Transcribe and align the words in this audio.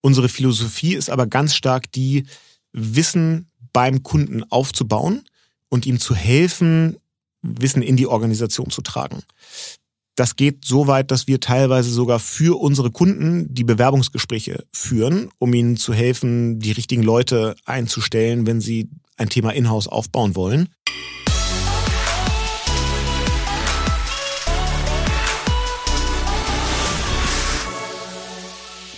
Unsere 0.00 0.28
Philosophie 0.28 0.94
ist 0.94 1.10
aber 1.10 1.26
ganz 1.26 1.54
stark 1.54 1.90
die, 1.92 2.26
Wissen 2.72 3.50
beim 3.72 4.02
Kunden 4.02 4.44
aufzubauen 4.44 5.24
und 5.68 5.86
ihm 5.86 5.98
zu 5.98 6.14
helfen, 6.14 6.96
Wissen 7.42 7.82
in 7.82 7.96
die 7.96 8.06
Organisation 8.06 8.70
zu 8.70 8.82
tragen. 8.82 9.22
Das 10.16 10.34
geht 10.34 10.64
so 10.64 10.88
weit, 10.88 11.12
dass 11.12 11.28
wir 11.28 11.38
teilweise 11.38 11.90
sogar 11.90 12.18
für 12.18 12.60
unsere 12.60 12.90
Kunden 12.90 13.54
die 13.54 13.62
Bewerbungsgespräche 13.62 14.64
führen, 14.72 15.30
um 15.38 15.54
ihnen 15.54 15.76
zu 15.76 15.94
helfen, 15.94 16.58
die 16.58 16.72
richtigen 16.72 17.04
Leute 17.04 17.54
einzustellen, 17.64 18.44
wenn 18.46 18.60
sie 18.60 18.88
ein 19.16 19.28
Thema 19.28 19.50
in-house 19.50 19.86
aufbauen 19.86 20.34
wollen. 20.34 20.70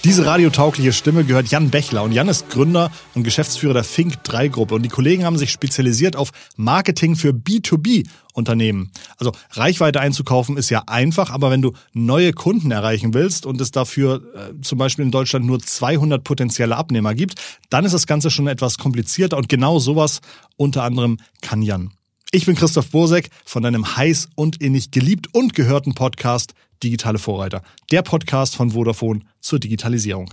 Diese 0.03 0.25
radiotaugliche 0.25 0.95
Stimme 0.95 1.25
gehört 1.25 1.48
Jan 1.48 1.69
Bechler 1.69 2.03
und 2.03 2.12
Jan 2.12 2.29
ist 2.29 2.49
Gründer 2.49 2.91
und 3.14 3.22
Geschäftsführer 3.22 3.75
der 3.75 3.85
Fink 3.85 4.25
3 4.25 4.49
Gruppe 4.49 4.75
und 4.75 4.82
die 4.82 4.89
Kollegen 4.89 5.26
haben 5.26 5.36
sich 5.36 5.50
spezialisiert 5.50 6.17
auf 6.17 6.31
Marketing 6.57 7.17
für 7.17 7.32
B2B 7.32 8.09
Unternehmen. 8.32 8.93
Also 9.18 9.32
Reichweite 9.50 10.00
einzukaufen 10.00 10.57
ist 10.57 10.71
ja 10.71 10.85
einfach, 10.86 11.31
aber 11.31 11.50
wenn 11.50 11.61
du 11.61 11.75
neue 11.93 12.32
Kunden 12.32 12.71
erreichen 12.71 13.13
willst 13.13 13.45
und 13.45 13.61
es 13.61 13.73
dafür 13.73 14.23
äh, 14.35 14.61
zum 14.63 14.79
Beispiel 14.79 15.04
in 15.04 15.11
Deutschland 15.11 15.45
nur 15.45 15.61
200 15.61 16.25
potenzielle 16.25 16.79
Abnehmer 16.79 17.14
gibt, 17.14 17.35
dann 17.68 17.85
ist 17.85 17.93
das 17.93 18.07
Ganze 18.07 18.31
schon 18.31 18.46
etwas 18.46 18.79
komplizierter 18.79 19.37
und 19.37 19.51
genau 19.51 19.81
sowas 19.81 20.23
unter 20.57 20.82
anderem 20.82 21.18
kann 21.43 21.61
Jan. 21.61 21.93
Ich 22.32 22.46
bin 22.46 22.54
Christoph 22.54 22.90
Bosek 22.90 23.29
von 23.44 23.64
deinem 23.64 23.96
heiß 23.96 24.29
und 24.36 24.62
innig 24.62 24.93
geliebt 24.93 25.34
und 25.34 25.52
gehörten 25.52 25.96
Podcast 25.96 26.54
Digitale 26.80 27.18
Vorreiter, 27.18 27.61
der 27.90 28.03
Podcast 28.03 28.54
von 28.54 28.70
Vodafone 28.70 29.22
zur 29.40 29.58
Digitalisierung. 29.58 30.30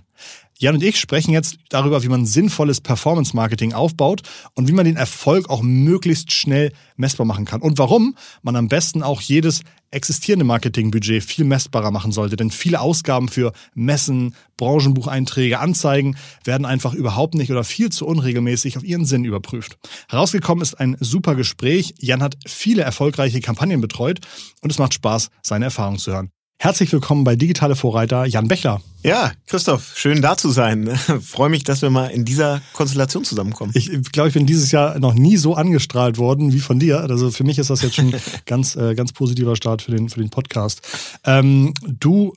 Jan 0.59 0.75
und 0.75 0.83
ich 0.83 0.99
sprechen 0.99 1.31
jetzt 1.31 1.57
darüber, 1.69 2.01
wie 2.01 2.07
man 2.07 2.25
sinnvolles 2.25 2.81
Performance-Marketing 2.81 3.73
aufbaut 3.73 4.23
und 4.55 4.67
wie 4.67 4.71
man 4.71 4.85
den 4.85 4.95
Erfolg 4.95 5.49
auch 5.49 5.61
möglichst 5.61 6.31
schnell 6.31 6.71
messbar 6.95 7.27
machen 7.27 7.45
kann. 7.45 7.61
Und 7.61 7.77
warum 7.77 8.15
man 8.41 8.55
am 8.55 8.67
besten 8.67 9.03
auch 9.03 9.21
jedes 9.21 9.61
existierende 9.91 10.45
Marketingbudget 10.45 11.23
viel 11.23 11.45
messbarer 11.45 11.91
machen 11.91 12.11
sollte. 12.11 12.35
Denn 12.35 12.51
viele 12.51 12.81
Ausgaben 12.81 13.29
für 13.29 13.53
Messen, 13.73 14.35
Branchenbucheinträge, 14.57 15.59
Anzeigen 15.59 16.17
werden 16.43 16.65
einfach 16.65 16.93
überhaupt 16.93 17.35
nicht 17.35 17.51
oder 17.51 17.63
viel 17.63 17.89
zu 17.89 18.05
unregelmäßig 18.05 18.77
auf 18.77 18.83
ihren 18.83 19.05
Sinn 19.05 19.25
überprüft. 19.25 19.77
Herausgekommen 20.09 20.61
ist 20.61 20.73
ein 20.75 20.97
super 20.99 21.35
Gespräch. 21.35 21.93
Jan 21.99 22.23
hat 22.23 22.35
viele 22.45 22.81
erfolgreiche 22.81 23.39
Kampagnen 23.41 23.79
betreut 23.79 24.19
und 24.61 24.71
es 24.71 24.79
macht 24.79 24.93
Spaß, 24.93 25.29
seine 25.41 25.65
Erfahrungen 25.65 25.99
zu 25.99 26.11
hören. 26.11 26.31
Herzlich 26.59 26.91
willkommen 26.91 27.23
bei 27.23 27.35
Digitale 27.35 27.75
Vorreiter 27.75 28.25
Jan 28.25 28.47
Bechler. 28.47 28.81
Ja, 29.03 29.31
Christoph, 29.45 29.93
schön 29.95 30.23
da 30.23 30.37
zu 30.37 30.49
sein. 30.49 30.87
Freue 31.21 31.49
mich, 31.49 31.63
dass 31.63 31.83
wir 31.83 31.91
mal 31.91 32.07
in 32.07 32.25
dieser 32.25 32.61
Konstellation 32.73 33.23
zusammenkommen. 33.23 33.71
Ich 33.75 33.91
glaube, 34.11 34.29
ich 34.29 34.33
bin 34.33 34.47
dieses 34.47 34.71
Jahr 34.71 34.97
noch 34.97 35.13
nie 35.13 35.37
so 35.37 35.53
angestrahlt 35.53 36.17
worden 36.17 36.53
wie 36.53 36.59
von 36.59 36.79
dir. 36.79 37.01
Also 37.01 37.29
für 37.29 37.43
mich 37.43 37.59
ist 37.59 37.69
das 37.69 37.83
jetzt 37.83 37.93
schon 37.93 38.11
ganz, 38.47 38.75
äh, 38.75 38.95
ganz 38.95 39.13
positiver 39.13 39.55
Start 39.55 39.83
für 39.83 39.91
den, 39.91 40.09
für 40.09 40.19
den 40.19 40.31
Podcast. 40.31 40.81
Ähm, 41.25 41.75
du 41.85 42.33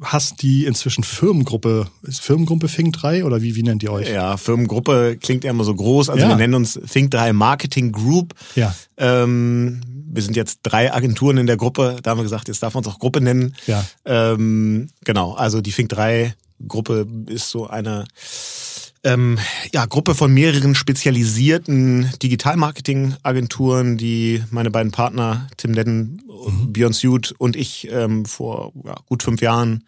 hast 0.00 0.42
die 0.42 0.64
inzwischen 0.64 1.02
Firmengruppe, 1.02 1.88
ist 2.02 2.20
Firmengruppe 2.20 2.68
Fink 2.68 2.94
3 2.98 3.24
oder 3.24 3.42
wie, 3.42 3.56
wie 3.56 3.64
nennt 3.64 3.82
ihr 3.82 3.90
euch? 3.90 4.08
Ja, 4.08 4.36
Firmengruppe 4.36 5.18
klingt 5.20 5.42
ja 5.42 5.50
immer 5.50 5.64
so 5.64 5.74
groß. 5.74 6.08
Also 6.08 6.22
ja. 6.22 6.28
wir 6.28 6.36
nennen 6.36 6.54
uns 6.54 6.78
Fink 6.86 7.10
3 7.10 7.32
Marketing 7.32 7.90
Group. 7.90 8.34
Ja. 8.54 8.72
Ähm, 8.96 9.80
wir 10.12 10.22
sind 10.22 10.36
jetzt 10.36 10.60
drei 10.62 10.92
Agenturen 10.92 11.38
in 11.38 11.46
der 11.46 11.56
Gruppe. 11.56 11.96
Da 12.02 12.10
haben 12.10 12.18
wir 12.18 12.24
gesagt, 12.24 12.48
jetzt 12.48 12.62
darf 12.62 12.74
man 12.74 12.84
uns 12.84 12.92
auch 12.92 12.98
Gruppe 12.98 13.20
nennen. 13.20 13.54
Ja. 13.66 13.84
Ähm, 14.04 14.88
genau, 15.04 15.34
also 15.34 15.60
die 15.60 15.72
Fink 15.72 15.88
3 15.90 16.34
Gruppe 16.66 17.06
ist 17.26 17.50
so 17.50 17.66
eine 17.68 18.04
ähm, 19.02 19.38
ja, 19.72 19.86
Gruppe 19.86 20.14
von 20.14 20.32
mehreren 20.32 20.74
spezialisierten 20.74 22.10
Digital-Marketing-Agenturen, 22.22 23.96
die 23.96 24.42
meine 24.50 24.70
beiden 24.70 24.92
Partner, 24.92 25.48
Tim 25.56 25.70
Nedden, 25.70 26.22
mhm. 26.26 26.72
Björn 26.72 26.92
Suit 26.92 27.34
und 27.38 27.56
ich 27.56 27.88
ähm, 27.90 28.26
vor 28.26 28.72
ja, 28.84 28.96
gut 29.06 29.22
fünf 29.22 29.40
Jahren 29.40 29.84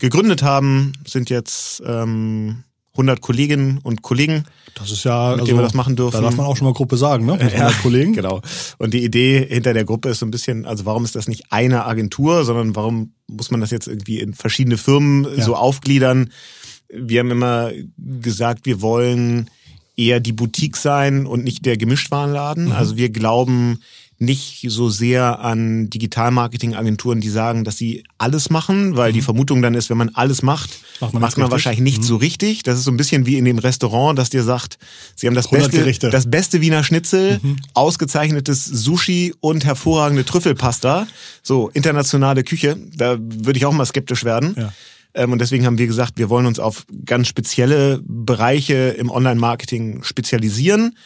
gegründet 0.00 0.42
haben, 0.42 0.92
sind 1.06 1.30
jetzt 1.30 1.82
ähm, 1.84 2.64
100 2.94 3.20
Kolleginnen 3.20 3.78
und 3.82 4.02
Kollegen. 4.02 4.44
Das 4.74 4.90
ist 4.90 5.04
ja, 5.04 5.30
mit 5.30 5.40
also, 5.40 5.46
denen 5.46 5.58
wir 5.58 5.62
das 5.62 5.74
machen 5.74 5.96
dürfen. 5.96 6.12
Da 6.12 6.20
darf 6.20 6.36
man 6.36 6.46
auch 6.46 6.56
schon 6.56 6.66
mal 6.66 6.74
Gruppe 6.74 6.96
sagen, 6.96 7.24
ne? 7.24 7.38
Mit 7.42 7.52
ja, 7.52 7.70
Kollegen. 7.82 8.12
Genau. 8.12 8.42
Und 8.78 8.92
die 8.92 9.02
Idee 9.02 9.46
hinter 9.48 9.72
der 9.72 9.84
Gruppe 9.84 10.10
ist 10.10 10.18
so 10.18 10.26
ein 10.26 10.30
bisschen, 10.30 10.66
also 10.66 10.84
warum 10.84 11.04
ist 11.04 11.14
das 11.14 11.26
nicht 11.26 11.44
eine 11.50 11.86
Agentur, 11.86 12.44
sondern 12.44 12.76
warum 12.76 13.14
muss 13.28 13.50
man 13.50 13.60
das 13.60 13.70
jetzt 13.70 13.86
irgendwie 13.88 14.20
in 14.20 14.34
verschiedene 14.34 14.76
Firmen 14.76 15.26
ja. 15.36 15.42
so 15.42 15.56
aufgliedern? 15.56 16.30
Wir 16.88 17.20
haben 17.20 17.30
immer 17.30 17.70
gesagt, 17.98 18.66
wir 18.66 18.82
wollen 18.82 19.48
eher 19.96 20.20
die 20.20 20.32
Boutique 20.32 20.76
sein 20.76 21.26
und 21.26 21.44
nicht 21.44 21.64
der 21.64 21.78
Gemischtwarenladen. 21.78 22.66
Mhm. 22.66 22.72
Also 22.72 22.96
wir 22.96 23.08
glauben, 23.08 23.80
nicht 24.22 24.64
so 24.68 24.88
sehr 24.88 25.40
an 25.40 25.90
Digitalmarketing-Agenturen, 25.90 27.20
die 27.20 27.28
sagen, 27.28 27.64
dass 27.64 27.76
sie 27.76 28.04
alles 28.16 28.48
machen, 28.48 28.96
weil 28.96 29.10
mhm. 29.10 29.14
die 29.14 29.22
Vermutung 29.22 29.60
dann 29.60 29.74
ist, 29.74 29.90
wenn 29.90 29.98
man 29.98 30.10
alles 30.14 30.42
macht, 30.42 30.78
macht 31.00 31.12
man, 31.12 31.20
macht 31.20 31.36
man 31.36 31.50
wahrscheinlich 31.50 31.82
nicht 31.82 31.98
mhm. 31.98 32.04
so 32.04 32.16
richtig. 32.16 32.62
Das 32.62 32.78
ist 32.78 32.84
so 32.84 32.90
ein 32.90 32.96
bisschen 32.96 33.26
wie 33.26 33.36
in 33.36 33.44
dem 33.44 33.58
Restaurant, 33.58 34.18
das 34.18 34.30
dir 34.30 34.42
sagt, 34.42 34.78
sie 35.16 35.26
haben 35.26 35.34
das 35.34 35.50
beste, 35.50 36.10
das 36.10 36.30
beste 36.30 36.60
Wiener 36.60 36.84
Schnitzel, 36.84 37.40
mhm. 37.42 37.56
ausgezeichnetes 37.74 38.64
Sushi 38.64 39.34
und 39.40 39.64
hervorragende 39.64 40.24
Trüffelpasta. 40.24 41.06
So, 41.42 41.68
internationale 41.68 42.44
Küche, 42.44 42.78
da 42.96 43.18
würde 43.18 43.58
ich 43.58 43.66
auch 43.66 43.72
mal 43.72 43.86
skeptisch 43.86 44.24
werden. 44.24 44.54
Ja. 44.56 44.72
Ähm, 45.14 45.32
und 45.32 45.40
deswegen 45.40 45.66
haben 45.66 45.78
wir 45.78 45.86
gesagt, 45.86 46.14
wir 46.16 46.30
wollen 46.30 46.46
uns 46.46 46.58
auf 46.58 46.86
ganz 47.04 47.28
spezielle 47.28 48.00
Bereiche 48.04 48.94
im 48.98 49.10
Online-Marketing 49.10 50.02
spezialisieren 50.04 50.96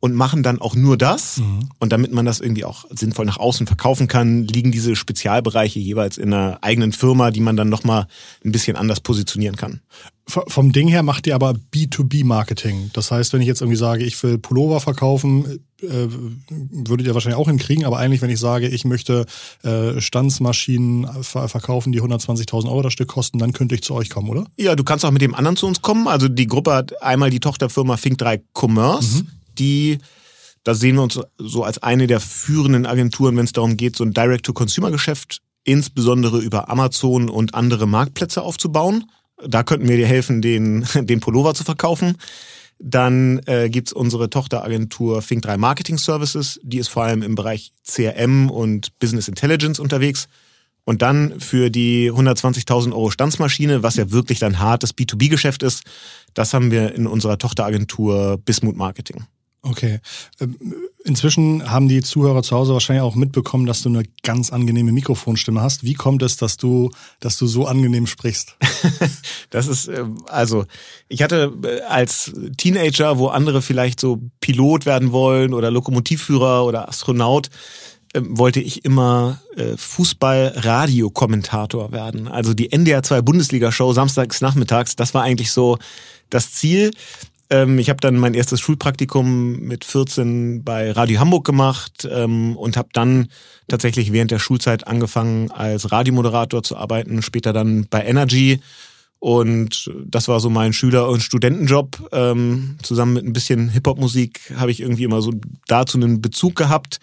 und 0.00 0.14
machen 0.14 0.42
dann 0.42 0.60
auch 0.60 0.74
nur 0.74 0.96
das. 0.96 1.38
Mhm. 1.38 1.68
Und 1.78 1.92
damit 1.92 2.12
man 2.12 2.26
das 2.26 2.40
irgendwie 2.40 2.64
auch 2.64 2.84
sinnvoll 2.90 3.24
nach 3.24 3.38
außen 3.38 3.66
verkaufen 3.66 4.08
kann, 4.08 4.44
liegen 4.44 4.72
diese 4.72 4.96
Spezialbereiche 4.96 5.78
jeweils 5.78 6.18
in 6.18 6.32
einer 6.32 6.58
eigenen 6.62 6.92
Firma, 6.92 7.30
die 7.30 7.40
man 7.40 7.56
dann 7.56 7.68
nochmal 7.68 8.06
ein 8.44 8.52
bisschen 8.52 8.76
anders 8.76 9.00
positionieren 9.00 9.56
kann. 9.56 9.80
Vom 10.28 10.72
Ding 10.72 10.88
her 10.88 11.04
macht 11.04 11.28
ihr 11.28 11.36
aber 11.36 11.54
B2B-Marketing. 11.72 12.90
Das 12.94 13.12
heißt, 13.12 13.32
wenn 13.32 13.40
ich 13.40 13.46
jetzt 13.46 13.60
irgendwie 13.60 13.78
sage, 13.78 14.04
ich 14.04 14.20
will 14.24 14.38
Pullover 14.38 14.80
verkaufen, 14.80 15.60
äh, 15.80 16.08
würdet 16.48 17.06
ihr 17.06 17.14
wahrscheinlich 17.14 17.38
auch 17.38 17.46
hinkriegen. 17.46 17.84
Aber 17.84 17.98
eigentlich, 17.98 18.22
wenn 18.22 18.30
ich 18.30 18.40
sage, 18.40 18.66
ich 18.66 18.84
möchte 18.84 19.24
äh, 19.62 20.00
Stanzmaschinen 20.00 21.06
ver 21.22 21.48
verkaufen, 21.48 21.92
die 21.92 22.02
120.000 22.02 22.66
Euro 22.66 22.82
das 22.82 22.92
Stück 22.92 23.08
kosten, 23.08 23.38
dann 23.38 23.52
könnte 23.52 23.76
ich 23.76 23.82
zu 23.82 23.94
euch 23.94 24.10
kommen, 24.10 24.28
oder? 24.28 24.46
Ja, 24.56 24.74
du 24.74 24.82
kannst 24.82 25.04
auch 25.04 25.12
mit 25.12 25.22
dem 25.22 25.34
anderen 25.34 25.56
zu 25.56 25.68
uns 25.68 25.80
kommen. 25.80 26.08
Also 26.08 26.26
die 26.26 26.48
Gruppe 26.48 26.74
hat 26.74 27.00
einmal 27.02 27.30
die 27.30 27.40
Tochterfirma 27.40 27.94
Fink3 27.94 28.40
Commerce. 28.52 29.22
Mhm 29.22 29.28
die, 29.58 29.98
da 30.64 30.74
sehen 30.74 30.96
wir 30.96 31.02
uns 31.02 31.20
so 31.38 31.64
als 31.64 31.82
eine 31.82 32.06
der 32.06 32.20
führenden 32.20 32.86
Agenturen, 32.86 33.36
wenn 33.36 33.44
es 33.44 33.52
darum 33.52 33.76
geht, 33.76 33.96
so 33.96 34.04
ein 34.04 34.12
Direct-to-Consumer-Geschäft 34.12 35.42
insbesondere 35.66 36.38
über 36.38 36.70
Amazon 36.70 37.28
und 37.28 37.54
andere 37.54 37.86
Marktplätze 37.86 38.40
aufzubauen. 38.40 39.10
Da 39.44 39.64
könnten 39.64 39.88
wir 39.88 39.96
dir 39.96 40.06
helfen, 40.06 40.40
den, 40.40 40.86
den 40.94 41.20
Pullover 41.20 41.54
zu 41.54 41.64
verkaufen. 41.64 42.16
Dann 42.78 43.40
äh, 43.46 43.68
gibt 43.68 43.92
unsere 43.92 44.30
Tochteragentur 44.30 45.20
Fink3 45.20 45.56
Marketing 45.56 45.98
Services, 45.98 46.60
die 46.62 46.78
ist 46.78 46.88
vor 46.88 47.04
allem 47.04 47.22
im 47.22 47.34
Bereich 47.34 47.72
CRM 47.84 48.50
und 48.50 48.98
Business 48.98 49.28
Intelligence 49.28 49.80
unterwegs. 49.80 50.28
Und 50.84 51.02
dann 51.02 51.40
für 51.40 51.68
die 51.68 52.12
120.000 52.12 52.92
Euro 52.92 53.10
Stanzmaschine, 53.10 53.82
was 53.82 53.96
ja 53.96 54.12
wirklich 54.12 54.38
dann 54.38 54.60
hartes 54.60 54.94
B2B-Geschäft 54.94 55.64
ist, 55.64 55.82
das 56.34 56.54
haben 56.54 56.70
wir 56.70 56.94
in 56.94 57.08
unserer 57.08 57.38
Tochteragentur 57.38 58.38
Bismut 58.44 58.76
Marketing. 58.76 59.26
Okay. 59.68 59.98
Ähm, 60.40 60.56
inzwischen 61.04 61.68
haben 61.70 61.88
die 61.88 62.00
Zuhörer 62.00 62.44
zu 62.44 62.56
Hause 62.56 62.72
wahrscheinlich 62.72 63.02
auch 63.02 63.16
mitbekommen, 63.16 63.66
dass 63.66 63.82
du 63.82 63.88
eine 63.88 64.04
ganz 64.22 64.52
angenehme 64.52 64.92
Mikrofonstimme 64.92 65.60
hast. 65.60 65.82
Wie 65.82 65.94
kommt 65.94 66.22
es, 66.22 66.36
dass 66.36 66.56
du, 66.56 66.92
dass 67.20 67.36
du 67.36 67.48
so 67.48 67.66
angenehm 67.66 68.06
sprichst? 68.06 68.56
das 69.50 69.66
ist, 69.66 69.88
äh, 69.88 70.04
also, 70.26 70.66
ich 71.08 71.22
hatte 71.22 71.52
äh, 71.64 71.80
als 71.82 72.32
Teenager, 72.56 73.18
wo 73.18 73.26
andere 73.28 73.60
vielleicht 73.60 73.98
so 73.98 74.22
Pilot 74.40 74.86
werden 74.86 75.10
wollen 75.10 75.52
oder 75.52 75.72
Lokomotivführer 75.72 76.64
oder 76.64 76.88
Astronaut, 76.88 77.50
ähm, 78.14 78.38
wollte 78.38 78.60
ich 78.60 78.84
immer 78.84 79.40
äh, 79.56 79.76
Fußball-Radio-Kommentator 79.76 81.90
werden. 81.90 82.28
Also 82.28 82.54
die 82.54 82.70
NDR 82.70 83.02
2 83.02 83.20
Bundesliga-Show 83.22 83.92
samstags 83.92 84.40
nachmittags, 84.40 84.94
das 84.94 85.12
war 85.12 85.22
eigentlich 85.22 85.50
so 85.50 85.76
das 86.30 86.52
Ziel. 86.52 86.92
Ähm, 87.50 87.78
ich 87.78 87.88
habe 87.88 88.00
dann 88.00 88.16
mein 88.16 88.34
erstes 88.34 88.60
Schulpraktikum 88.60 89.60
mit 89.60 89.84
14 89.84 90.64
bei 90.64 90.90
Radio 90.92 91.20
Hamburg 91.20 91.44
gemacht 91.44 92.06
ähm, 92.10 92.56
und 92.56 92.76
habe 92.76 92.88
dann 92.92 93.28
tatsächlich 93.68 94.12
während 94.12 94.30
der 94.30 94.38
Schulzeit 94.38 94.86
angefangen 94.86 95.50
als 95.50 95.92
Radiomoderator 95.92 96.62
zu 96.62 96.76
arbeiten, 96.76 97.22
später 97.22 97.52
dann 97.52 97.86
bei 97.88 98.04
Energy. 98.04 98.60
Und 99.18 99.90
das 100.04 100.28
war 100.28 100.40
so 100.40 100.50
mein 100.50 100.72
Schüler- 100.72 101.08
und 101.08 101.22
Studentenjob. 101.22 102.10
Ähm, 102.12 102.76
zusammen 102.82 103.14
mit 103.14 103.24
ein 103.24 103.32
bisschen 103.32 103.68
Hip-Hop-Musik 103.70 104.52
habe 104.56 104.70
ich 104.70 104.80
irgendwie 104.80 105.04
immer 105.04 105.22
so 105.22 105.32
dazu 105.66 105.98
einen 105.98 106.20
Bezug 106.20 106.54
gehabt. 106.56 107.00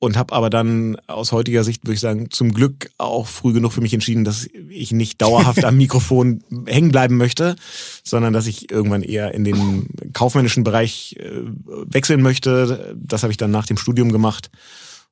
Und 0.00 0.16
habe 0.16 0.32
aber 0.32 0.48
dann 0.48 0.96
aus 1.06 1.32
heutiger 1.32 1.64
Sicht, 1.64 1.84
würde 1.84 1.94
ich 1.94 2.00
sagen, 2.00 2.30
zum 2.30 2.52
Glück 2.52 2.90
auch 2.98 3.26
früh 3.26 3.52
genug 3.52 3.72
für 3.72 3.80
mich 3.80 3.94
entschieden, 3.94 4.24
dass 4.24 4.48
ich 4.68 4.92
nicht 4.92 5.20
dauerhaft 5.20 5.64
am 5.64 5.76
Mikrofon 5.78 6.44
hängen 6.66 6.92
bleiben 6.92 7.16
möchte, 7.16 7.56
sondern 8.04 8.32
dass 8.32 8.46
ich 8.46 8.70
irgendwann 8.70 9.02
eher 9.02 9.34
in 9.34 9.44
den 9.44 9.88
kaufmännischen 10.12 10.62
Bereich 10.62 11.16
äh, 11.18 11.42
wechseln 11.86 12.22
möchte. 12.22 12.96
Das 12.96 13.22
habe 13.22 13.32
ich 13.32 13.38
dann 13.38 13.50
nach 13.50 13.66
dem 13.66 13.76
Studium 13.76 14.12
gemacht. 14.12 14.50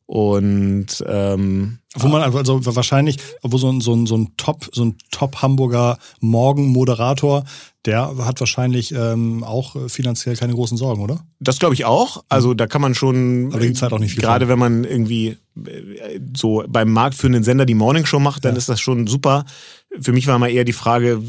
Und 0.07 1.05
ähm, 1.05 1.79
wo 1.97 2.07
man 2.07 2.23
also 2.23 2.65
wahrscheinlich, 2.77 3.19
wo 3.43 3.59
so 3.59 3.69
ein, 3.71 3.81
so 3.81 3.93
ein, 3.93 4.07
so 4.07 4.17
ein 4.17 4.35
Top, 4.37 4.69
so 4.73 4.85
ein 4.85 4.97
Top 5.11 5.43
Hamburger 5.43 5.99
Morgenmoderator, 6.21 7.45
der 7.87 8.17
hat 8.25 8.39
wahrscheinlich 8.39 8.93
ähm, 8.93 9.43
auch 9.43 9.75
finanziell 9.89 10.37
keine 10.37 10.55
großen 10.55 10.77
Sorgen, 10.77 11.03
oder? 11.03 11.21
Das 11.41 11.59
glaube 11.59 11.75
ich 11.75 11.87
auch. 11.87 12.25
Also 12.29 12.55
da 12.55 12.69
kann 12.69 12.83
man 12.83 12.95
schon. 12.95 13.49
Aber 13.51 13.59
da 13.59 13.67
gibt's 13.67 13.83
halt 13.83 13.93
auch 13.93 13.99
nicht 13.99 14.15
viel. 14.15 14.23
Gerade 14.23 14.47
wenn 14.47 14.61
man 14.61 14.85
irgendwie 14.85 15.39
äh, 15.57 16.21
so 16.37 16.65
beim 16.69 16.93
marktführenden 16.93 17.43
Sender 17.43 17.67
die 17.67 17.75
Morningshow 17.75 18.21
macht, 18.21 18.45
dann 18.45 18.53
ja. 18.53 18.59
ist 18.59 18.69
das 18.69 18.81
schon 18.81 19.09
super. 19.09 19.45
Für 20.01 20.13
mich 20.13 20.29
war 20.29 20.39
mal 20.39 20.51
eher 20.51 20.65
die 20.65 20.73
Frage, 20.73 21.21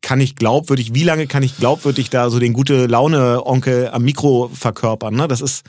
kann 0.00 0.20
ich 0.20 0.36
glaubwürdig, 0.36 0.94
wie 0.94 1.04
lange 1.04 1.26
kann 1.26 1.42
ich 1.42 1.56
glaubwürdig 1.56 2.10
da 2.10 2.30
so 2.30 2.38
den 2.38 2.52
gute 2.52 2.86
Laune 2.86 3.44
Onkel 3.46 3.88
am 3.90 4.02
Mikro 4.02 4.50
verkörpern? 4.52 5.14
Ne? 5.14 5.28
Das 5.28 5.40
ist 5.40 5.64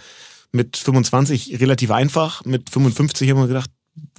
mit 0.54 0.78
25 0.78 1.60
relativ 1.60 1.92
einfach. 1.92 2.46
Mit 2.46 2.70
55 2.70 3.30
haben 3.30 3.40
wir 3.40 3.48
gedacht, 3.48 3.70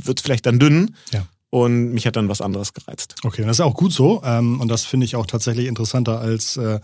wird 0.02 0.19
es 0.19 0.22
vielleicht 0.22 0.44
dann 0.46 0.58
dünn. 0.58 0.94
Ja. 1.12 1.26
Und 1.48 1.92
mich 1.92 2.04
hat 2.04 2.16
dann 2.16 2.28
was 2.28 2.40
anderes 2.40 2.75
gereizt. 2.75 3.14
Okay, 3.22 3.42
das 3.42 3.58
ist 3.58 3.60
auch 3.60 3.75
gut 3.75 3.92
so. 3.92 4.20
Ähm, 4.25 4.60
und 4.60 4.66
das 4.66 4.84
finde 4.84 5.06
ich 5.06 5.14
auch 5.14 5.25
tatsächlich 5.25 5.66
interessanter, 5.66 6.19
als, 6.19 6.56
äh, 6.56 6.81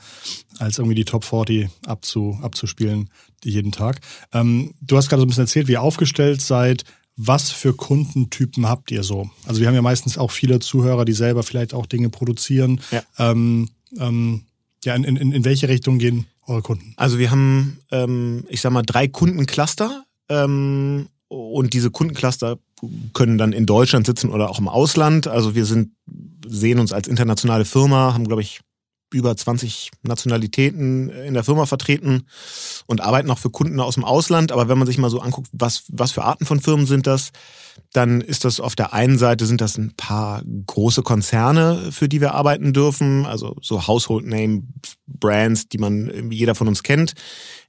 als 0.58 0.78
irgendwie 0.78 0.94
die 0.94 1.04
Top 1.04 1.24
40 1.24 1.68
abzu, 1.86 2.38
abzuspielen 2.40 3.10
jeden 3.42 3.72
Tag. 3.72 4.00
Ähm, 4.32 4.74
du 4.80 4.96
hast 4.96 5.08
gerade 5.08 5.20
so 5.20 5.26
ein 5.26 5.28
bisschen 5.28 5.44
erzählt, 5.44 5.66
wie 5.66 5.72
ihr 5.72 5.82
aufgestellt 5.82 6.40
seid. 6.40 6.84
Was 7.16 7.50
für 7.50 7.74
Kundentypen 7.74 8.68
habt 8.68 8.92
ihr 8.92 9.02
so? 9.02 9.28
Also 9.44 9.60
wir 9.60 9.66
haben 9.66 9.74
ja 9.74 9.82
meistens 9.82 10.16
auch 10.16 10.30
viele 10.30 10.60
Zuhörer, 10.60 11.04
die 11.04 11.14
selber 11.14 11.42
vielleicht 11.42 11.74
auch 11.74 11.86
Dinge 11.86 12.08
produzieren. 12.08 12.80
Ja, 12.92 13.02
ähm, 13.18 13.70
ähm, 13.98 14.44
ja 14.84 14.94
in, 14.94 15.02
in, 15.02 15.32
in 15.32 15.44
welche 15.44 15.68
Richtung 15.68 15.98
gehen 15.98 16.26
eure 16.50 16.62
Kunden? 16.62 16.92
Also 16.96 17.18
wir 17.18 17.30
haben, 17.30 17.78
ähm, 17.90 18.44
ich 18.48 18.60
sag 18.60 18.72
mal, 18.72 18.82
drei 18.82 19.08
Kundencluster. 19.08 20.04
Ähm, 20.28 21.08
und 21.28 21.74
diese 21.74 21.90
Kundencluster 21.90 22.58
können 23.14 23.38
dann 23.38 23.52
in 23.52 23.66
Deutschland 23.66 24.06
sitzen 24.06 24.30
oder 24.30 24.50
auch 24.50 24.58
im 24.58 24.68
Ausland. 24.68 25.28
Also 25.28 25.54
wir 25.54 25.64
sind, 25.64 25.92
sehen 26.46 26.80
uns 26.80 26.92
als 26.92 27.08
internationale 27.08 27.64
Firma, 27.64 28.14
haben, 28.14 28.26
glaube 28.26 28.42
ich, 28.42 28.60
über 29.12 29.36
20 29.36 29.90
Nationalitäten 30.02 31.10
in 31.10 31.34
der 31.34 31.44
Firma 31.44 31.66
vertreten 31.66 32.26
und 32.86 33.00
arbeiten 33.00 33.30
auch 33.30 33.38
für 33.38 33.50
Kunden 33.50 33.80
aus 33.80 33.94
dem 33.94 34.04
Ausland. 34.04 34.52
Aber 34.52 34.68
wenn 34.68 34.78
man 34.78 34.86
sich 34.86 34.98
mal 34.98 35.10
so 35.10 35.20
anguckt, 35.20 35.48
was, 35.52 35.84
was 35.88 36.12
für 36.12 36.24
Arten 36.24 36.46
von 36.46 36.60
Firmen 36.60 36.86
sind 36.86 37.06
das, 37.06 37.30
dann 37.92 38.20
ist 38.20 38.44
das 38.44 38.60
auf 38.60 38.76
der 38.76 38.92
einen 38.92 39.18
Seite 39.18 39.46
sind 39.46 39.60
das 39.60 39.76
ein 39.76 39.94
paar 39.96 40.42
große 40.66 41.02
Konzerne, 41.02 41.90
für 41.90 42.08
die 42.08 42.20
wir 42.20 42.34
arbeiten 42.34 42.72
dürfen, 42.72 43.26
also 43.26 43.56
so 43.60 43.86
Household 43.86 44.26
Name 44.26 44.62
Brands, 45.06 45.68
die 45.68 45.78
man 45.78 46.30
jeder 46.30 46.54
von 46.54 46.68
uns 46.68 46.82
kennt. 46.82 47.14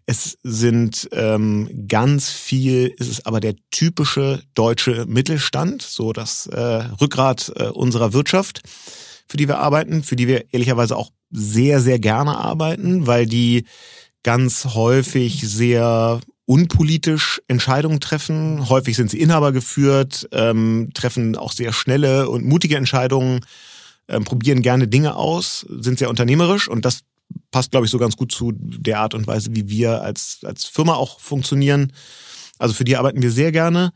Es 0.05 0.37
sind 0.43 1.09
ähm, 1.11 1.87
ganz 1.87 2.29
viel, 2.29 2.93
ist 2.97 3.09
es 3.09 3.25
aber 3.25 3.39
der 3.39 3.55
typische 3.71 4.43
deutsche 4.53 5.05
Mittelstand, 5.05 5.81
so 5.81 6.11
das 6.11 6.47
äh, 6.47 6.59
Rückgrat 6.99 7.51
äh, 7.55 7.65
unserer 7.65 8.13
Wirtschaft, 8.13 8.61
für 9.27 9.37
die 9.37 9.47
wir 9.47 9.59
arbeiten, 9.59 10.03
für 10.03 10.15
die 10.15 10.27
wir 10.27 10.53
ehrlicherweise 10.53 10.97
auch 10.97 11.11
sehr, 11.31 11.79
sehr 11.79 11.99
gerne 11.99 12.37
arbeiten, 12.37 13.07
weil 13.07 13.25
die 13.25 13.65
ganz 14.23 14.65
häufig 14.65 15.41
sehr 15.47 16.19
unpolitisch 16.45 17.41
Entscheidungen 17.47 17.99
treffen. 17.99 18.67
Häufig 18.69 18.95
sind 18.95 19.09
sie 19.09 19.19
Inhaber 19.19 19.51
geführt, 19.51 20.27
ähm, 20.31 20.89
treffen 20.93 21.35
auch 21.37 21.53
sehr 21.53 21.71
schnelle 21.73 22.29
und 22.29 22.45
mutige 22.45 22.75
Entscheidungen, 22.75 23.39
ähm, 24.07 24.25
probieren 24.25 24.61
gerne 24.61 24.87
Dinge 24.87 25.15
aus, 25.15 25.65
sind 25.69 25.97
sehr 25.97 26.09
unternehmerisch 26.09 26.67
und 26.67 26.83
das 26.83 27.01
passt, 27.51 27.71
glaube 27.71 27.85
ich, 27.85 27.91
so 27.91 27.97
ganz 27.97 28.17
gut 28.17 28.31
zu 28.31 28.51
der 28.53 28.99
Art 28.99 29.13
und 29.13 29.27
Weise, 29.27 29.55
wie 29.55 29.69
wir 29.69 30.01
als, 30.01 30.39
als 30.43 30.65
Firma 30.65 30.95
auch 30.95 31.19
funktionieren. 31.19 31.93
Also 32.57 32.73
für 32.73 32.83
die 32.83 32.97
arbeiten 32.97 33.21
wir 33.21 33.31
sehr 33.31 33.51
gerne. 33.51 33.91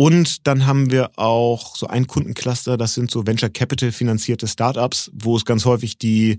Und 0.00 0.46
dann 0.46 0.66
haben 0.66 0.90
wir 0.90 1.18
auch 1.18 1.76
so 1.76 1.86
ein 1.86 2.06
Kundencluster, 2.06 2.78
das 2.78 2.94
sind 2.94 3.10
so 3.10 3.26
Venture 3.26 3.50
Capital 3.50 3.92
finanzierte 3.92 4.48
Startups, 4.48 5.10
wo 5.12 5.36
es 5.36 5.44
ganz 5.44 5.66
häufig 5.66 5.98
die 5.98 6.38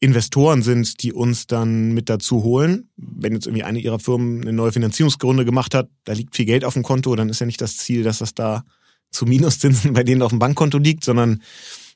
Investoren 0.00 0.62
sind, 0.62 1.00
die 1.04 1.12
uns 1.12 1.46
dann 1.46 1.92
mit 1.92 2.08
dazu 2.08 2.42
holen. 2.42 2.90
Wenn 2.96 3.34
jetzt 3.34 3.46
irgendwie 3.46 3.62
eine 3.62 3.78
ihrer 3.78 4.00
Firmen 4.00 4.42
eine 4.42 4.52
neue 4.52 4.72
Finanzierungsgründe 4.72 5.44
gemacht 5.44 5.76
hat, 5.76 5.88
da 6.02 6.12
liegt 6.12 6.34
viel 6.34 6.44
Geld 6.44 6.64
auf 6.64 6.74
dem 6.74 6.82
Konto, 6.82 7.14
dann 7.14 7.28
ist 7.28 7.38
ja 7.38 7.46
nicht 7.46 7.60
das 7.60 7.76
Ziel, 7.76 8.02
dass 8.02 8.18
das 8.18 8.34
da 8.34 8.64
zu 9.12 9.26
Minuszinsen 9.26 9.92
bei 9.92 10.02
denen 10.02 10.22
auf 10.22 10.30
dem 10.30 10.40
Bankkonto 10.40 10.78
liegt, 10.78 11.04
sondern 11.04 11.40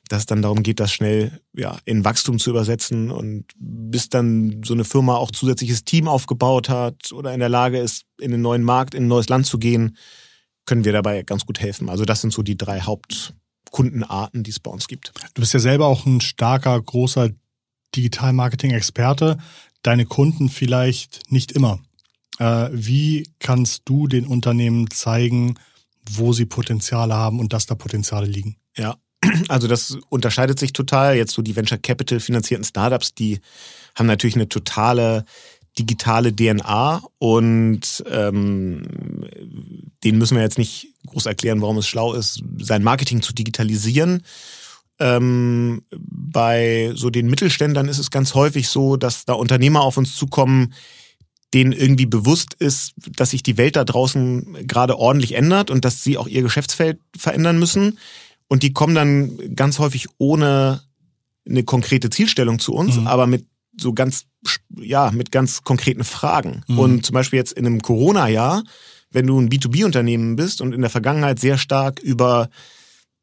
dass 0.07 0.19
es 0.19 0.25
dann 0.25 0.41
darum 0.41 0.63
geht, 0.63 0.79
das 0.79 0.93
schnell 0.93 1.41
ja, 1.51 1.79
in 1.83 2.05
Wachstum 2.05 2.39
zu 2.39 2.49
übersetzen 2.49 3.11
und 3.11 3.43
bis 3.57 4.07
dann 4.07 4.61
so 4.63 4.73
eine 4.73 4.85
Firma 4.85 5.17
auch 5.17 5.31
zusätzliches 5.31 5.83
Team 5.83 6.07
aufgebaut 6.07 6.69
hat 6.69 7.11
oder 7.11 7.33
in 7.33 7.41
der 7.41 7.49
Lage 7.49 7.79
ist, 7.79 8.05
in 8.21 8.31
einen 8.33 8.41
neuen 8.41 8.63
Markt, 8.63 8.93
in 8.93 9.03
ein 9.03 9.09
neues 9.09 9.27
Land 9.27 9.47
zu 9.47 9.59
gehen, 9.59 9.97
können 10.65 10.85
wir 10.85 10.93
dabei 10.93 11.23
ganz 11.23 11.45
gut 11.45 11.59
helfen. 11.59 11.89
Also 11.89 12.05
das 12.05 12.21
sind 12.21 12.31
so 12.31 12.41
die 12.43 12.57
drei 12.57 12.81
Hauptkundenarten, 12.81 14.43
die 14.43 14.51
es 14.51 14.59
bei 14.59 14.71
uns 14.71 14.87
gibt. 14.87 15.11
Du 15.33 15.41
bist 15.41 15.53
ja 15.53 15.59
selber 15.59 15.87
auch 15.87 16.05
ein 16.05 16.21
starker, 16.21 16.79
großer 16.81 17.29
Digital-Marketing-Experte, 17.95 19.37
deine 19.81 20.05
Kunden 20.05 20.49
vielleicht 20.49 21.31
nicht 21.31 21.51
immer. 21.51 21.79
Äh, 22.39 22.69
wie 22.71 23.29
kannst 23.39 23.83
du 23.85 24.07
den 24.07 24.25
Unternehmen 24.25 24.89
zeigen, 24.89 25.55
wo 26.09 26.33
sie 26.33 26.45
Potenziale 26.45 27.13
haben 27.13 27.39
und 27.39 27.53
dass 27.53 27.65
da 27.65 27.75
Potenziale 27.75 28.25
liegen? 28.25 28.57
Ja, 28.75 28.97
also 29.49 29.67
das 29.67 29.97
unterscheidet 30.09 30.59
sich 30.59 30.73
total. 30.73 31.15
Jetzt 31.15 31.33
so 31.33 31.41
die 31.41 31.55
Venture 31.55 31.77
Capital 31.77 32.19
finanzierten 32.19 32.65
Startups, 32.65 33.13
die 33.13 33.39
haben 33.95 34.07
natürlich 34.07 34.35
eine 34.35 34.49
totale 34.49 35.25
digitale 35.77 36.35
DNA 36.35 37.01
und 37.17 38.03
ähm, 38.07 38.83
denen 40.03 40.17
müssen 40.17 40.35
wir 40.35 40.43
jetzt 40.43 40.57
nicht 40.57 40.89
groß 41.07 41.25
erklären, 41.25 41.61
warum 41.61 41.77
es 41.77 41.87
schlau 41.87 42.13
ist, 42.13 42.43
sein 42.59 42.83
Marketing 42.83 43.21
zu 43.21 43.33
digitalisieren. 43.33 44.23
Ähm, 44.99 45.83
bei 45.91 46.91
so 46.95 47.09
den 47.09 47.27
Mittelständlern 47.27 47.87
ist 47.87 47.99
es 47.99 48.11
ganz 48.11 48.35
häufig 48.35 48.67
so, 48.67 48.95
dass 48.95 49.25
da 49.25 49.33
Unternehmer 49.33 49.81
auf 49.81 49.97
uns 49.97 50.15
zukommen, 50.15 50.73
denen 51.53 51.71
irgendwie 51.71 52.05
bewusst 52.05 52.55
ist, 52.55 52.93
dass 53.15 53.31
sich 53.31 53.43
die 53.43 53.57
Welt 53.57 53.75
da 53.75 53.83
draußen 53.83 54.67
gerade 54.67 54.97
ordentlich 54.97 55.33
ändert 55.35 55.69
und 55.69 55.85
dass 55.85 56.03
sie 56.03 56.17
auch 56.17 56.27
ihr 56.27 56.41
Geschäftsfeld 56.41 56.99
verändern 57.15 57.59
müssen. 57.59 57.99
Und 58.47 58.63
die 58.63 58.73
kommen 58.73 58.95
dann 58.95 59.55
ganz 59.55 59.79
häufig 59.79 60.07
ohne 60.17 60.81
eine 61.47 61.63
konkrete 61.63 62.09
Zielstellung 62.09 62.59
zu 62.59 62.73
uns, 62.73 62.97
mhm. 62.97 63.07
aber 63.07 63.27
mit 63.27 63.45
so 63.77 63.93
ganz, 63.93 64.25
ja, 64.75 65.11
mit 65.11 65.31
ganz 65.31 65.63
konkreten 65.63 66.03
Fragen. 66.03 66.63
Mhm. 66.67 66.79
Und 66.79 67.05
zum 67.05 67.13
Beispiel 67.13 67.37
jetzt 67.37 67.53
in 67.53 67.65
einem 67.65 67.81
Corona-Jahr, 67.81 68.63
wenn 69.11 69.27
du 69.27 69.39
ein 69.39 69.49
B2B-Unternehmen 69.49 70.35
bist 70.35 70.61
und 70.61 70.73
in 70.73 70.81
der 70.81 70.89
Vergangenheit 70.89 71.39
sehr 71.39 71.57
stark 71.57 71.99
über 71.99 72.49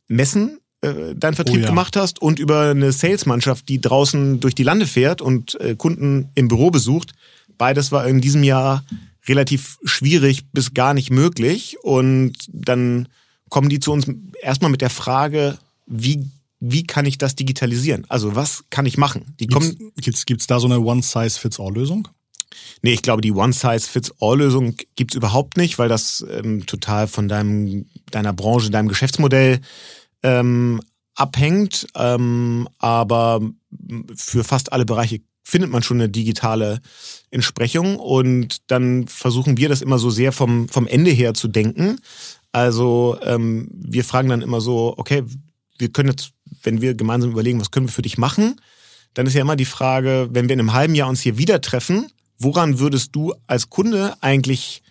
Messen 0.09 0.61
äh, 0.83 1.15
deinen 1.15 1.35
Vertrieb 1.35 1.59
oh 1.59 1.63
ja. 1.63 1.69
gemacht 1.69 1.97
hast 1.97 2.23
und 2.23 2.39
über 2.39 2.71
eine 2.71 2.93
Salesmannschaft, 2.93 3.69
die 3.69 3.81
draußen 3.81 4.41
durch 4.41 4.55
die 4.55 4.63
Lande 4.63 4.87
fährt 4.87 5.21
und 5.21 5.61
äh, 5.61 5.77
Kunden 5.77 6.31
im 6.35 6.49
Büro 6.49 6.71
besucht. 6.71 7.13
Beides 7.59 7.93
war 7.93 8.07
in 8.07 8.21
diesem 8.21 8.43
Jahr 8.43 8.85
relativ 9.29 9.79
schwierig 9.85 10.51
bis 10.53 10.73
gar 10.73 10.95
nicht 10.95 11.11
möglich. 11.11 11.77
Und 11.83 12.33
dann 12.49 13.09
kommen 13.51 13.69
die 13.69 13.81
zu 13.81 13.93
uns 13.93 14.07
erstmal 14.41 14.71
mit 14.71 14.81
der 14.81 14.91
Frage, 14.91 15.59
wie 15.87 16.27
wie 16.61 16.85
kann 16.85 17.07
ich 17.07 17.19
das 17.19 17.35
digitalisieren? 17.35 18.05
Also 18.09 18.37
was 18.37 18.65
kann 18.71 18.87
ich 18.87 18.99
machen? 18.99 19.35
Die 19.41 19.47
gibt's, 19.47 19.55
kommen 19.55 19.93
gibt's, 19.97 20.27
gibt's 20.27 20.47
da 20.47 20.61
so 20.61 20.67
eine 20.67 20.81
One-Size-Fits-All-Lösung? 20.81 22.09
Nee, 22.83 22.93
ich 22.93 23.03
glaube, 23.03 23.23
die 23.23 23.33
One-Size-Fits-All-Lösung 23.33 24.77
gibt's 24.95 25.15
überhaupt 25.15 25.57
nicht, 25.57 25.79
weil 25.79 25.89
das 25.89 26.25
ähm, 26.31 26.67
total 26.67 27.09
von 27.09 27.29
deinem, 27.29 27.87
deiner 28.11 28.33
Branche, 28.33 28.71
deinem 28.71 28.89
Geschäftsmodell 28.89 29.61
ähm, 30.23 30.81
abhängt. 31.15 31.87
Ähm, 31.95 32.69
aber 32.79 33.41
für 34.15 34.45
fast 34.45 34.73
alle 34.73 34.85
Bereiche 34.85 35.21
findet 35.43 35.71
man 35.71 35.83
schon 35.83 36.01
eine 36.01 36.09
digitale 36.09 36.81
Entsprechung 37.31 37.97
und 37.97 38.71
dann 38.71 39.09
versuchen 39.09 39.57
wir 39.57 39.69
das 39.69 39.83
immer 39.83 39.99
so 39.99 40.11
sehr 40.11 40.33
vom, 40.33 40.69
vom 40.69 40.87
Ende 40.87 41.11
her 41.11 41.35
zu 41.35 41.49
denken. 41.49 41.99
Also 42.53 43.19
ähm, 43.23 43.69
wir 43.73 44.05
fragen 44.05 44.29
dann 44.29 44.43
immer 44.43 44.61
so, 44.61 44.95
okay, 44.97 45.25
wir 45.79 45.91
können 45.91 46.11
jetzt, 46.11 46.33
wenn 46.63 46.81
wir 46.81 46.95
gemeinsam 46.95 47.31
überlegen, 47.31 47.61
was 47.61 47.71
können 47.71 47.87
wir 47.87 47.93
für 47.93 48.03
dich 48.03 48.19
machen, 48.19 48.61
dann 49.15 49.27
ist 49.27 49.35
ja 49.35 49.41
immer 49.41 49.57
die 49.57 49.65
Frage, 49.65 50.29
wenn 50.33 50.49
wir 50.49 50.55
in 50.55 50.61
einem 50.61 50.73
halben 50.73 50.95
Jahr 50.95 51.09
uns 51.09 51.21
hier 51.21 51.39
wieder 51.39 51.61
treffen, 51.61 52.07
woran 52.39 52.79
würdest 52.79 53.15
du 53.15 53.35
als 53.47 53.71
Kunde 53.71 54.15
eigentlich 54.21 54.83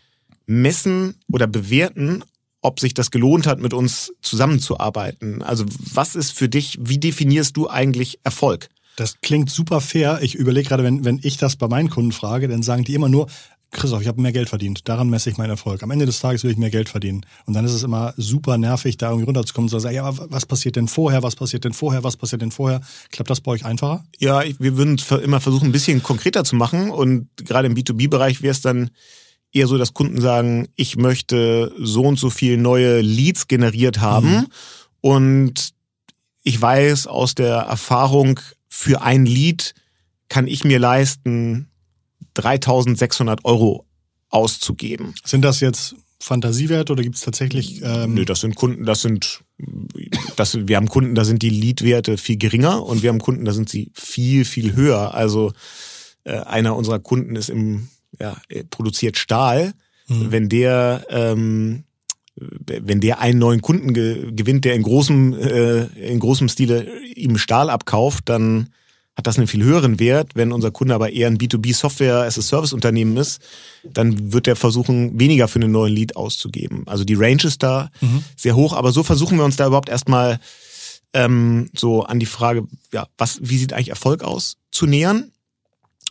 messen 0.46 1.16
oder 1.32 1.48
bewerten, 1.48 2.24
ob 2.62 2.80
sich 2.80 2.94
das 2.94 3.12
gelohnt 3.12 3.48
hat, 3.48 3.60
mit 3.60 3.74
uns 3.74 4.14
zusammenzuarbeiten? 4.22 5.42
Also 5.42 5.66
was 5.94 6.16
ist 6.16 6.32
für 6.32 6.50
dich, 6.50 6.78
wie 6.82 6.98
definierst 6.98 7.56
du 7.56 7.70
eigentlich 7.70 8.20
Erfolg? 8.24 8.70
Das 8.96 9.22
klingt 9.22 9.50
super 9.50 9.80
fair. 9.80 10.20
Ich 10.22 10.36
überlege 10.36 10.68
gerade, 10.68 10.84
wenn, 10.84 11.06
wenn 11.06 11.20
ich 11.24 11.38
das 11.38 11.56
bei 11.56 11.70
meinen 11.70 11.90
Kunden 11.90 12.12
frage, 12.12 12.50
dann 12.50 12.64
sagen 12.64 12.84
die 12.84 12.96
immer 12.96 13.08
nur, 13.08 13.28
Christoph, 13.72 14.02
ich 14.02 14.08
habe 14.08 14.20
mehr 14.22 14.32
Geld 14.32 14.50
verdient. 14.50 14.88
Daran 14.90 15.10
messe 15.10 15.30
ich 15.30 15.38
meinen 15.38 15.52
Erfolg. 15.52 15.84
Am 15.84 15.92
Ende 15.92 16.06
des 16.08 16.20
Tages 16.20 16.44
will 16.44 16.52
ich 16.52 16.58
mehr 16.58 16.72
Geld 16.72 16.90
verdienen. 16.90 17.22
Und 17.46 17.54
dann 17.54 17.66
ist 17.66 17.74
es 17.74 17.84
immer 17.84 18.14
super 18.18 18.58
nervig, 18.58 18.98
da 18.98 19.10
irgendwie 19.10 19.26
runterzukommen 19.26 19.68
und 19.68 19.70
zu 19.70 19.80
sagen, 19.80 19.96
ja, 19.96 20.06
aber 20.06 20.26
was 20.32 20.46
passiert 20.48 20.76
denn 20.76 20.88
vorher, 20.88 21.22
was 21.22 21.36
passiert 21.36 21.64
denn 21.64 21.74
vorher, 21.74 22.04
was 22.04 22.18
passiert 22.18 22.42
denn 22.42 22.52
vorher? 22.52 22.82
Klappt 23.12 23.30
das 23.30 23.42
bei 23.42 23.52
euch 23.52 23.66
einfacher? 23.66 24.04
Ja, 24.18 24.42
wir 24.58 24.76
würden 24.76 24.96
es 24.96 25.12
immer 25.12 25.40
versuchen, 25.40 25.70
ein 25.70 25.72
bisschen 25.72 26.02
konkreter 26.02 26.44
zu 26.44 26.56
machen. 26.56 26.90
Und 26.90 27.30
gerade 27.38 27.68
im 27.68 27.76
B2B-Bereich 27.76 28.42
wäre 28.42 28.52
es 28.52 28.62
dann 28.62 28.90
eher 29.52 29.68
so, 29.68 29.78
dass 29.78 29.94
Kunden 29.94 30.20
sagen, 30.20 30.68
ich 30.76 30.98
möchte 30.98 31.72
so 31.80 32.04
und 32.04 32.18
so 32.18 32.32
viel 32.32 32.58
neue 32.58 33.02
Leads 33.02 33.48
generiert 33.48 34.00
haben. 34.00 34.32
Mhm. 34.32 34.48
Und 35.02 35.74
ich 36.44 36.60
weiß 36.60 37.08
aus 37.08 37.36
der 37.36 37.56
Erfahrung, 37.56 38.40
für 38.68 39.02
ein 39.02 39.26
Lead 39.26 39.76
kann 40.28 40.48
ich 40.48 40.64
mir 40.64 40.80
leisten, 40.80 41.70
3600 42.42 43.46
Euro 43.46 43.86
auszugeben. 44.30 45.14
Sind 45.24 45.44
das 45.44 45.60
jetzt 45.60 45.96
Fantasiewerte 46.20 46.94
oder 46.94 47.04
gibt 47.04 47.16
es 47.16 47.22
tatsächlich? 47.22 47.82
Ähm 47.84 48.14
Nö, 48.14 48.26
das 48.26 48.42
sind 48.42 48.56
Kunden, 48.56 48.86
das 48.86 49.02
sind, 49.02 49.42
das, 50.36 50.68
wir 50.68 50.76
haben 50.76 50.90
Kunden, 50.90 51.16
da 51.16 51.24
sind 51.24 51.42
die 51.42 51.50
Leadwerte 51.50 52.18
viel 52.18 52.38
geringer 52.38 52.84
und 52.86 53.02
wir 53.02 53.10
haben 53.10 53.20
Kunden, 53.20 53.46
da 53.46 53.54
sind 53.54 53.70
sie 53.70 53.92
viel, 53.94 54.46
viel 54.46 54.76
höher. 54.76 55.14
Also 55.14 55.54
äh, 56.26 56.40
einer 56.40 56.76
unserer 56.76 57.00
Kunden 57.00 57.36
ist 57.36 57.50
im, 57.50 57.88
ja, 58.20 58.38
produziert 58.70 59.18
Stahl. 59.18 59.74
Mhm. 60.08 60.32
Wenn 60.32 60.50
der 60.50 61.06
ähm, 61.10 61.84
wenn 62.40 63.02
der 63.02 63.20
einen 63.20 63.40
neuen 63.40 63.62
Kunden 63.62 63.94
ge 63.94 64.32
gewinnt, 64.32 64.66
der 64.66 64.76
in 64.76 64.84
großem, 64.84 65.34
äh, 65.34 65.84
in 66.10 66.20
großem 66.20 66.48
Stile 66.48 66.88
ihm 67.16 67.38
Stahl 67.38 67.70
abkauft, 67.70 68.30
dann 68.30 68.70
hat 69.20 69.28
das 69.28 69.38
einen 69.38 69.48
viel 69.48 69.64
höheren 69.64 70.00
Wert. 70.00 70.32
Wenn 70.34 70.54
unser 70.54 70.72
Kunde 70.72 70.96
aber 70.96 71.12
eher 71.12 71.28
ein 71.28 71.38
B2B-Software-as-a-Service-Unternehmen 71.38 73.18
ist, 73.18 73.42
dann 73.84 74.32
wird 74.32 74.48
er 74.48 74.56
versuchen, 74.56 75.20
weniger 75.20 75.48
für 75.48 75.60
einen 75.60 75.72
neuen 75.72 75.94
Lead 75.94 76.16
auszugeben. 76.16 76.84
Also 76.88 77.04
die 77.04 77.16
Range 77.16 77.44
ist 77.44 77.62
da 77.62 77.90
mhm. 78.00 78.24
sehr 78.38 78.56
hoch, 78.56 78.74
aber 78.74 78.92
so 78.92 79.04
versuchen 79.04 79.38
wir 79.38 79.46
uns 79.46 79.58
da 79.58 79.68
überhaupt 79.68 79.90
erstmal 79.90 80.40
ähm, 81.14 81.70
so 81.76 82.04
an 82.04 82.20
die 82.20 82.26
Frage, 82.26 82.66
ja, 82.94 83.08
was, 83.18 83.40
wie 83.42 83.58
sieht 83.58 83.74
eigentlich 83.74 83.90
Erfolg 83.90 84.24
aus, 84.24 84.56
zu 84.72 84.86
nähern. 84.86 85.32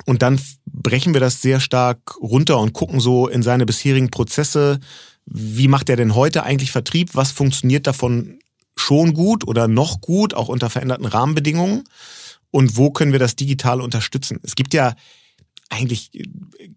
Und 0.04 0.22
dann 0.22 0.38
brechen 0.66 1.14
wir 1.14 1.20
das 1.20 1.40
sehr 1.40 1.60
stark 1.60 2.16
runter 2.20 2.58
und 2.60 2.74
gucken 2.74 3.00
so 3.00 3.26
in 3.26 3.42
seine 3.42 3.64
bisherigen 3.64 4.10
Prozesse, 4.10 4.80
wie 5.24 5.68
macht 5.68 5.88
er 5.88 5.96
denn 5.96 6.14
heute 6.14 6.42
eigentlich 6.42 6.72
Vertrieb? 6.72 7.10
Was 7.14 7.32
funktioniert 7.32 7.86
davon 7.86 8.38
schon 8.76 9.14
gut 9.14 9.46
oder 9.46 9.66
noch 9.66 10.00
gut, 10.00 10.34
auch 10.34 10.48
unter 10.48 10.68
veränderten 10.68 11.06
Rahmenbedingungen? 11.06 11.84
Und 12.50 12.76
wo 12.76 12.90
können 12.90 13.12
wir 13.12 13.18
das 13.18 13.36
digital 13.36 13.80
unterstützen? 13.80 14.40
Es 14.42 14.54
gibt 14.54 14.74
ja 14.74 14.94
eigentlich 15.70 16.10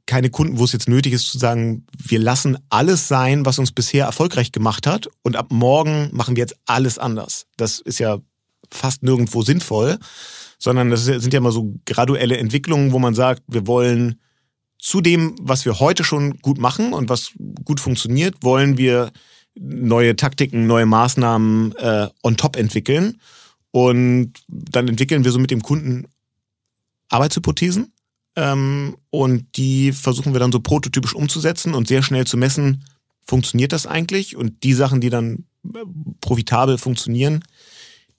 keine 0.06 0.30
Kunden, 0.30 0.60
wo 0.60 0.66
es 0.66 0.74
jetzt 0.74 0.90
nötig 0.90 1.14
ist 1.14 1.28
zu 1.30 1.38
sagen, 1.38 1.86
wir 1.98 2.20
lassen 2.20 2.58
alles 2.70 3.08
sein, 3.08 3.46
was 3.46 3.58
uns 3.58 3.72
bisher 3.72 4.06
erfolgreich 4.06 4.52
gemacht 4.52 4.86
hat 4.86 5.08
und 5.24 5.38
ab 5.38 5.48
morgen 5.50 6.10
machen 6.12 6.36
wir 6.36 6.42
jetzt 6.42 6.58
alles 6.66 6.98
anders. 6.98 7.48
Das 7.56 7.80
ist 7.80 8.00
ja 8.00 8.20
fast 8.70 9.04
nirgendwo 9.04 9.44
sinnvoll, 9.44 9.98
sondern 10.58 10.90
das 10.90 11.06
sind 11.06 11.34
ja 11.34 11.38
immer 11.38 11.52
so 11.52 11.74
graduelle 11.86 12.38
Entwicklungen, 12.38 12.92
wo 12.92 13.00
man 13.00 13.16
sagt, 13.16 13.44
wir 13.48 13.66
wollen 13.68 14.20
zu 14.78 15.00
dem, 15.00 15.36
was 15.40 15.66
wir 15.66 15.80
heute 15.80 16.04
schon 16.04 16.40
gut 16.40 16.58
machen 16.58 16.94
und 16.94 17.10
was 17.10 17.32
gut 17.64 17.80
funktioniert, 17.80 18.36
wollen 18.42 18.78
wir 18.78 19.12
neue 19.56 20.16
Taktiken, 20.16 20.66
neue 20.66 20.86
Maßnahmen 20.86 21.76
äh, 21.78 22.08
on 22.24 22.36
top 22.38 22.56
entwickeln. 22.56 23.20
Und 23.72 24.34
dann 24.48 24.88
entwickeln 24.88 25.24
wir 25.24 25.32
so 25.32 25.40
mit 25.40 25.52
dem 25.52 25.62
Kunden 25.62 26.08
Arbeitshypothesen. 27.10 27.94
Ähm, 28.36 28.98
und 29.10 29.58
die 29.58 29.92
versuchen 29.92 30.34
wir 30.34 30.40
dann 30.40 30.52
so 30.52 30.60
prototypisch 30.60 31.14
umzusetzen 31.14 31.74
und 31.74 31.88
sehr 31.88 32.04
schnell 32.04 32.26
zu 32.26 32.38
messen, 32.38 32.86
funktioniert 33.26 33.74
das 33.74 33.88
eigentlich? 33.88 34.36
Und 34.36 34.64
die 34.64 34.74
Sachen, 34.74 35.02
die 35.02 35.10
dann 35.10 35.46
äh, 35.66 35.80
profitabel 36.22 36.78
funktionieren, 36.78 37.44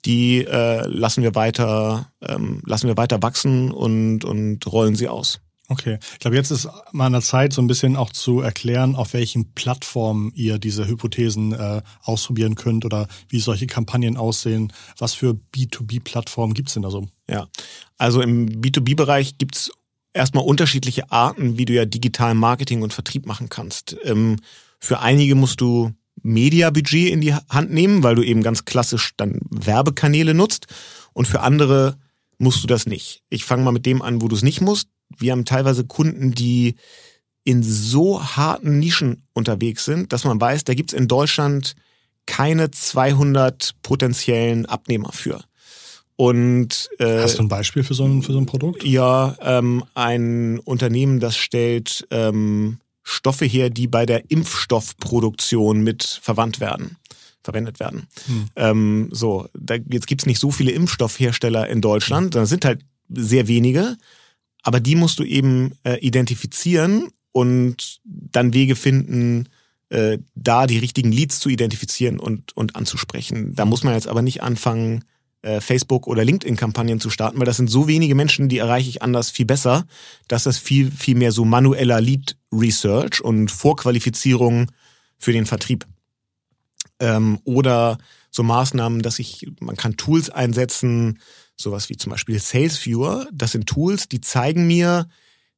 die 0.04 0.44
äh, 0.44 0.87
lassen 0.87 1.23
wir 1.23 1.35
weiter, 1.35 2.12
ähm, 2.21 2.62
lassen 2.66 2.88
wir 2.88 2.97
weiter 2.97 3.23
wachsen 3.23 3.71
und, 3.71 4.25
und 4.25 4.66
rollen 4.66 4.97
sie 4.97 5.09
aus. 5.09 5.40
Okay, 5.69 5.99
ich 6.12 6.19
glaube, 6.19 6.37
jetzt 6.37 6.50
ist 6.50 6.69
mal 6.90 7.07
an 7.07 7.12
der 7.12 7.23
Zeit, 7.23 7.52
so 7.52 7.62
ein 7.62 7.66
bisschen 7.66 7.97
auch 7.97 8.11
zu 8.11 8.40
erklären, 8.40 8.97
auf 8.97 9.14
welchen 9.14 9.52
Plattformen 9.54 10.33
ihr 10.35 10.59
diese 10.59 10.87
Hypothesen 10.87 11.52
äh, 11.52 11.83
ausprobieren 12.02 12.57
könnt 12.57 12.85
oder 12.85 13.07
wie 13.28 13.38
solche 13.38 13.66
Kampagnen 13.66 14.16
aussehen. 14.16 14.73
Was 14.99 15.14
für 15.14 15.38
B2B-Plattformen 15.54 16.54
gibt's 16.54 16.75
denn 16.75 16.83
da 16.83 16.90
so? 16.90 17.07
Ja, 17.28 17.47
also 17.97 18.21
im 18.21 18.61
B2B-Bereich 18.61 19.38
gibt's 19.38 19.71
erstmal 20.12 20.45
unterschiedliche 20.45 21.11
Arten, 21.11 21.57
wie 21.59 21.64
du 21.64 21.73
ja 21.73 21.85
digital 21.85 22.35
Marketing 22.35 22.83
und 22.83 22.92
Vertrieb 22.92 23.26
machen 23.26 23.49
kannst. 23.49 23.97
Ähm, 24.04 24.38
für 24.81 24.99
einige 24.99 25.37
musst 25.37 25.61
du 25.61 25.92
Media-Budget 26.23 27.11
in 27.11 27.21
die 27.21 27.35
Hand 27.35 27.71
nehmen, 27.71 28.02
weil 28.02 28.16
du 28.16 28.23
eben 28.23 28.42
ganz 28.42 28.64
klassisch 28.64 29.12
dann 29.16 29.38
Werbekanäle 29.50 30.35
nutzt. 30.35 30.66
Und 31.12 31.28
für 31.28 31.40
andere 31.40 31.97
musst 32.38 32.62
du 32.62 32.66
das 32.66 32.87
nicht. 32.87 33.23
Ich 33.31 33.45
fange 33.45 33.62
mal 33.62 33.73
mit 33.73 33.87
dem 33.87 34.02
an, 34.02 34.21
wo 34.21 34.28
du 34.28 34.35
es 34.35 34.42
nicht 34.42 34.61
musst 34.61 34.88
wir 35.19 35.33
haben 35.33 35.45
teilweise 35.45 35.85
Kunden, 35.85 36.33
die 36.33 36.76
in 37.45 37.62
so 37.62 38.23
harten 38.23 38.78
Nischen 38.78 39.23
unterwegs 39.33 39.85
sind, 39.85 40.12
dass 40.12 40.25
man 40.25 40.40
weiß, 40.40 40.64
da 40.64 40.75
gibt's 40.75 40.92
in 40.92 41.09
Deutschland 41.09 41.75
keine 42.26 42.71
200 42.71 43.73
potenziellen 43.83 44.66
Abnehmer 44.66 45.12
für. 45.12 45.42
Und 46.16 46.88
äh, 46.99 47.23
hast 47.23 47.38
du 47.38 47.42
ein 47.42 47.49
Beispiel 47.49 47.83
für 47.83 47.95
so 47.95 48.04
ein 48.04 48.23
für 48.23 48.33
so 48.33 48.38
ein 48.38 48.47
Produkt? 48.47 48.85
Ja, 48.85 49.37
ähm, 49.40 49.83
ein 49.95 50.61
Unternehmen, 50.61 51.19
das 51.19 51.37
stellt 51.37 52.07
ähm, 52.11 52.78
Stoffe 53.02 53.45
her, 53.45 53.71
die 53.71 53.88
bei 53.88 54.07
der 54.07 54.31
Impfstoffproduktion 54.31 55.83
mit 55.83 56.04
verwandt 56.23 56.61
werden, 56.61 56.97
verwendet 57.42 57.81
werden. 57.81 58.07
Hm. 58.26 58.47
Ähm, 58.54 59.09
so, 59.11 59.49
da, 59.54 59.75
jetzt 59.90 60.07
gibt's 60.07 60.26
nicht 60.26 60.38
so 60.38 60.50
viele 60.50 60.71
Impfstoffhersteller 60.71 61.69
in 61.69 61.81
Deutschland, 61.81 62.35
da 62.35 62.47
sind 62.47 62.64
halt 62.64 62.85
sehr 63.09 63.49
wenige. 63.49 63.97
Aber 64.62 64.81
die 64.81 64.95
musst 64.95 65.19
du 65.19 65.25
eben 65.25 65.73
äh, 65.85 65.99
identifizieren 65.99 67.09
und 67.33 68.00
dann 68.04 68.54
Wege 68.54 68.76
finden, 68.76 69.49
äh, 69.88 70.19
da 70.35 70.66
die 70.66 70.78
richtigen 70.78 71.12
Leads 71.12 71.40
zu 71.40 71.49
identifizieren 71.49 72.19
und, 72.19 72.57
und 72.57 72.76
anzusprechen. 72.76 73.54
Da 73.54 73.64
muss 73.64 73.85
man 73.85 73.95
jetzt 73.95 74.09
aber 74.09 74.23
nicht 74.23 74.42
anfangen, 74.42 75.04
äh, 75.42 75.61
Facebook- 75.61 76.07
oder 76.07 76.25
LinkedIn-Kampagnen 76.25 77.00
zu 77.00 77.11
starten, 77.11 77.38
weil 77.38 77.47
das 77.47 77.57
sind 77.57 77.69
so 77.69 77.88
wenige 77.88 78.14
Menschen, 78.14 78.49
die 78.49 78.59
erreiche 78.59 78.88
ich 78.88 79.02
anders 79.02 79.31
viel 79.31 79.45
besser, 79.45 79.85
dass 80.28 80.45
das 80.45 80.59
viel, 80.59 80.90
viel 80.90 81.16
mehr 81.16 81.33
so 81.33 81.45
manueller 81.45 82.00
Lead-Research 82.00 83.21
und 83.21 83.50
Vorqualifizierung 83.50 84.71
für 85.19 85.33
den 85.33 85.47
Vertrieb. 85.47 85.85
Ähm, 87.00 87.40
oder 87.45 87.99
so 88.33 88.43
Maßnahmen, 88.43 89.03
dass 89.03 89.19
ich, 89.19 89.47
man 89.61 89.77
kann 89.77 89.97
Tools 89.97 90.31
einsetzen, 90.31 91.21
sowas 91.57 91.89
wie 91.89 91.97
zum 91.97 92.11
Beispiel 92.11 92.41
Sales 92.41 92.85
Viewer. 92.85 93.29
Das 93.33 93.53
sind 93.53 93.69
Tools, 93.69 94.09
die 94.09 94.21
zeigen 94.21 94.67
mir, 94.67 95.07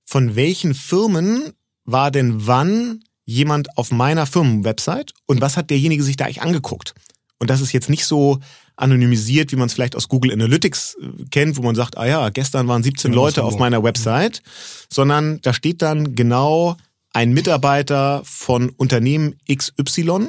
von 0.04 0.36
welchen 0.36 0.74
Firmen 0.74 1.52
war 1.84 2.10
denn 2.10 2.46
wann 2.46 3.04
jemand 3.24 3.78
auf 3.78 3.90
meiner 3.90 4.26
Firmenwebsite 4.26 5.14
und 5.26 5.40
was 5.40 5.56
hat 5.56 5.70
derjenige 5.70 6.02
sich 6.02 6.16
da 6.16 6.24
eigentlich 6.24 6.42
angeguckt. 6.42 6.94
Und 7.38 7.48
das 7.48 7.60
ist 7.60 7.72
jetzt 7.72 7.88
nicht 7.88 8.04
so 8.04 8.40
anonymisiert, 8.76 9.52
wie 9.52 9.56
man 9.56 9.66
es 9.66 9.74
vielleicht 9.74 9.96
aus 9.96 10.08
Google 10.08 10.32
Analytics 10.32 10.96
äh, 11.00 11.24
kennt, 11.30 11.56
wo 11.56 11.62
man 11.62 11.74
sagt, 11.74 11.96
ah 11.96 12.06
ja, 12.06 12.28
gestern 12.30 12.68
waren 12.68 12.82
17 12.82 13.12
ja, 13.12 13.16
Leute 13.16 13.44
auf 13.44 13.58
meiner 13.58 13.82
Website, 13.82 14.42
sondern 14.90 15.40
da 15.42 15.54
steht 15.54 15.80
dann 15.80 16.14
genau 16.14 16.76
ein 17.12 17.32
Mitarbeiter 17.32 18.22
von 18.24 18.70
Unternehmen 18.70 19.36
XY 19.48 20.28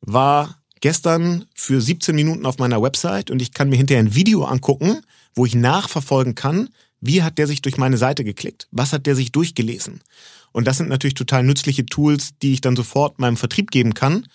war 0.00 0.59
gestern 0.80 1.46
für 1.54 1.80
17 1.80 2.14
Minuten 2.14 2.46
auf 2.46 2.58
meiner 2.58 2.82
Website 2.82 3.30
und 3.30 3.40
ich 3.42 3.52
kann 3.52 3.68
mir 3.68 3.76
hinterher 3.76 4.02
ein 4.02 4.14
Video 4.14 4.44
angucken, 4.44 5.00
wo 5.34 5.46
ich 5.46 5.54
nachverfolgen 5.54 6.34
kann, 6.34 6.70
wie 7.00 7.22
hat 7.22 7.38
der 7.38 7.46
sich 7.46 7.62
durch 7.62 7.78
meine 7.78 7.96
Seite 7.96 8.24
geklickt? 8.24 8.68
Was 8.70 8.92
hat 8.92 9.06
der 9.06 9.14
sich 9.14 9.32
durchgelesen? 9.32 10.00
Und 10.52 10.66
das 10.66 10.76
sind 10.76 10.88
natürlich 10.88 11.14
total 11.14 11.44
nützliche 11.44 11.86
Tools, 11.86 12.30
die 12.42 12.52
ich 12.52 12.60
dann 12.60 12.76
sofort 12.76 13.18
meinem 13.18 13.36
Vertrieb 13.36 13.70
geben 13.70 13.94
kann, 13.94 14.26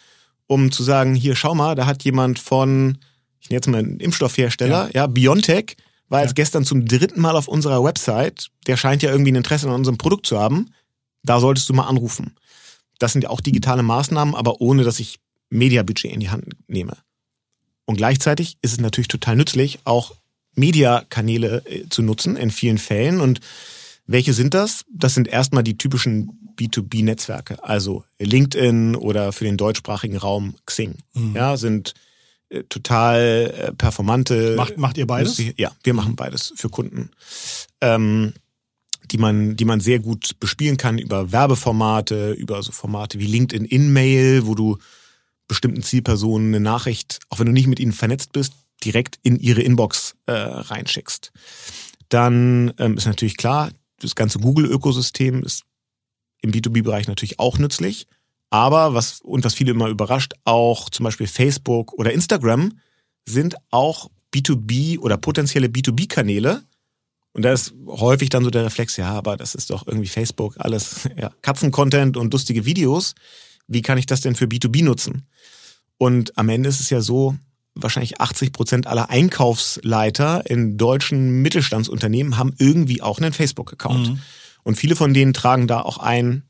um 0.48 0.72
zu 0.72 0.84
sagen, 0.84 1.16
hier 1.16 1.36
schau 1.36 1.56
mal, 1.56 1.76
da 1.76 1.86
hat 1.86 2.04
jemand 2.04 2.40
von, 2.40 2.98
ich 3.40 3.50
nenne 3.50 3.58
jetzt 3.58 3.68
mal 3.68 3.80
einen 3.80 4.00
Impfstoffhersteller, 4.00 4.90
ja, 4.94 5.02
ja 5.02 5.08
BioNTech, 5.08 5.76
war 6.10 6.22
jetzt 6.22 6.32
ja. 6.32 6.36
gestern 6.44 6.66
zum 6.66 6.86
dritten 6.86 7.20
Mal 7.20 7.36
auf 7.36 7.48
unserer 7.48 7.84
Website, 7.84 8.50
der 8.68 8.78
scheint 8.78 9.04
ja 9.04 9.12
irgendwie 9.12 9.32
ein 9.32 9.38
Interesse 9.38 9.68
an 9.68 9.74
unserem 9.74 9.98
Produkt 9.98 10.26
zu 10.28 10.40
haben, 10.40 10.72
da 11.24 11.40
solltest 11.40 11.68
du 11.70 11.74
mal 11.74 11.88
anrufen. 11.88 12.36
Das 13.00 13.12
sind 13.12 13.24
ja 13.24 13.30
auch 13.30 13.42
digitale 13.42 13.84
Maßnahmen, 13.84 14.36
aber 14.36 14.62
ohne 14.62 14.84
dass 14.84 15.00
ich 15.00 15.20
Mediabudget 15.50 16.12
in 16.12 16.20
die 16.20 16.30
Hand 16.30 16.46
nehme. 16.68 16.98
Und 17.86 17.98
gleichzeitig 17.98 18.58
ist 18.62 18.74
es 18.74 18.80
natürlich 18.80 19.08
total 19.08 19.36
nützlich, 19.36 19.80
auch 19.84 20.16
Mediakanäle 20.56 21.64
äh, 21.66 21.88
zu 21.90 22.02
nutzen 22.02 22.36
in 22.36 22.50
vielen 22.50 22.78
Fällen. 22.78 23.20
Und 23.22 23.42
welche 24.08 24.34
sind 24.34 24.54
das? 24.54 24.86
Das 24.92 25.14
sind 25.14 25.28
erstmal 25.28 25.64
die 25.64 25.78
typischen 25.78 26.54
B2B-Netzwerke, 26.58 27.64
also 27.64 28.04
LinkedIn 28.20 28.96
oder 28.96 29.32
für 29.34 29.44
den 29.44 29.58
deutschsprachigen 29.58 30.18
Raum 30.18 30.56
Xing. 30.66 30.96
Mhm. 31.14 31.36
Ja, 31.36 31.58
sind 31.58 31.94
äh, 32.50 32.64
total 32.64 33.54
äh, 33.58 33.74
performante. 33.74 34.56
Macht, 34.56 34.78
macht 34.78 34.98
ihr 34.98 35.08
beides? 35.08 35.42
Ja, 35.58 35.72
wir 35.84 35.94
machen 35.94 36.16
beides 36.16 36.54
für 36.56 36.70
Kunden. 36.70 37.12
Ähm, 37.82 38.34
die 39.12 39.18
man, 39.18 39.56
die 39.56 39.66
man 39.66 39.82
sehr 39.82 40.00
gut 40.00 40.40
bespielen 40.40 40.78
kann 40.78 40.98
über 40.98 41.32
Werbeformate, 41.32 42.32
über 42.32 42.64
so 42.64 42.72
Formate 42.72 43.20
wie 43.20 43.28
LinkedIn 43.28 43.66
In-Mail, 43.66 44.48
wo 44.48 44.56
du 44.56 44.78
bestimmten 45.48 45.84
Zielpersonen 45.84 46.50
eine 46.50 46.60
Nachricht, 46.60 47.20
auch 47.30 47.40
wenn 47.40 47.48
du 47.48 47.52
nicht 47.52 47.68
mit 47.68 47.80
ihnen 47.80 47.92
vernetzt 47.92 48.32
bist, 48.32 48.54
direkt 48.84 49.20
in 49.24 49.40
ihre 49.40 49.62
Inbox 49.62 50.16
äh, 50.26 50.32
reinschickst. 50.32 51.32
Dann 52.10 52.74
ähm, 52.78 52.98
ist 52.98 53.06
natürlich 53.06 53.38
klar, 53.38 53.72
das 54.00 54.16
ganze 54.16 54.40
Google-Ökosystem 54.40 55.44
ist 55.44 55.64
im 56.42 56.52
B2B-Bereich 56.52 57.08
natürlich 57.08 57.40
auch 57.40 57.58
nützlich. 57.58 58.08
Aber 58.50 58.94
was, 58.94 59.22
und 59.22 59.44
was 59.44 59.56
viele 59.56 59.72
immer 59.72 59.90
überrascht, 59.90 60.34
auch 60.44 60.90
zum 60.90 61.04
Beispiel 61.04 61.28
Facebook 61.28 61.94
oder 61.94 62.14
Instagram 62.14 62.80
sind 63.28 63.56
auch 63.72 64.10
B2B 64.34 65.00
oder 65.00 65.18
potenzielle 65.18 65.68
B2B-Kanäle. 65.68 66.64
Und 67.34 67.42
da 67.42 67.52
ist 67.52 67.74
häufig 67.88 68.30
dann 68.30 68.44
so 68.44 68.50
der 68.50 68.64
Reflex, 68.66 68.96
ja, 68.98 69.12
aber 69.12 69.36
das 69.36 69.56
ist 69.56 69.70
doch 69.70 69.88
irgendwie 69.88 70.08
Facebook, 70.08 70.56
alles 70.58 71.10
ja, 71.18 71.32
Katzen-Content 71.42 72.16
und 72.16 72.32
lustige 72.32 72.66
Videos. 72.66 73.16
Wie 73.68 73.82
kann 73.82 73.98
ich 73.98 74.06
das 74.06 74.22
denn 74.22 74.36
für 74.36 74.46
B2B 74.46 74.84
nutzen? 74.84 75.28
Und 75.98 76.38
am 76.38 76.50
Ende 76.50 76.70
ist 76.70 76.80
es 76.80 76.90
ja 76.90 77.02
so, 77.02 77.36
wahrscheinlich 77.76 78.22
80 78.22 78.54
Prozent 78.54 78.88
aller 78.88 79.10
Einkaufsleiter 79.10 80.50
in 80.50 80.78
deutschen 80.78 81.42
Mittelstandsunternehmen 81.42 82.38
haben 82.38 82.54
irgendwie 82.58 83.02
auch 83.02 83.20
einen 83.20 83.34
Facebook-Account. 83.34 84.10
Mhm. 84.10 84.20
Und 84.64 84.76
viele 84.76 84.96
von 84.96 85.14
denen 85.14 85.34
tragen 85.34 85.68
da 85.68 85.82
auch 85.82 85.98
ein, 85.98 86.44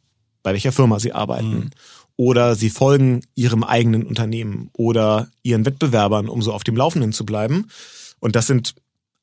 bei 0.43 0.53
welcher 0.53 0.71
Firma 0.71 0.99
sie 0.99 1.13
arbeiten. 1.13 1.55
Mhm. 1.55 1.69
Oder 2.17 2.55
sie 2.55 2.69
folgen 2.69 3.21
ihrem 3.33 3.63
eigenen 3.63 4.03
Unternehmen 4.03 4.69
oder 4.71 5.29
ihren 5.43 5.65
Wettbewerbern, 5.65 6.29
um 6.29 6.41
so 6.41 6.53
auf 6.53 6.63
dem 6.63 6.77
Laufenden 6.77 7.11
zu 7.11 7.25
bleiben. 7.25 7.67
Und 8.19 8.35
das 8.35 8.47
sind 8.47 8.75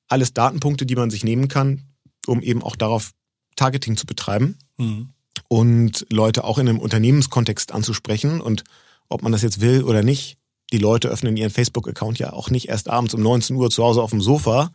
alles 0.09 0.35
Datenpunkte, 0.35 0.85
die 0.85 0.97
man 0.97 1.09
sich 1.09 1.25
nehmen 1.25 1.49
kann, 1.49 1.85
um 2.27 2.43
eben 2.43 2.63
auch 2.63 2.77
darauf 2.77 3.13
Targeting 3.57 3.97
zu 3.97 4.07
betreiben 4.07 4.59
mhm. 4.77 5.11
Und 5.53 6.07
Leute 6.09 6.45
auch 6.45 6.57
in 6.57 6.67
einem 6.67 6.79
Unternehmenskontext 6.79 7.73
anzusprechen. 7.73 8.41
Und 8.41 8.65
ob 9.11 9.23
man 9.23 9.33
das 9.33 9.43
jetzt 9.43 9.61
will 9.61 9.83
oder 9.83 10.03
nicht, 10.03 10.39
die 10.73 10.79
Leute 10.79 11.09
öffnen 11.09 11.37
ihren 11.37 11.51
Facebook-Account 11.51 12.19
ja 12.19 12.33
auch 12.33 12.49
nicht 12.49 12.71
erst 12.71 12.89
abends 12.89 13.13
um 13.13 13.21
19 13.21 13.57
Uhr 13.57 13.69
zu 13.69 13.85
Hause 13.85 14.01
auf 14.01 14.13
dem 14.13 14.23
Sofa, 14.23 14.71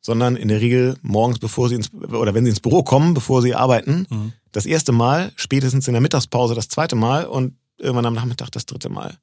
sondern 0.00 0.36
in 0.36 0.46
der 0.46 0.60
Regel 0.60 0.96
morgens, 1.02 1.40
bevor 1.40 1.68
sie 1.68 1.74
ins, 1.74 1.92
oder 1.92 2.32
wenn 2.32 2.44
sie 2.44 2.50
ins 2.50 2.60
Büro 2.60 2.84
kommen, 2.84 3.12
bevor 3.12 3.42
sie 3.42 3.56
arbeiten, 3.56 4.06
mhm. 4.08 4.32
das 4.52 4.66
erste 4.66 4.92
Mal, 4.92 5.32
spätestens 5.34 5.88
in 5.88 5.94
der 5.94 6.00
Mittagspause 6.00 6.54
das 6.54 6.68
zweite 6.68 6.94
Mal 6.94 7.24
und 7.24 7.56
irgendwann 7.78 8.06
am 8.06 8.14
Nachmittag 8.14 8.52
das 8.52 8.66
dritte 8.66 8.88
Mal. 8.88 9.18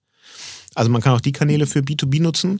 Also 0.76 0.92
man 0.92 1.02
kann 1.02 1.14
auch 1.14 1.22
die 1.22 1.32
Kanäle 1.32 1.68
für 1.68 1.80
B2B 1.80 2.22
nutzen. 2.22 2.60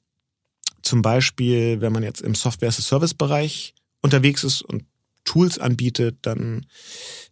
Zum 0.85 1.03
Beispiel, 1.03 1.81
wenn 1.81 1.93
man 1.93 2.03
jetzt 2.03 2.21
im 2.21 2.35
Software-as-a-Service-Bereich 2.35 3.75
unterwegs 4.03 4.45
ist 4.45 4.63
und 4.63 4.85
Tools 5.25 5.59
anbietet, 5.59 6.19
dann 6.23 6.67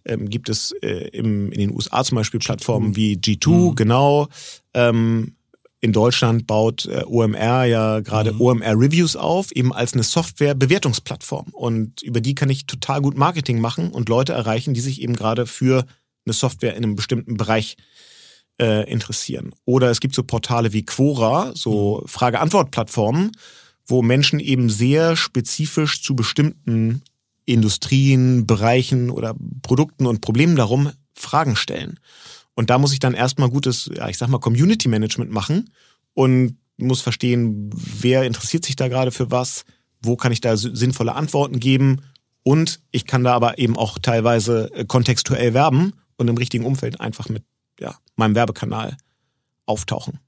ähm, 0.05 0.29
gibt 0.29 0.49
es 0.49 0.73
äh, 0.83 1.09
im, 1.09 1.53
in 1.53 1.61
den 1.61 1.75
USA 1.75 2.03
zum 2.03 2.17
Beispiel 2.17 2.41
Plattformen 2.41 2.89
mhm. 2.89 2.97
wie 2.97 3.15
G2, 3.17 3.71
mhm. 3.71 3.75
genau. 3.75 4.29
Ähm, 4.75 5.37
in 5.81 5.93
Deutschland 5.93 6.47
baut 6.47 6.87
äh, 6.87 7.03
OMR 7.05 7.65
ja 7.65 8.01
gerade 8.01 8.33
mhm. 8.33 8.41
OMR 8.41 8.79
Reviews 8.79 9.17
auf, 9.17 9.53
eben 9.53 9.73
als 9.73 9.93
eine 9.93 10.05
Software-Bewertungsplattform. 10.05 11.49
Und 11.53 12.03
über 12.03 12.21
die 12.21 12.35
kann 12.35 12.49
ich 12.51 12.67
total 12.67 13.03
gut 13.03 13.17
Marketing 13.17 13.61
machen 13.61 13.91
und 13.91 14.09
Leute 14.09 14.33
erreichen, 14.33 14.75
die 14.75 14.81
sich 14.81 15.03
eben 15.03 15.15
gerade 15.15 15.45
für 15.45 15.85
eine 16.25 16.33
Software 16.33 16.77
in 16.77 16.85
einem 16.85 16.97
bestimmten 16.97 17.37
Bereich 17.37 17.77
äh, 18.63 18.89
interessieren. 18.89 19.53
Oder 19.65 19.91
es 19.91 19.99
gibt 19.99 20.15
so 20.15 20.23
Portale 20.23 20.73
wie 20.73 20.85
Quora, 20.85 21.51
so 21.55 22.01
mhm. 22.01 22.09
Frage-Antwort-Plattformen, 22.09 23.33
wo 23.87 24.03
Menschen 24.03 24.39
eben 24.39 24.71
sehr 24.71 25.17
spezifisch 25.17 26.01
zu 26.03 26.15
bestimmten 26.15 27.03
Industrien, 27.45 28.47
Bereichen 28.47 29.11
oder 29.11 29.35
Produkten 29.63 30.07
und 30.07 30.21
Problemen 30.21 30.55
darum 30.55 30.93
Fragen 31.13 31.57
stellen. 31.57 31.99
Und 32.55 32.71
da 32.71 32.79
muss 32.79 32.93
ich 32.93 33.01
dann 33.01 33.15
erstmal 33.15 33.51
gutes, 33.51 33.91
ja, 33.93 34.09
ich 34.09 34.17
sag 34.17 34.29
mal, 34.29 34.39
Community 34.39 34.89
Management 34.89 35.33
machen 35.33 35.71
und 36.15 36.57
muss 36.77 37.01
verstehen, 37.01 37.71
wer 37.75 38.23
interessiert 38.23 38.65
sich 38.65 38.77
da 38.77 38.87
gerade 38.87 39.11
für 39.11 39.33
was, 39.33 39.65
wo 40.01 40.17
kann 40.17 40.33
ich 40.33 40.41
da 40.41 40.57
sinnvolle 40.57 41.15
Antworten 41.15 41.59
geben 41.59 42.03
und 42.45 42.81
ich 42.93 43.07
kann 43.07 43.25
da 43.25 43.35
aber 43.35 43.59
eben 43.59 43.77
auch 43.77 43.99
teilweise 43.99 44.71
äh, 44.73 44.85
kontextuell 44.85 45.53
werben 45.53 45.95
und 46.17 46.29
im 46.29 46.37
richtigen 46.37 46.65
Umfeld 46.65 47.01
einfach 47.01 47.29
mit 47.29 47.43
ja, 47.83 47.97
meinem 48.17 48.35
Werbekanal 48.35 48.97
auftauchen. 49.67 50.21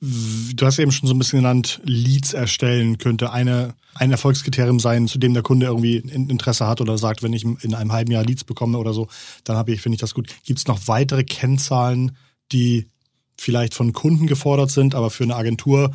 Du 0.00 0.66
hast 0.66 0.78
eben 0.78 0.92
schon 0.92 1.08
so 1.08 1.14
ein 1.14 1.18
bisschen 1.18 1.38
genannt, 1.38 1.80
Leads 1.84 2.34
erstellen 2.34 2.98
könnte 2.98 3.32
eine, 3.32 3.74
ein 3.94 4.10
Erfolgskriterium 4.10 4.78
sein, 4.78 5.08
zu 5.08 5.18
dem 5.18 5.32
der 5.32 5.42
Kunde 5.42 5.66
irgendwie 5.66 5.96
Interesse 5.96 6.66
hat 6.66 6.82
oder 6.82 6.98
sagt, 6.98 7.22
wenn 7.22 7.32
ich 7.32 7.44
in 7.44 7.74
einem 7.74 7.92
halben 7.92 8.10
Jahr 8.10 8.24
Leads 8.24 8.44
bekomme 8.44 8.76
oder 8.76 8.92
so, 8.92 9.08
dann 9.44 9.56
habe 9.56 9.72
ich, 9.72 9.80
finde 9.80 9.94
ich 9.94 10.00
das 10.00 10.12
gut. 10.12 10.28
Gibt 10.44 10.58
es 10.58 10.66
noch 10.66 10.88
weitere 10.88 11.24
Kennzahlen, 11.24 12.16
die 12.52 12.90
vielleicht 13.38 13.72
von 13.74 13.94
Kunden 13.94 14.26
gefordert 14.26 14.70
sind, 14.70 14.94
aber 14.94 15.08
für 15.08 15.24
eine 15.24 15.36
Agentur 15.36 15.94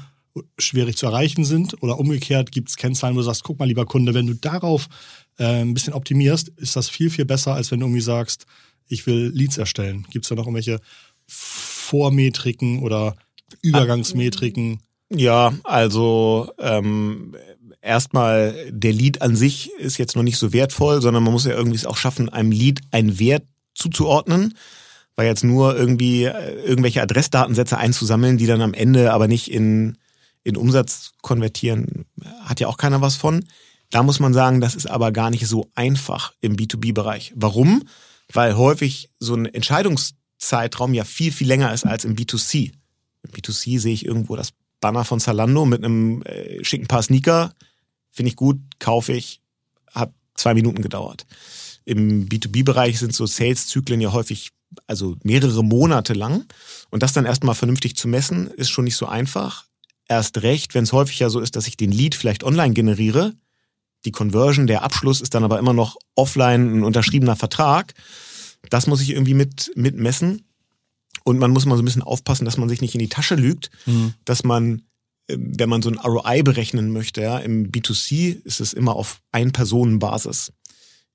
schwierig 0.58 0.98
zu 0.98 1.06
erreichen 1.06 1.46
sind? 1.46 1.84
Oder 1.84 2.00
umgekehrt 2.00 2.52
gibt 2.52 2.70
es 2.70 2.78
Kennzahlen, 2.78 3.16
wo 3.16 3.20
du 3.20 3.26
sagst, 3.26 3.44
guck 3.44 3.60
mal, 3.60 3.68
lieber 3.68 3.86
Kunde, 3.86 4.16
wenn 4.16 4.28
du 4.28 4.34
darauf 4.34 4.88
äh, 5.38 5.62
ein 5.62 5.76
bisschen 5.76 5.94
optimierst, 5.94 6.50
ist 6.50 6.76
das 6.76 6.90
viel, 6.90 7.12
viel 7.12 7.26
besser, 7.26 7.54
als 7.54 7.70
wenn 7.70 7.80
du 7.80 7.86
irgendwie 7.86 8.02
sagst, 8.02 8.48
ich 8.90 9.08
will 9.08 9.32
Leads 9.34 9.58
erstellen. 9.58 10.06
Gibt 10.12 10.26
es 10.26 10.30
da 10.30 10.36
noch 10.36 10.46
irgendwelche 10.46 10.80
Vormetriken 11.28 12.80
oder 12.80 13.16
Übergangsmetriken? 13.62 14.82
Ja, 15.12 15.54
also 15.64 16.52
ähm, 16.60 17.36
erstmal 17.82 18.54
der 18.70 18.94
Lead 18.94 19.22
an 19.22 19.36
sich 19.36 19.72
ist 19.80 19.98
jetzt 19.98 20.16
noch 20.16 20.24
nicht 20.24 20.38
so 20.38 20.54
wertvoll, 20.54 21.02
sondern 21.02 21.24
man 21.24 21.34
muss 21.34 21.46
ja 21.46 21.54
irgendwie 21.54 21.78
es 21.78 21.86
auch 21.86 21.98
schaffen, 21.98 22.30
einem 22.30 22.52
Lead 22.52 22.82
einen 22.92 23.20
Wert 23.20 23.44
zuzuordnen. 23.74 24.56
Weil 25.16 25.28
jetzt 25.28 25.44
nur 25.44 25.76
irgendwie 25.76 26.24
äh, 26.24 26.64
irgendwelche 26.64 27.02
Adressdatensätze 27.02 27.78
einzusammeln, 27.78 28.38
die 28.38 28.46
dann 28.46 28.62
am 28.62 28.74
Ende 28.74 29.12
aber 29.12 29.28
nicht 29.28 29.52
in, 29.52 29.98
in 30.44 30.56
Umsatz 30.56 31.12
konvertieren, 31.22 32.06
hat 32.42 32.60
ja 32.60 32.68
auch 32.68 32.78
keiner 32.78 33.02
was 33.02 33.18
von. 33.18 33.44
Da 33.90 34.04
muss 34.04 34.20
man 34.20 34.34
sagen, 34.34 34.62
das 34.62 34.76
ist 34.76 34.90
aber 34.90 35.12
gar 35.12 35.30
nicht 35.30 35.46
so 35.48 35.70
einfach 35.76 36.34
im 36.40 36.56
B2B-Bereich. 36.56 37.34
Warum? 37.36 37.84
Weil 38.34 38.56
häufig 38.56 39.10
so 39.20 39.36
ein 39.36 39.46
Entscheidungszeitraum 39.46 40.94
ja 40.94 41.04
viel, 41.04 41.32
viel 41.32 41.48
länger 41.48 41.74
ist 41.74 41.86
als 41.86 42.06
im 42.06 42.16
B2C. 42.16 42.72
Im 43.24 43.32
B2C 43.32 43.80
sehe 43.80 43.94
ich 43.94 44.06
irgendwo 44.06 44.36
das 44.36 44.54
Banner 44.82 45.04
von 45.06 45.20
Zalando 45.20 45.66
mit 45.66 45.84
einem 45.84 46.22
äh, 46.24 46.64
schicken 46.64 46.88
Paar 46.88 47.04
Sneaker. 47.04 47.54
Finde 48.12 48.30
ich 48.30 48.36
gut, 48.36 48.60
kaufe 48.80 49.14
ich, 49.14 49.42
hat 49.92 50.14
zwei 50.36 50.54
Minuten 50.54 50.82
gedauert. 50.82 51.26
Im 51.86 52.28
B2B-Bereich 52.28 53.00
sind 53.00 53.14
so 53.14 53.26
Sales-Zyklen 53.26 54.02
ja 54.02 54.14
häufig 54.14 54.52
also 54.88 55.16
mehrere 55.24 55.64
Monate 55.64 56.14
lang. 56.14 56.46
Und 56.90 57.04
das 57.04 57.14
dann 57.14 57.26
erstmal 57.26 57.56
vernünftig 57.56 57.96
zu 57.96 58.08
messen, 58.08 58.48
ist 58.48 58.70
schon 58.70 58.86
nicht 58.86 58.96
so 58.96 59.08
einfach. 59.08 59.66
Erst 60.08 60.42
recht, 60.42 60.74
wenn 60.74 60.84
es 60.84 60.94
häufig 60.94 61.20
ja 61.20 61.30
so 61.30 61.40
ist, 61.40 61.56
dass 61.56 61.68
ich 61.68 61.78
den 61.78 61.92
Lead 61.92 62.16
vielleicht 62.16 62.44
online 62.44 62.74
generiere. 62.74 63.34
Die 64.06 64.12
Conversion, 64.12 64.68
der 64.68 64.84
Abschluss 64.84 65.22
ist 65.22 65.34
dann 65.34 65.44
aber 65.44 65.60
immer 65.60 65.74
noch 65.74 65.98
offline 66.16 66.80
ein 66.80 66.84
unterschriebener 66.84 67.36
Vertrag. 67.36 67.94
Das 68.70 68.88
muss 68.88 69.02
ich 69.02 69.12
irgendwie 69.12 69.34
mit, 69.34 69.72
mit 69.76 69.96
messen. 69.96 70.46
Und 71.24 71.38
man 71.38 71.52
muss 71.52 71.66
mal 71.66 71.76
so 71.76 71.82
ein 71.82 71.86
bisschen 71.86 72.02
aufpassen, 72.02 72.46
dass 72.46 72.58
man 72.58 72.70
sich 72.70 72.82
nicht 72.82 72.96
in 72.96 73.00
die 73.00 73.10
Tasche 73.10 73.36
lügt, 73.36 73.70
mhm. 73.86 74.14
dass 74.26 74.44
man, 74.44 74.84
ähm, 75.30 75.54
wenn 75.58 75.70
man 75.70 75.82
so 75.82 75.90
ein 75.90 76.00
ROI 76.00 76.44
berechnen 76.44 76.92
möchte, 76.92 77.22
ja, 77.22 77.38
im 77.38 77.72
B2C 77.72 78.44
ist 78.46 78.62
es 78.62 78.74
immer 78.74 78.96
auf 78.96 79.22
Ein-Personen-Basis. 79.32 80.54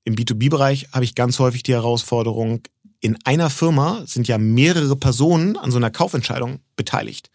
Im 0.03 0.15
B2B-Bereich 0.15 0.89
habe 0.91 1.03
ich 1.05 1.15
ganz 1.15 1.39
häufig 1.39 1.63
die 1.63 1.73
Herausforderung, 1.73 2.61
in 3.01 3.17
einer 3.23 3.49
Firma 3.49 4.03
sind 4.05 4.27
ja 4.27 4.37
mehrere 4.37 4.95
Personen 4.95 5.57
an 5.57 5.71
so 5.71 5.77
einer 5.77 5.91
Kaufentscheidung 5.91 6.59
beteiligt. 6.75 7.29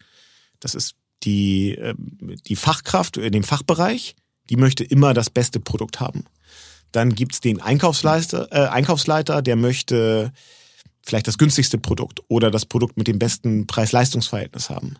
Das 0.59 0.75
ist 0.75 0.95
die, 1.23 1.75
ähm, 1.75 2.17
die 2.47 2.55
Fachkraft 2.55 3.17
in 3.17 3.31
dem 3.31 3.43
Fachbereich, 3.43 4.15
die 4.49 4.57
möchte 4.57 4.83
immer 4.83 5.13
das 5.13 5.29
beste 5.29 5.59
Produkt 5.59 5.99
haben. 5.99 6.25
Dann 6.91 7.15
gibt's 7.15 7.39
den 7.39 7.61
Einkaufsleiter, 7.61 8.47
äh, 8.51 8.67
Einkaufsleiter, 8.67 9.41
der 9.41 9.55
möchte 9.55 10.31
vielleicht 11.03 11.27
das 11.27 11.37
günstigste 11.37 11.77
Produkt 11.77 12.21
oder 12.27 12.51
das 12.51 12.65
Produkt 12.65 12.97
mit 12.97 13.07
dem 13.07 13.19
besten 13.19 13.65
Preis-Leistungs-Verhältnis 13.65 14.69
haben. 14.69 14.97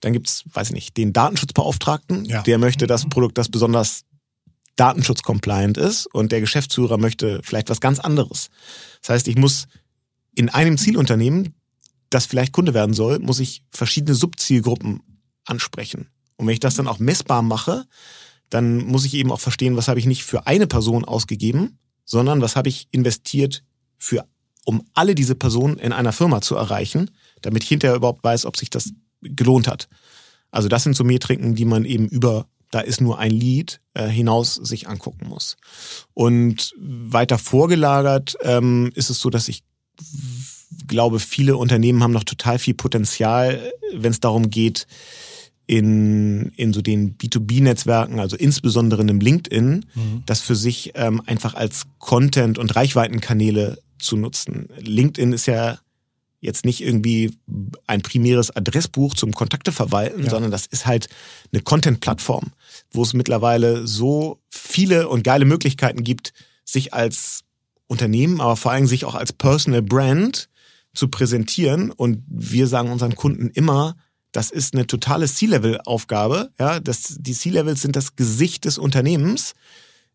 Dann 0.00 0.12
gibt's, 0.12 0.44
weiß 0.52 0.68
ich 0.68 0.74
nicht, 0.74 0.96
den 0.96 1.12
Datenschutzbeauftragten, 1.12 2.24
ja. 2.24 2.42
der 2.42 2.58
möchte 2.58 2.86
das 2.86 3.08
Produkt, 3.08 3.38
das 3.38 3.48
besonders 3.48 4.04
datenschutzcompliant 4.76 5.78
ist 5.78 6.06
und 6.06 6.32
der 6.32 6.40
Geschäftsführer 6.40 6.98
möchte 6.98 7.40
vielleicht 7.44 7.70
was 7.70 7.80
ganz 7.80 8.00
anderes. 8.00 8.48
Das 9.00 9.10
heißt, 9.10 9.28
ich 9.28 9.36
muss 9.36 9.66
in 10.34 10.48
einem 10.48 10.78
Zielunternehmen, 10.78 11.54
das 12.10 12.26
vielleicht 12.26 12.52
Kunde 12.52 12.74
werden 12.74 12.94
soll, 12.94 13.18
muss 13.20 13.38
ich 13.38 13.62
verschiedene 13.70 14.14
Subzielgruppen 14.14 15.00
ansprechen. 15.44 16.08
Und 16.36 16.46
wenn 16.46 16.54
ich 16.54 16.60
das 16.60 16.74
dann 16.74 16.88
auch 16.88 16.98
messbar 16.98 17.42
mache, 17.42 17.86
dann 18.54 18.78
muss 18.86 19.04
ich 19.04 19.14
eben 19.14 19.32
auch 19.32 19.40
verstehen, 19.40 19.76
was 19.76 19.88
habe 19.88 19.98
ich 19.98 20.06
nicht 20.06 20.22
für 20.22 20.46
eine 20.46 20.68
Person 20.68 21.04
ausgegeben, 21.04 21.78
sondern 22.04 22.40
was 22.40 22.54
habe 22.54 22.68
ich 22.68 22.86
investiert 22.92 23.64
für 23.98 24.26
um 24.64 24.86
alle 24.94 25.16
diese 25.16 25.34
Personen 25.34 25.76
in 25.78 25.92
einer 25.92 26.12
Firma 26.12 26.40
zu 26.40 26.54
erreichen, 26.54 27.10
damit 27.42 27.64
ich 27.64 27.68
hinterher 27.68 27.96
überhaupt 27.96 28.22
weiß, 28.22 28.46
ob 28.46 28.56
sich 28.56 28.70
das 28.70 28.92
gelohnt 29.22 29.66
hat. 29.66 29.88
Also 30.52 30.68
das 30.68 30.84
sind 30.84 30.94
so 30.94 31.02
Metriken, 31.02 31.56
die 31.56 31.64
man 31.64 31.84
eben 31.84 32.08
über 32.08 32.46
da 32.70 32.80
ist 32.80 33.00
nur 33.00 33.18
ein 33.18 33.30
Lied 33.30 33.80
äh, 33.94 34.08
hinaus 34.08 34.54
sich 34.54 34.88
angucken 34.88 35.28
muss. 35.28 35.56
Und 36.12 36.74
weiter 36.78 37.38
vorgelagert 37.38 38.36
ähm, 38.42 38.90
ist 38.94 39.10
es 39.10 39.20
so, 39.20 39.30
dass 39.30 39.48
ich 39.48 39.62
glaube, 40.88 41.20
viele 41.20 41.56
Unternehmen 41.56 42.02
haben 42.02 42.12
noch 42.12 42.24
total 42.24 42.58
viel 42.58 42.74
Potenzial, 42.74 43.72
wenn 43.92 44.10
es 44.10 44.18
darum 44.20 44.50
geht, 44.50 44.86
in, 45.66 46.52
in 46.56 46.72
so 46.72 46.82
den 46.82 47.16
B2B-Netzwerken, 47.16 48.20
also 48.20 48.36
insbesondere 48.36 49.02
in 49.02 49.20
LinkedIn, 49.20 49.86
mhm. 49.94 50.22
das 50.26 50.40
für 50.40 50.54
sich 50.56 50.92
ähm, 50.94 51.22
einfach 51.26 51.54
als 51.54 51.84
Content- 51.98 52.58
und 52.58 52.76
Reichweitenkanäle 52.76 53.78
zu 53.98 54.16
nutzen. 54.16 54.68
LinkedIn 54.78 55.32
ist 55.32 55.46
ja 55.46 55.78
jetzt 56.40 56.66
nicht 56.66 56.82
irgendwie 56.82 57.38
ein 57.86 58.02
primäres 58.02 58.54
Adressbuch 58.54 59.14
zum 59.14 59.32
Kontakte 59.32 59.72
verwalten, 59.72 60.24
ja. 60.24 60.30
sondern 60.30 60.50
das 60.50 60.66
ist 60.66 60.84
halt 60.84 61.08
eine 61.52 61.62
Content-Plattform, 61.62 62.52
wo 62.92 63.02
es 63.02 63.14
mittlerweile 63.14 63.86
so 63.86 64.40
viele 64.50 65.08
und 65.08 65.24
geile 65.24 65.46
Möglichkeiten 65.46 66.04
gibt, 66.04 66.34
sich 66.64 66.92
als 66.92 67.40
Unternehmen, 67.86 68.42
aber 68.42 68.56
vor 68.56 68.72
allem 68.72 68.86
sich 68.86 69.06
auch 69.06 69.14
als 69.14 69.32
Personal 69.32 69.82
Brand 69.82 70.50
zu 70.92 71.08
präsentieren. 71.08 71.90
Und 71.90 72.22
wir 72.28 72.66
sagen 72.66 72.90
unseren 72.90 73.14
Kunden 73.14 73.48
immer, 73.48 73.96
das 74.34 74.50
ist 74.50 74.74
eine 74.74 74.86
totale 74.88 75.28
C-Level-Aufgabe. 75.28 76.50
Ja, 76.58 76.80
das, 76.80 77.16
die 77.20 77.34
C-Levels 77.34 77.80
sind 77.80 77.94
das 77.94 78.16
Gesicht 78.16 78.64
des 78.64 78.78
Unternehmens, 78.78 79.54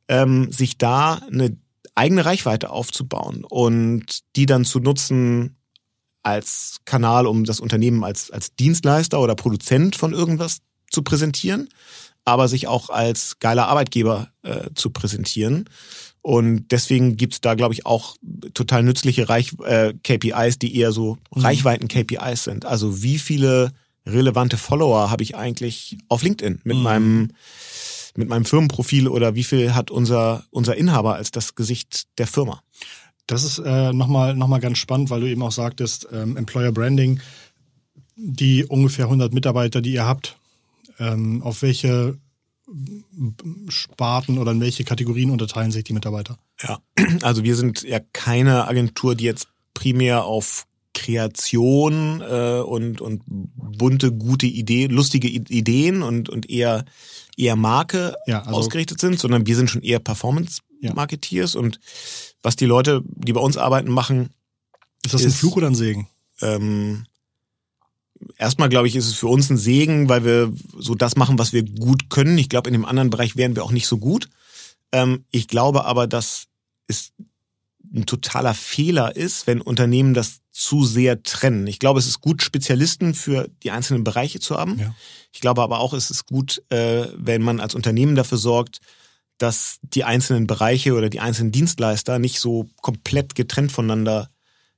ähm, 0.10 0.52
sich 0.52 0.78
da 0.78 1.22
eine 1.32 1.56
eigene 1.96 2.26
Reichweite 2.26 2.70
aufzubauen 2.70 3.46
und 3.50 4.20
die 4.36 4.46
dann 4.46 4.66
zu 4.66 4.80
nutzen 4.80 5.56
als 6.22 6.80
Kanal, 6.84 7.28
um 7.28 7.46
das 7.46 7.62
Unternehmen 7.62 8.04
als, 8.04 8.30
als 8.30 8.54
Dienstleister 8.58 9.22
oder 9.22 9.36
Produzent 9.36 9.96
von 9.96 10.12
irgendwas 10.12 10.60
zu 10.92 11.02
präsentieren, 11.02 11.70
aber 12.26 12.50
sich 12.50 12.68
auch 12.68 12.90
als 12.90 13.40
geiler 13.40 13.70
Arbeitgeber 13.70 14.32
äh, 14.44 14.70
zu 14.76 14.90
präsentieren. 14.90 15.70
Und 16.22 16.68
deswegen 16.72 17.16
gibt's 17.16 17.40
da, 17.40 17.54
glaube 17.54 17.74
ich, 17.74 17.86
auch 17.86 18.18
total 18.54 18.84
nützliche 18.84 19.30
Reich 19.30 19.54
äh, 19.64 19.94
KPIs, 20.04 20.60
die 20.60 20.76
eher 20.76 20.92
so 20.92 21.18
mhm. 21.34 21.42
Reichweiten-KPIs 21.42 22.44
sind. 22.44 22.66
Also 22.66 23.02
wie 23.02 23.18
viele 23.18 23.72
relevante 24.06 24.58
Follower 24.58 25.10
habe 25.10 25.24
ich 25.24 25.36
eigentlich 25.36 25.98
auf 26.08 26.24
LinkedIn 26.24 26.62
mit 26.64 26.78
mhm. 26.78 26.84
meinem 26.84 27.32
mit 28.16 28.28
meinem 28.28 28.46
Firmenprofil 28.46 29.08
oder 29.08 29.36
wie 29.36 29.44
viel 29.44 29.74
hat 29.74 29.92
unser 29.92 30.44
unser 30.50 30.76
Inhaber 30.76 31.16
als 31.16 31.32
das 31.32 31.56
Gesicht 31.56 32.08
der 32.18 32.28
Firma? 32.28 32.62
Das 33.28 33.44
ist 33.44 33.60
äh, 33.60 33.94
nochmal 33.94 34.36
noch 34.36 34.48
mal 34.48 34.60
ganz 34.60 34.80
spannend, 34.80 35.10
weil 35.10 35.22
du 35.22 35.30
eben 35.30 35.44
auch 35.44 35.52
sagtest, 35.52 36.08
ähm, 36.12 36.36
Employer 36.36 36.72
Branding, 36.72 37.20
die 38.16 38.66
ungefähr 38.66 39.06
100 39.06 39.34
Mitarbeiter, 39.34 39.82
die 39.82 39.94
ihr 39.94 40.06
habt, 40.06 40.38
ähm, 41.00 41.42
auf 41.44 41.62
welche 41.62 42.18
Sparten 43.70 44.38
oder 44.38 44.52
in 44.52 44.62
welche 44.62 44.84
Kategorien 44.84 45.32
unterteilen 45.32 45.72
sich 45.72 45.84
die 45.84 45.94
Mitarbeiter? 45.94 46.38
Ja, 46.62 46.80
also 47.22 47.44
wir 47.44 47.56
sind 47.56 47.84
ja 47.84 48.00
keine 48.14 48.68
Agentur, 48.68 49.16
die 49.16 49.26
jetzt 49.26 49.48
primär 49.74 50.26
auf 50.26 50.66
Kreation 51.00 52.22
äh, 52.22 52.60
und, 52.60 53.00
und 53.00 53.24
bunte, 53.26 54.12
gute 54.12 54.48
Ideen, 54.48 54.92
lustige 54.92 55.30
Ideen 55.30 56.04
und, 56.04 56.28
und 56.28 56.50
eher, 56.50 56.84
eher 57.38 57.56
Marke 57.56 58.16
ja, 58.28 58.42
also 58.42 58.52
ausgerichtet 58.52 59.00
sind, 59.00 59.18
sondern 59.18 59.48
wir 59.48 59.56
sind 59.56 59.70
schon 59.70 59.82
eher 59.82 60.00
Performance-Marketeers 60.00 61.54
ja. 61.54 61.60
und 61.62 61.80
was 62.44 62.58
die 62.58 62.66
Leute, 62.66 63.02
die 63.06 63.32
bei 63.32 63.40
uns 63.40 63.56
arbeiten, 63.56 63.90
machen. 63.90 64.32
Ist 65.06 65.14
das 65.14 65.22
ist, 65.22 65.28
ein 65.28 65.40
Fluch 65.40 65.56
oder 65.56 65.68
ein 65.68 65.76
Segen? 65.76 66.10
Ähm, 66.42 67.06
erstmal 68.38 68.68
glaube 68.68 68.90
ich, 68.90 68.98
ist 68.98 69.08
es 69.08 69.14
für 69.14 69.28
uns 69.28 69.50
ein 69.50 69.58
Segen, 69.58 70.10
weil 70.10 70.26
wir 70.26 70.52
so 70.78 70.96
das 70.96 71.16
machen, 71.16 71.40
was 71.40 71.54
wir 71.54 71.64
gut 71.64 72.10
können. 72.10 72.38
Ich 72.38 72.50
glaube, 72.50 72.68
in 72.70 72.74
dem 72.74 72.86
anderen 72.86 73.10
Bereich 73.10 73.38
wären 73.38 73.56
wir 73.56 73.64
auch 73.64 73.72
nicht 73.72 73.88
so 73.88 74.00
gut. 74.00 74.30
Ähm, 74.92 75.24
ich 75.32 75.48
glaube 75.48 75.86
aber, 75.86 76.08
dass 76.08 76.48
es 76.88 77.14
ein 77.96 78.06
totaler 78.06 78.54
Fehler 78.54 79.16
ist, 79.16 79.48
wenn 79.48 79.62
Unternehmen 79.62 80.14
das 80.14 80.42
zu 80.60 80.86
sehr 80.86 81.24
trennen. 81.24 81.68
Ich 81.68 81.80
glaube, 81.80 82.00
es 82.00 82.08
ist 82.08 82.20
gut, 82.20 82.42
Spezialisten 82.44 83.14
für 83.14 83.50
die 83.64 83.72
einzelnen 83.72 84.04
Bereiche 84.04 84.42
zu 84.42 84.58
haben. 84.58 84.78
Ja. 84.78 84.94
Ich 85.32 85.40
glaube 85.40 85.62
aber 85.62 85.80
auch, 85.80 85.94
es 85.94 86.12
ist 86.12 86.26
gut, 86.26 86.62
äh, 86.70 87.08
wenn 87.16 87.42
man 87.42 87.62
als 87.62 87.76
Unternehmen 87.76 88.16
dafür 88.16 88.38
sorgt, 88.38 88.80
dass 89.38 89.80
die 89.82 90.04
einzelnen 90.04 90.48
Bereiche 90.48 90.96
oder 90.96 91.10
die 91.10 91.22
einzelnen 91.22 91.54
Dienstleister 91.54 92.20
nicht 92.20 92.42
so 92.42 92.68
komplett 92.82 93.36
getrennt 93.36 93.72
voneinander 93.72 94.30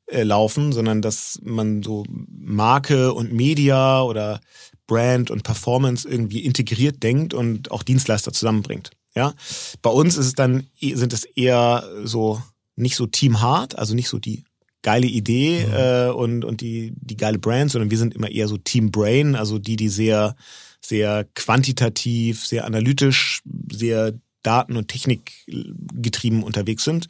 äh, 0.06 0.22
laufen, 0.22 0.72
sondern 0.72 1.02
dass 1.02 1.40
man 1.42 1.82
so 1.82 2.06
Marke 2.08 3.14
und 3.14 3.34
Media 3.34 4.04
oder 4.04 4.40
Brand 4.86 5.32
und 5.32 5.42
Performance 5.42 6.08
irgendwie 6.08 6.42
integriert 6.42 7.02
denkt 7.02 7.34
und 7.34 7.72
auch 7.72 7.82
Dienstleister 7.82 8.34
zusammenbringt. 8.34 8.92
Ja, 9.16 9.34
bei 9.82 9.90
uns 9.90 10.16
ist 10.16 10.28
es 10.28 10.36
dann 10.36 10.68
sind 10.80 11.12
es 11.12 11.24
eher 11.24 11.84
so 12.04 12.40
nicht 12.76 12.96
so 12.96 13.08
Team 13.08 13.42
Hard, 13.42 13.80
also 13.80 13.96
nicht 13.96 14.10
so 14.10 14.20
die 14.20 14.44
geile 14.82 15.08
Idee 15.08 15.66
mhm. 15.68 15.74
äh, 15.74 16.10
und 16.10 16.46
und 16.46 16.62
die 16.62 16.94
die 16.96 17.18
geile 17.18 17.40
Brand, 17.40 17.72
sondern 17.72 17.92
wir 17.92 17.98
sind 17.98 18.16
immer 18.16 18.30
eher 18.30 18.48
so 18.48 18.58
Team 18.58 18.92
Brain, 18.92 19.36
also 19.36 19.60
die 19.60 19.76
die 19.76 19.90
sehr 19.90 20.36
sehr 20.82 21.28
quantitativ, 21.36 22.46
sehr 22.46 22.66
analytisch, 22.66 23.42
sehr 23.72 24.14
Daten- 24.44 24.76
und 24.76 24.88
Technikgetrieben 24.88 26.44
unterwegs 26.44 26.84
sind. 26.84 27.08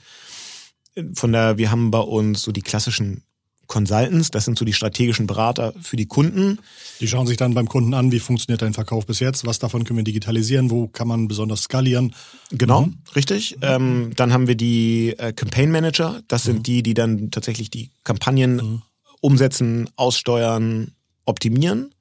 Von 1.14 1.32
der, 1.32 1.58
wir 1.58 1.72
haben 1.72 1.90
bei 1.90 2.00
uns 2.00 2.42
so 2.42 2.52
die 2.52 2.62
klassischen 2.62 3.24
Consultants, 3.68 4.32
das 4.32 4.46
sind 4.46 4.58
so 4.58 4.66
die 4.66 4.74
strategischen 4.74 5.28
Berater 5.28 5.74
für 5.82 5.96
die 5.96 6.06
Kunden. 6.06 6.60
Die 7.00 7.08
schauen 7.08 7.26
sich 7.26 7.38
dann 7.38 7.54
beim 7.54 7.70
Kunden 7.70 7.94
an, 7.94 8.12
wie 8.12 8.20
funktioniert 8.20 8.62
dein 8.62 8.74
Verkauf 8.74 9.06
bis 9.06 9.20
jetzt, 9.20 9.46
was 9.46 9.60
davon 9.60 9.86
können 9.86 9.98
wir 9.98 10.04
digitalisieren, 10.04 10.70
wo 10.70 10.88
kann 10.88 11.08
man 11.08 11.28
besonders 11.28 11.64
skalieren. 11.64 12.14
Genau, 12.52 12.88
mhm. 12.88 12.98
richtig. 13.16 13.58
Ähm, 13.62 14.12
dann 14.16 14.34
haben 14.34 14.48
wir 14.48 14.56
die 14.56 15.16
äh, 15.18 15.32
Campaign 15.32 15.72
Manager, 15.72 16.22
das 16.28 16.44
sind 16.44 16.60
mhm. 16.60 16.64
die, 16.64 16.84
die 16.84 16.94
dann 16.94 17.32
tatsächlich 17.32 17.70
die 17.70 17.92
Kampagnen 18.04 18.56
mhm. 18.56 18.82
umsetzen, 19.22 19.90
aussteuern, 19.96 20.92
optimieren. 21.26 21.96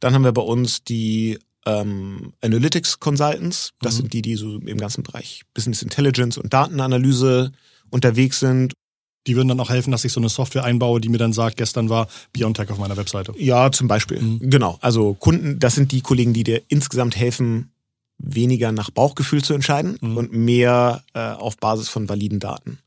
Dann 0.00 0.14
haben 0.14 0.24
wir 0.24 0.32
bei 0.32 0.42
uns 0.42 0.82
die 0.82 1.38
ähm, 1.66 2.32
Analytics 2.40 3.00
Consultants. 3.00 3.72
Das 3.80 3.94
mhm. 3.94 3.96
sind 3.98 4.12
die, 4.14 4.22
die 4.22 4.36
so 4.36 4.58
im 4.58 4.78
ganzen 4.78 5.02
Bereich 5.02 5.42
Business 5.52 5.82
Intelligence 5.82 6.38
und 6.38 6.52
Datenanalyse 6.52 7.52
unterwegs 7.90 8.40
sind. 8.40 8.72
Die 9.26 9.36
würden 9.36 9.48
dann 9.48 9.60
auch 9.60 9.70
helfen, 9.70 9.90
dass 9.90 10.04
ich 10.04 10.12
so 10.12 10.20
eine 10.20 10.28
Software 10.28 10.64
einbaue, 10.64 11.00
die 11.00 11.08
mir 11.08 11.18
dann 11.18 11.32
sagt, 11.32 11.56
gestern 11.56 11.88
war 11.88 12.08
Biontech 12.32 12.70
auf 12.70 12.78
meiner 12.78 12.96
Webseite. 12.96 13.34
Ja, 13.38 13.72
zum 13.72 13.88
Beispiel. 13.88 14.20
Mhm. 14.20 14.50
Genau. 14.50 14.78
Also 14.80 15.14
Kunden, 15.14 15.58
das 15.58 15.74
sind 15.74 15.92
die 15.92 16.00
Kollegen, 16.00 16.32
die 16.32 16.44
dir 16.44 16.62
insgesamt 16.68 17.16
helfen, 17.16 17.70
weniger 18.18 18.72
nach 18.72 18.90
Bauchgefühl 18.90 19.42
zu 19.42 19.54
entscheiden 19.54 19.98
mhm. 20.00 20.16
und 20.16 20.32
mehr 20.32 21.02
äh, 21.14 21.18
auf 21.18 21.58
Basis 21.58 21.88
von 21.88 22.08
validen 22.08 22.40
Daten. 22.40 22.78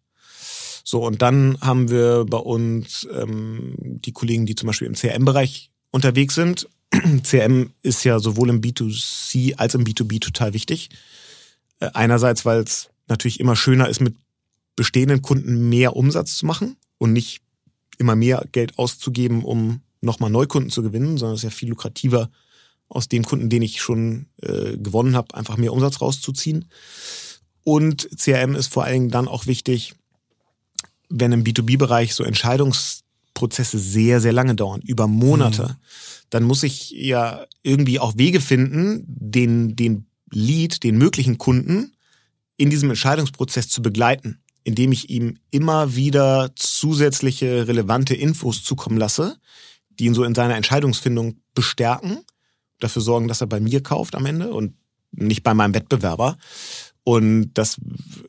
So, 0.84 1.06
und 1.06 1.22
dann 1.22 1.58
haben 1.62 1.90
wir 1.90 2.26
bei 2.28 2.38
uns 2.38 3.08
ähm, 3.14 3.76
die 3.78 4.12
Kollegen, 4.12 4.46
die 4.46 4.56
zum 4.56 4.68
Beispiel 4.68 4.88
im 4.88 4.96
CRM-Bereich 4.96 5.70
unterwegs 5.92 6.34
sind 6.34 6.68
CM 7.24 7.72
ist 7.82 8.04
ja 8.04 8.20
sowohl 8.20 8.50
im 8.50 8.62
B2C 8.62 9.56
als 9.56 9.76
im 9.76 9.84
B2B 9.84 10.20
total 10.20 10.54
wichtig. 10.54 10.90
Äh, 11.80 11.90
einerseits, 11.94 12.46
weil 12.46 12.62
es 12.62 12.90
natürlich 13.08 13.40
immer 13.40 13.56
schöner 13.56 13.90
ist, 13.90 14.02
mit 14.02 14.16
bestehenden 14.80 15.22
Kunden 15.22 15.70
mehr 15.70 15.96
Umsatz 15.96 16.38
zu 16.38 16.46
machen 16.46 16.78
und 16.98 17.14
nicht 17.14 17.42
immer 17.98 18.16
mehr 18.16 18.46
Geld 18.52 18.78
auszugeben, 18.80 19.44
um 19.44 19.82
nochmal 20.02 20.30
Neukunden 20.30 20.72
zu 20.72 20.82
gewinnen, 20.82 21.18
sondern 21.18 21.36
es 21.36 21.42
ist 21.44 21.52
ja 21.52 21.56
viel 21.56 21.70
lukrativer, 21.70 22.30
aus 22.88 23.08
dem 23.08 23.24
Kunden, 23.24 23.50
den 23.50 23.62
ich 23.62 23.82
schon 23.82 24.26
äh, 24.42 24.76
gewonnen 24.78 25.16
habe, 25.16 25.36
einfach 25.36 25.58
mehr 25.58 25.74
Umsatz 25.74 26.02
rauszuziehen. 26.02 26.66
Und 27.64 28.10
CRM 28.18 28.56
ist 28.56 28.74
vor 28.74 28.84
allen 28.84 28.94
Dingen 28.94 29.12
dann 29.12 29.28
auch 29.28 29.46
wichtig, 29.46 29.94
wenn 31.10 31.32
im 31.32 31.44
B2B-Bereich 31.44 32.16
so 32.16 32.24
Entscheidungsprozesse 32.24 33.78
sehr, 33.78 34.22
sehr 34.22 34.34
lange 34.34 34.56
dauern, 34.56 34.82
über 34.82 35.08
Monate. 35.08 35.64
Mhm 35.64 35.76
dann 36.30 36.44
muss 36.44 36.64
ich 36.64 36.92
ja 36.92 37.46
irgendwie 37.64 38.00
auch 38.00 38.18
Wege 38.18 38.42
finden, 38.42 39.04
den, 39.08 39.76
den 39.76 40.06
Lead, 40.32 40.84
den 40.84 40.98
möglichen 40.98 41.38
Kunden 41.38 41.94
in 42.58 42.70
diesem 42.70 42.90
Entscheidungsprozess 42.90 43.70
zu 43.70 43.82
begleiten, 43.82 44.40
indem 44.64 44.92
ich 44.92 45.10
ihm 45.10 45.38
immer 45.52 45.96
wieder 45.96 46.52
zusätzliche 46.56 47.68
relevante 47.68 48.16
Infos 48.16 48.64
zukommen 48.64 48.98
lasse, 48.98 49.38
die 49.90 50.06
ihn 50.06 50.14
so 50.14 50.24
in 50.24 50.36
seiner 50.36 50.56
Entscheidungsfindung 50.56 51.42
bestärken, 51.54 52.20
dafür 52.80 53.02
sorgen, 53.02 53.28
dass 53.28 53.42
er 53.42 53.48
bei 53.48 53.60
mir 53.60 53.84
kauft 53.84 54.16
am 54.16 54.26
Ende 54.26 54.54
und 54.54 54.76
nicht 55.12 55.44
bei 55.44 55.54
meinem 55.54 55.74
Wettbewerber. 55.74 56.38
Und 57.04 57.52
das 57.54 57.78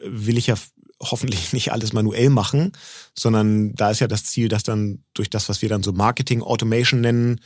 will 0.01 0.39
ich 0.39 0.47
ja 0.47 0.57
hoffentlich 1.03 1.53
nicht 1.53 1.73
alles 1.73 1.93
manuell 1.93 2.31
machen, 2.31 2.73
sondern 3.17 3.75
da 3.75 3.91
ist 3.91 4.01
ja 4.01 4.09
das 4.09 4.25
Ziel, 4.25 4.49
dass 4.49 4.63
dann 4.63 5.03
durch 5.15 5.31
das, 5.31 5.49
was 5.49 5.63
wir 5.63 5.69
dann 5.69 5.83
so 5.83 5.93
Marketing 5.93 6.43
Automation 6.43 7.01
nennen, 7.01 7.41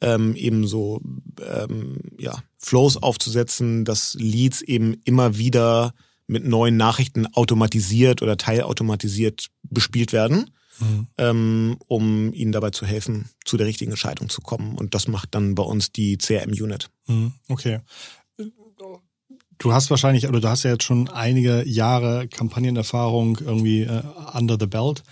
ähm, 0.00 0.34
eben 0.34 0.66
so 0.66 1.00
ähm, 1.40 1.98
ja, 2.18 2.42
Flows 2.58 2.96
aufzusetzen, 2.96 3.84
dass 3.84 4.14
Leads 4.14 4.62
eben 4.62 4.94
immer 5.04 5.38
wieder 5.38 5.94
mit 6.26 6.44
neuen 6.44 6.76
Nachrichten 6.76 7.26
automatisiert 7.26 8.22
oder 8.22 8.36
teilautomatisiert 8.36 9.48
bespielt 9.62 10.12
werden. 10.12 10.50
mhm. 10.80 11.06
ähm, 11.18 11.76
um 11.88 12.32
ihnen 12.32 12.52
dabei 12.52 12.70
zu 12.70 12.86
helfen, 12.86 13.30
zu 13.44 13.56
der 13.56 13.66
richtigen 13.66 13.92
Entscheidung 13.92 14.28
zu 14.28 14.40
kommen. 14.40 14.76
Und 14.76 14.94
das 14.94 15.08
macht 15.08 15.34
dann 15.34 15.54
bei 15.54 15.62
uns 15.62 15.92
die 15.92 16.18
CRM-Unit. 16.18 16.90
Mhm. 17.06 17.32
Okay. 17.48 17.80
Du 19.58 19.72
hast 19.72 19.88
wahrscheinlich, 19.88 20.28
oder 20.28 20.40
du 20.40 20.48
hast 20.48 20.64
ja 20.64 20.72
jetzt 20.72 20.84
schon 20.84 21.08
einige 21.08 21.66
Jahre 21.66 22.28
Kampagnenerfahrung 22.28 23.38
irgendwie 23.38 23.82
äh, 23.82 24.02
under 24.34 24.58
the 24.60 24.66
belt. 24.66 25.02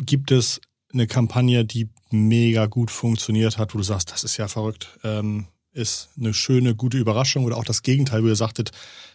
Gibt 0.00 0.32
es 0.32 0.60
eine 0.92 1.06
Kampagne, 1.06 1.64
die 1.64 1.88
mega 2.10 2.66
gut 2.66 2.90
funktioniert 2.90 3.58
hat, 3.58 3.74
wo 3.74 3.78
du 3.78 3.84
sagst, 3.84 4.10
das 4.10 4.24
ist 4.24 4.36
ja 4.36 4.48
verrückt, 4.48 4.98
ähm, 5.04 5.46
ist 5.72 6.08
eine 6.18 6.34
schöne, 6.34 6.74
gute 6.74 6.98
Überraschung 6.98 7.44
oder 7.44 7.56
auch 7.56 7.64
das 7.64 7.82
Gegenteil, 7.82 8.24
wo 8.24 8.28
ihr 8.28 8.36
sagtet, 8.36 8.72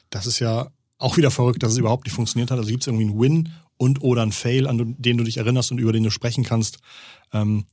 das 0.09 0.27
ist 0.27 0.39
ja 0.39 0.69
auch 0.97 1.17
wieder 1.17 1.31
verrückt, 1.31 1.63
dass 1.63 1.73
es 1.73 1.77
überhaupt 1.77 2.05
nicht 2.05 2.13
funktioniert 2.13 2.51
hat. 2.51 2.57
Also 2.57 2.69
gibt 2.69 2.83
es 2.83 2.87
irgendwie 2.87 3.05
einen 3.05 3.19
Win 3.19 3.49
und 3.77 4.01
oder 4.01 4.21
einen 4.21 4.31
Fail, 4.31 4.67
an 4.67 4.95
den 4.97 5.17
du 5.17 5.23
dich 5.23 5.37
erinnerst 5.37 5.71
und 5.71 5.79
über 5.79 5.91
den 5.91 6.03
du 6.03 6.11
sprechen 6.11 6.43
kannst, 6.43 6.77
ähm, 7.33 7.65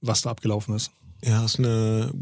was 0.00 0.22
da 0.22 0.30
abgelaufen 0.30 0.74
ist? 0.74 0.90
Ja, 1.24 1.42
das 1.42 1.54
ist 1.54 1.58
eine 1.60 2.12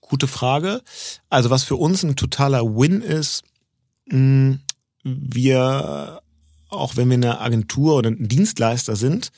gute 0.00 0.26
Frage. 0.26 0.82
Also 1.28 1.50
was 1.50 1.62
für 1.62 1.76
uns 1.76 2.02
ein 2.02 2.16
totaler 2.16 2.64
Win 2.64 3.00
ist, 3.00 3.44
mh, 4.06 4.58
wir, 5.04 6.20
auch 6.68 6.96
wenn 6.96 7.08
wir 7.08 7.14
eine 7.14 7.40
Agentur 7.40 7.96
oder 7.96 8.10
ein 8.10 8.28
Dienstleister 8.28 8.96
sind, 8.96 9.30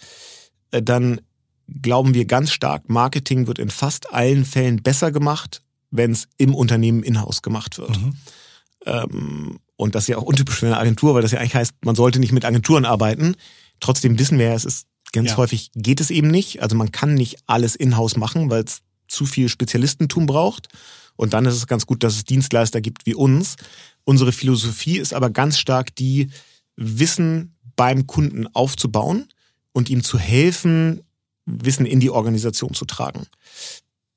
äh, 0.70 0.82
dann 0.82 1.20
glauben 1.68 2.14
wir 2.14 2.24
ganz 2.24 2.50
stark, 2.50 2.88
Marketing 2.88 3.46
wird 3.46 3.58
in 3.58 3.70
fast 3.70 4.12
allen 4.12 4.44
Fällen 4.44 4.82
besser 4.82 5.12
gemacht, 5.12 5.62
wenn 5.90 6.12
es 6.12 6.28
im 6.38 6.54
Unternehmen 6.54 7.02
in-house 7.02 7.42
gemacht 7.42 7.78
wird. 7.78 8.00
Mhm. 8.00 8.16
Ähm, 8.84 9.58
und 9.82 9.94
das 9.94 10.04
ist 10.04 10.08
ja 10.08 10.18
auch 10.18 10.22
untypisch 10.22 10.60
für 10.60 10.66
eine 10.66 10.78
Agentur, 10.78 11.14
weil 11.14 11.22
das 11.22 11.32
ja 11.32 11.40
eigentlich 11.40 11.54
heißt, 11.54 11.74
man 11.84 11.94
sollte 11.94 12.18
nicht 12.18 12.32
mit 12.32 12.44
Agenturen 12.44 12.84
arbeiten. 12.84 13.36
Trotzdem 13.80 14.18
wissen 14.18 14.38
wir 14.38 14.46
ja, 14.46 14.54
es 14.54 14.64
ist 14.64 14.86
ganz 15.12 15.30
ja. 15.30 15.36
häufig 15.36 15.70
geht 15.74 16.00
es 16.00 16.10
eben 16.10 16.28
nicht. 16.28 16.62
Also 16.62 16.76
man 16.76 16.92
kann 16.92 17.14
nicht 17.14 17.38
alles 17.46 17.74
in-house 17.74 18.16
machen, 18.16 18.50
weil 18.50 18.64
es 18.64 18.82
zu 19.08 19.26
viel 19.26 19.48
Spezialistentum 19.48 20.26
braucht. 20.26 20.68
Und 21.16 21.34
dann 21.34 21.44
ist 21.44 21.54
es 21.54 21.66
ganz 21.66 21.86
gut, 21.86 22.02
dass 22.02 22.14
es 22.14 22.24
Dienstleister 22.24 22.80
gibt 22.80 23.06
wie 23.06 23.14
uns. 23.14 23.56
Unsere 24.04 24.32
Philosophie 24.32 24.98
ist 24.98 25.12
aber 25.12 25.30
ganz 25.30 25.58
stark 25.58 25.94
die, 25.96 26.30
Wissen 26.76 27.56
beim 27.76 28.06
Kunden 28.06 28.46
aufzubauen 28.48 29.28
und 29.72 29.90
ihm 29.90 30.02
zu 30.02 30.18
helfen, 30.18 31.02
Wissen 31.44 31.86
in 31.86 32.00
die 32.00 32.10
Organisation 32.10 32.74
zu 32.74 32.84
tragen. 32.84 33.26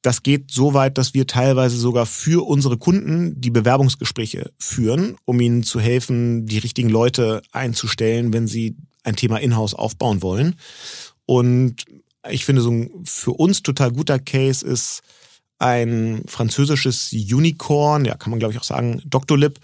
Das 0.05 0.21
geht 0.21 0.51
so 0.51 0.75
weit, 0.75 0.99
dass 0.99 1.15
wir 1.15 1.25
teilweise 1.25 1.77
sogar 1.77 2.05
für 2.05 2.45
unsere 2.47 2.77
Kunden 2.77 3.41
die 3.41 3.49
Bewerbungsgespräche 3.49 4.51
führen, 4.59 5.17
um 5.25 5.41
ihnen 5.41 5.63
zu 5.63 5.79
helfen, 5.79 6.45
die 6.45 6.59
richtigen 6.59 6.89
Leute 6.89 7.41
einzustellen, 7.51 8.31
wenn 8.31 8.45
sie 8.45 8.75
ein 9.03 9.15
Thema 9.15 9.37
in-house 9.37 9.73
aufbauen 9.73 10.21
wollen. 10.21 10.57
Und 11.25 11.85
ich 12.29 12.45
finde, 12.45 12.61
so 12.61 12.69
ein 12.69 12.91
für 13.03 13.31
uns 13.31 13.63
total 13.63 13.91
guter 13.93 14.19
Case 14.19 14.63
ist 14.63 15.01
ein 15.57 16.21
französisches 16.27 17.11
Unicorn, 17.11 18.05
ja, 18.05 18.13
kann 18.13 18.29
man 18.29 18.37
glaube 18.37 18.53
ich 18.53 18.59
auch 18.59 18.63
sagen, 18.63 19.01
Doctolib. 19.05 19.59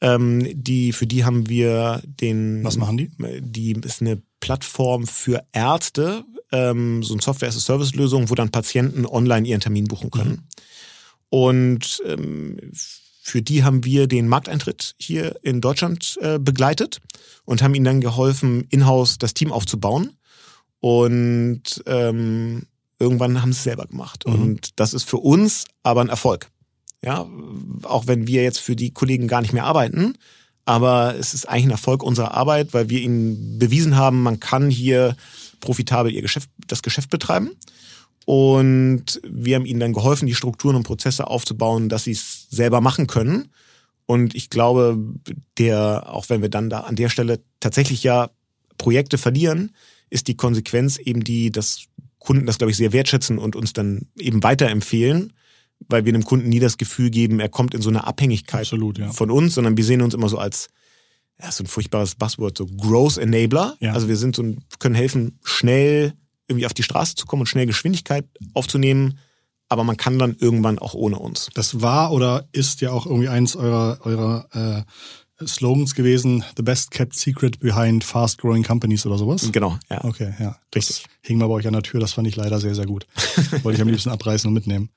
Ähm, 0.00 0.48
die, 0.52 0.90
für 0.92 1.06
die 1.06 1.24
haben 1.24 1.48
wir 1.48 2.02
den. 2.04 2.64
Was 2.64 2.76
machen 2.76 2.98
die? 2.98 3.10
Die 3.40 3.72
ist 3.84 4.00
eine 4.02 4.20
Plattform 4.40 5.06
für 5.06 5.44
Ärzte, 5.52 6.24
ähm, 6.52 7.02
so 7.02 7.14
eine 7.14 7.22
Software-as-a-Service-Lösung, 7.22 8.30
wo 8.30 8.34
dann 8.34 8.50
Patienten 8.50 9.06
online 9.06 9.46
ihren 9.46 9.60
Termin 9.60 9.84
buchen 9.86 10.10
können. 10.10 10.30
Mhm. 10.30 10.44
Und 11.28 12.02
ähm, 12.06 12.58
für 13.22 13.42
die 13.42 13.64
haben 13.64 13.84
wir 13.84 14.06
den 14.06 14.28
Markteintritt 14.28 14.94
hier 14.98 15.36
in 15.42 15.60
Deutschland 15.60 16.16
äh, 16.20 16.38
begleitet 16.38 17.00
und 17.44 17.62
haben 17.62 17.74
ihnen 17.74 17.84
dann 17.84 18.00
geholfen, 18.00 18.66
in-house 18.70 19.18
das 19.18 19.34
Team 19.34 19.50
aufzubauen. 19.50 20.16
Und 20.80 21.82
ähm, 21.86 22.66
irgendwann 23.00 23.42
haben 23.42 23.52
sie 23.52 23.58
es 23.58 23.64
selber 23.64 23.86
gemacht. 23.86 24.24
Mhm. 24.26 24.34
Und 24.34 24.80
das 24.80 24.94
ist 24.94 25.04
für 25.04 25.18
uns 25.18 25.64
aber 25.82 26.02
ein 26.02 26.08
Erfolg. 26.08 26.48
Ja, 27.02 27.26
auch 27.82 28.06
wenn 28.06 28.26
wir 28.26 28.42
jetzt 28.42 28.58
für 28.58 28.76
die 28.76 28.92
Kollegen 28.92 29.28
gar 29.28 29.42
nicht 29.42 29.52
mehr 29.52 29.64
arbeiten, 29.64 30.14
aber 30.64 31.14
es 31.16 31.34
ist 31.34 31.48
eigentlich 31.48 31.66
ein 31.66 31.70
Erfolg 31.70 32.02
unserer 32.02 32.34
Arbeit, 32.34 32.74
weil 32.74 32.88
wir 32.88 33.00
ihnen 33.00 33.58
bewiesen 33.58 33.96
haben, 33.96 34.22
man 34.22 34.40
kann 34.40 34.70
hier 34.70 35.16
profitabel 35.66 36.12
ihr 36.12 36.22
Geschäft, 36.22 36.48
das 36.66 36.82
Geschäft 36.82 37.10
betreiben. 37.10 37.50
Und 38.24 39.20
wir 39.22 39.56
haben 39.56 39.66
ihnen 39.66 39.80
dann 39.80 39.92
geholfen, 39.92 40.26
die 40.26 40.34
Strukturen 40.34 40.76
und 40.76 40.82
Prozesse 40.82 41.26
aufzubauen, 41.26 41.88
dass 41.88 42.04
sie 42.04 42.12
es 42.12 42.48
selber 42.50 42.80
machen 42.80 43.06
können. 43.06 43.48
Und 44.06 44.34
ich 44.34 44.50
glaube, 44.50 44.98
der, 45.58 46.12
auch 46.12 46.28
wenn 46.28 46.42
wir 46.42 46.48
dann 46.48 46.70
da 46.70 46.80
an 46.80 46.96
der 46.96 47.08
Stelle 47.08 47.40
tatsächlich 47.60 48.02
ja 48.02 48.30
Projekte 48.78 49.18
verlieren, 49.18 49.72
ist 50.10 50.28
die 50.28 50.36
Konsequenz 50.36 50.98
eben 50.98 51.22
die, 51.22 51.50
dass 51.50 51.86
Kunden 52.18 52.46
das, 52.46 52.58
glaube 52.58 52.70
ich, 52.70 52.76
sehr 52.76 52.92
wertschätzen 52.92 53.38
und 53.38 53.54
uns 53.54 53.72
dann 53.72 54.06
eben 54.18 54.42
weiterempfehlen 54.42 55.32
weil 55.88 56.04
wir 56.04 56.12
dem 56.12 56.24
Kunden 56.24 56.48
nie 56.48 56.58
das 56.58 56.78
Gefühl 56.78 57.10
geben, 57.10 57.40
er 57.40 57.48
kommt 57.48 57.74
in 57.74 57.82
so 57.82 57.90
eine 57.90 58.06
Abhängigkeit 58.06 58.62
Absolut, 58.62 58.98
ja. 58.98 59.12
von 59.12 59.30
uns, 59.30 59.54
sondern 59.54 59.76
wir 59.76 59.84
sehen 59.84 60.02
uns 60.02 60.14
immer 60.14 60.28
so 60.28 60.38
als 60.38 60.68
ja, 61.42 61.52
so 61.52 61.64
ein 61.64 61.66
furchtbares 61.66 62.14
Buzzword, 62.14 62.56
so 62.58 62.66
Growth 62.66 63.18
Enabler. 63.18 63.76
Ja. 63.80 63.92
Also 63.92 64.08
wir 64.08 64.16
sind 64.16 64.36
so 64.36 64.42
ein, 64.42 64.64
können 64.78 64.94
helfen, 64.94 65.38
schnell 65.44 66.14
irgendwie 66.48 66.66
auf 66.66 66.74
die 66.74 66.82
Straße 66.82 67.14
zu 67.14 67.26
kommen 67.26 67.40
und 67.40 67.46
schnell 67.46 67.66
Geschwindigkeit 67.66 68.24
aufzunehmen, 68.54 69.18
aber 69.68 69.84
man 69.84 69.96
kann 69.96 70.18
dann 70.18 70.36
irgendwann 70.38 70.78
auch 70.78 70.94
ohne 70.94 71.18
uns. 71.18 71.50
Das 71.54 71.82
war 71.82 72.12
oder 72.12 72.48
ist 72.52 72.80
ja 72.80 72.92
auch 72.92 73.06
irgendwie 73.06 73.28
eins 73.28 73.56
eurer, 73.56 73.98
eurer 74.04 74.84
äh, 75.38 75.44
Slogans 75.44 75.94
gewesen, 75.94 76.44
the 76.56 76.62
best 76.62 76.90
kept 76.90 77.14
secret 77.14 77.60
behind 77.60 78.04
fast 78.04 78.38
growing 78.38 78.62
companies 78.62 79.04
oder 79.04 79.18
sowas? 79.18 79.50
Genau, 79.52 79.78
ja. 79.90 80.02
Okay, 80.04 80.34
ja. 80.38 80.56
Richtig. 80.74 81.02
Das 81.02 81.10
hing 81.22 81.38
mal 81.38 81.48
bei 81.48 81.54
euch 81.54 81.66
an 81.66 81.74
der 81.74 81.82
Tür, 81.82 82.00
das 82.00 82.12
fand 82.12 82.26
ich 82.26 82.36
leider 82.36 82.58
sehr, 82.58 82.74
sehr 82.74 82.86
gut. 82.86 83.06
Wollte 83.62 83.76
ich 83.76 83.82
am 83.82 83.88
liebsten 83.88 84.10
abreißen 84.10 84.48
und 84.48 84.54
mitnehmen. 84.54 84.90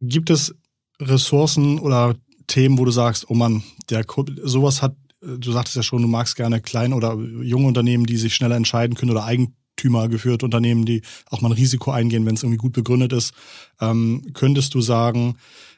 Gibt 0.00 0.28
es 0.28 0.54
Ressourcen 1.00 1.78
oder 1.78 2.14
Themen, 2.46 2.78
wo 2.78 2.84
du 2.84 2.90
sagst, 2.90 3.30
oh 3.30 3.34
Mann, 3.34 3.62
der 3.88 4.04
sowas 4.42 4.82
hat, 4.82 4.96
du 5.20 5.52
sagtest 5.52 5.76
ja 5.76 5.82
schon, 5.82 6.02
du 6.02 6.08
magst 6.08 6.36
gerne 6.36 6.60
kleine 6.60 6.94
oder 6.94 7.14
junge 7.14 7.66
Unternehmen, 7.66 8.06
die 8.06 8.16
sich 8.16 8.34
schneller 8.34 8.56
entscheiden 8.56 8.96
können 8.96 9.10
oder 9.10 9.24
Eigentümergeführte 9.24 10.44
Unternehmen, 10.44 10.84
die 10.84 11.02
auch 11.30 11.40
mal 11.40 11.48
ein 11.48 11.52
Risiko 11.52 11.90
eingehen, 11.90 12.26
wenn 12.26 12.34
es 12.34 12.42
irgendwie 12.42 12.58
gut 12.58 12.72
begründet 12.72 13.12
ist. 13.12 13.32
Ähm, 13.80 14.32
könntest 14.34 14.74
du 14.74 14.80
sagen, 14.80 15.36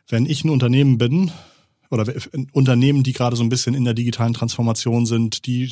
wenn 0.09 0.27
ich 0.27 0.45
ein 0.45 0.51
Unternehmen 0.51 0.99
bin, 0.99 1.31
oder 1.93 2.11
Unternehmen, 2.53 3.03
die 3.03 3.13
gerade 3.13 3.37
so 3.37 3.43
ein 3.43 3.51
bisschen 3.51 3.75
in 3.75 3.85
der 3.85 3.93
digitalen 3.93 4.33
Transformation 4.33 5.05
sind, 5.05 5.45
die 5.45 5.71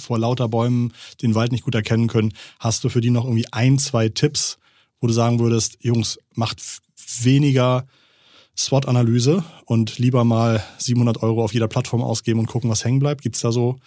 vor 0.00 0.18
lauter 0.18 0.48
Bäumen 0.48 0.94
den 1.20 1.34
Wald 1.34 1.52
nicht 1.52 1.64
gut 1.64 1.74
erkennen 1.74 2.08
können, 2.08 2.32
hast 2.58 2.82
du 2.84 2.88
für 2.88 3.02
die 3.02 3.10
noch 3.10 3.24
irgendwie 3.24 3.52
ein, 3.52 3.78
zwei 3.78 4.08
Tipps, 4.08 4.58
wo 4.98 5.06
du 5.06 5.12
sagen 5.12 5.40
würdest, 5.40 5.76
Jungs, 5.82 6.18
macht 6.34 6.62
weniger 7.20 7.86
SWOT-Analyse 8.56 9.44
und 9.64 9.98
lieber 9.98 10.24
mal 10.24 10.62
700 10.78 11.22
Euro 11.22 11.42
auf 11.42 11.54
jeder 11.54 11.68
Plattform 11.68 12.02
ausgeben 12.02 12.40
und 12.40 12.46
gucken, 12.46 12.70
was 12.70 12.84
hängen 12.84 12.98
bleibt? 12.98 13.22
Gibt 13.22 13.36
es 13.36 13.42
da 13.42 13.52
so 13.52 13.78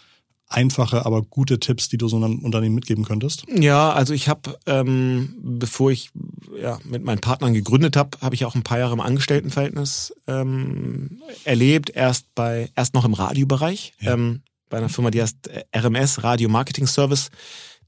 einfache, 0.48 1.06
aber 1.06 1.22
gute 1.22 1.60
Tipps, 1.60 1.90
die 1.90 1.98
du 1.98 2.08
so 2.08 2.18
einem 2.18 2.40
Unternehmen 2.40 2.76
mitgeben 2.76 3.04
könntest? 3.04 3.46
Ja, 3.48 3.92
also 3.92 4.14
ich 4.14 4.28
habe, 4.28 4.58
ähm, 4.66 5.36
bevor 5.42 5.92
ich 5.92 6.12
ja, 6.60 6.80
mit 6.84 7.04
meinen 7.04 7.20
Partnern 7.20 7.54
gegründet 7.54 7.96
habe, 7.96 8.18
habe 8.22 8.36
ich 8.36 8.46
auch 8.46 8.56
ein 8.56 8.64
paar 8.64 8.80
Jahre 8.80 8.94
im 8.94 9.02
Angestelltenverhältnis 9.02 10.14
ähm, 10.28 11.22
erlebt. 11.44 11.90
Erst 11.90 12.34
bei, 12.36 12.70
erst 12.76 12.94
noch 12.94 13.06
im 13.06 13.14
Radiobereich, 13.14 13.94
ja. 14.00 14.14
ähm, 14.14 14.42
bei 14.70 14.78
einer 14.78 14.90
Firma, 14.90 15.12
die 15.12 15.22
heißt 15.22 15.50
RMS, 15.76 16.24
Radio 16.24 16.50
Marketing 16.50 16.88
Service. 16.88 17.30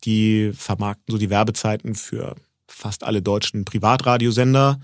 Die 0.03 0.51
vermarkten 0.53 1.11
so 1.11 1.17
die 1.17 1.29
Werbezeiten 1.29 1.95
für 1.95 2.35
fast 2.67 3.03
alle 3.03 3.21
deutschen 3.21 3.65
Privatradiosender 3.65 4.79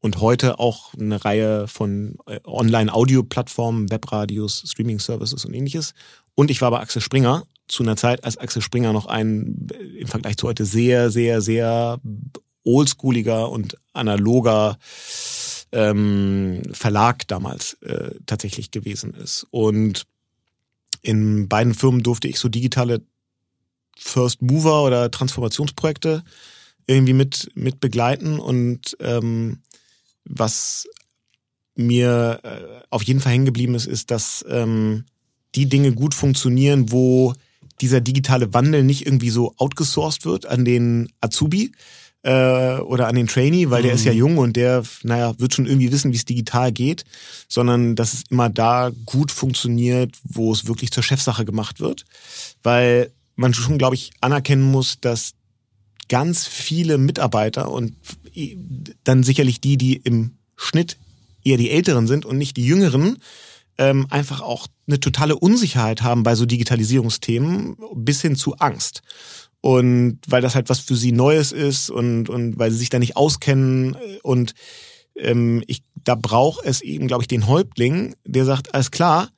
und 0.00 0.20
heute 0.20 0.58
auch 0.58 0.94
eine 0.94 1.24
Reihe 1.24 1.66
von 1.68 2.16
äh, 2.26 2.40
Online-Audio-Plattformen, 2.44 3.90
Webradios, 3.90 4.62
Streaming-Services 4.66 5.44
und 5.44 5.54
ähnliches. 5.54 5.94
Und 6.34 6.50
ich 6.50 6.60
war 6.60 6.70
bei 6.70 6.80
Axel 6.80 7.02
Springer 7.02 7.44
zu 7.66 7.82
einer 7.82 7.96
Zeit, 7.96 8.24
als 8.24 8.38
Axel 8.38 8.62
Springer 8.62 8.92
noch 8.92 9.06
ein 9.06 9.68
äh, 9.72 10.00
im 10.00 10.08
Vergleich 10.08 10.36
zu 10.36 10.46
heute 10.46 10.64
sehr, 10.64 11.10
sehr, 11.10 11.40
sehr 11.40 12.00
oldschooliger 12.64 13.50
und 13.50 13.76
analoger 13.92 14.78
ähm, 15.72 16.62
Verlag 16.72 17.26
damals 17.28 17.74
äh, 17.82 18.14
tatsächlich 18.26 18.70
gewesen 18.70 19.14
ist. 19.14 19.46
Und 19.50 20.06
in 21.02 21.48
beiden 21.48 21.74
Firmen 21.74 22.02
durfte 22.02 22.28
ich 22.28 22.38
so 22.38 22.48
digitale 22.48 23.02
First 23.96 24.42
Mover 24.42 24.84
oder 24.84 25.10
Transformationsprojekte 25.10 26.22
irgendwie 26.86 27.12
mit, 27.12 27.50
mit 27.54 27.80
begleiten 27.80 28.38
und 28.38 28.96
ähm, 29.00 29.58
was 30.28 30.86
mir 31.74 32.40
äh, 32.42 32.84
auf 32.90 33.02
jeden 33.02 33.20
Fall 33.20 33.32
hängen 33.32 33.46
geblieben 33.46 33.74
ist, 33.74 33.86
ist, 33.86 34.10
dass 34.10 34.44
ähm, 34.48 35.04
die 35.54 35.66
Dinge 35.66 35.92
gut 35.92 36.14
funktionieren, 36.14 36.90
wo 36.90 37.34
dieser 37.80 38.00
digitale 38.00 38.52
Wandel 38.52 38.82
nicht 38.82 39.06
irgendwie 39.06 39.30
so 39.30 39.54
outgesourced 39.56 40.24
wird 40.24 40.46
an 40.46 40.64
den 40.64 41.08
Azubi 41.20 41.72
äh, 42.22 42.78
oder 42.78 43.06
an 43.06 43.14
den 43.14 43.28
Trainee, 43.28 43.70
weil 43.70 43.82
mhm. 43.82 43.86
der 43.86 43.94
ist 43.94 44.04
ja 44.04 44.12
mhm. 44.12 44.18
jung 44.18 44.38
und 44.38 44.56
der, 44.56 44.82
naja, 45.02 45.38
wird 45.38 45.54
schon 45.54 45.66
irgendwie 45.66 45.92
wissen, 45.92 46.12
wie 46.12 46.16
es 46.16 46.24
digital 46.24 46.72
geht, 46.72 47.04
sondern 47.48 47.94
dass 47.96 48.12
es 48.12 48.24
immer 48.30 48.50
da 48.50 48.90
gut 49.06 49.30
funktioniert, 49.30 50.16
wo 50.24 50.52
es 50.52 50.66
wirklich 50.66 50.90
zur 50.90 51.02
Chefsache 51.02 51.44
gemacht 51.44 51.80
wird. 51.80 52.04
Weil 52.62 53.12
man 53.36 53.54
schon, 53.54 53.78
glaube 53.78 53.94
ich, 53.94 54.10
anerkennen 54.20 54.64
muss, 54.64 55.00
dass 55.00 55.34
ganz 56.08 56.46
viele 56.46 56.98
Mitarbeiter 56.98 57.70
und 57.70 57.94
dann 59.04 59.22
sicherlich 59.22 59.60
die, 59.60 59.76
die 59.76 59.96
im 59.96 60.32
Schnitt 60.56 60.96
eher 61.44 61.56
die 61.56 61.70
Älteren 61.70 62.06
sind 62.06 62.26
und 62.26 62.38
nicht 62.38 62.56
die 62.56 62.66
Jüngeren, 62.66 63.18
ähm, 63.78 64.06
einfach 64.10 64.40
auch 64.40 64.66
eine 64.86 65.00
totale 65.00 65.36
Unsicherheit 65.36 66.02
haben 66.02 66.22
bei 66.22 66.34
so 66.34 66.46
Digitalisierungsthemen 66.46 67.76
bis 67.94 68.20
hin 68.20 68.36
zu 68.36 68.56
Angst. 68.56 69.02
Und 69.60 70.18
weil 70.26 70.42
das 70.42 70.54
halt 70.54 70.68
was 70.68 70.80
für 70.80 70.96
sie 70.96 71.12
Neues 71.12 71.52
ist 71.52 71.90
und, 71.90 72.28
und 72.28 72.58
weil 72.58 72.70
sie 72.70 72.78
sich 72.78 72.90
da 72.90 72.98
nicht 72.98 73.16
auskennen 73.16 73.96
und 74.22 74.54
ähm, 75.16 75.62
ich, 75.66 75.82
da 75.94 76.14
braucht 76.14 76.64
es 76.64 76.80
eben, 76.80 77.08
glaube 77.08 77.24
ich, 77.24 77.28
den 77.28 77.46
Häuptling, 77.46 78.14
der 78.24 78.44
sagt, 78.44 78.74
alles 78.74 78.90
klar, 78.90 79.30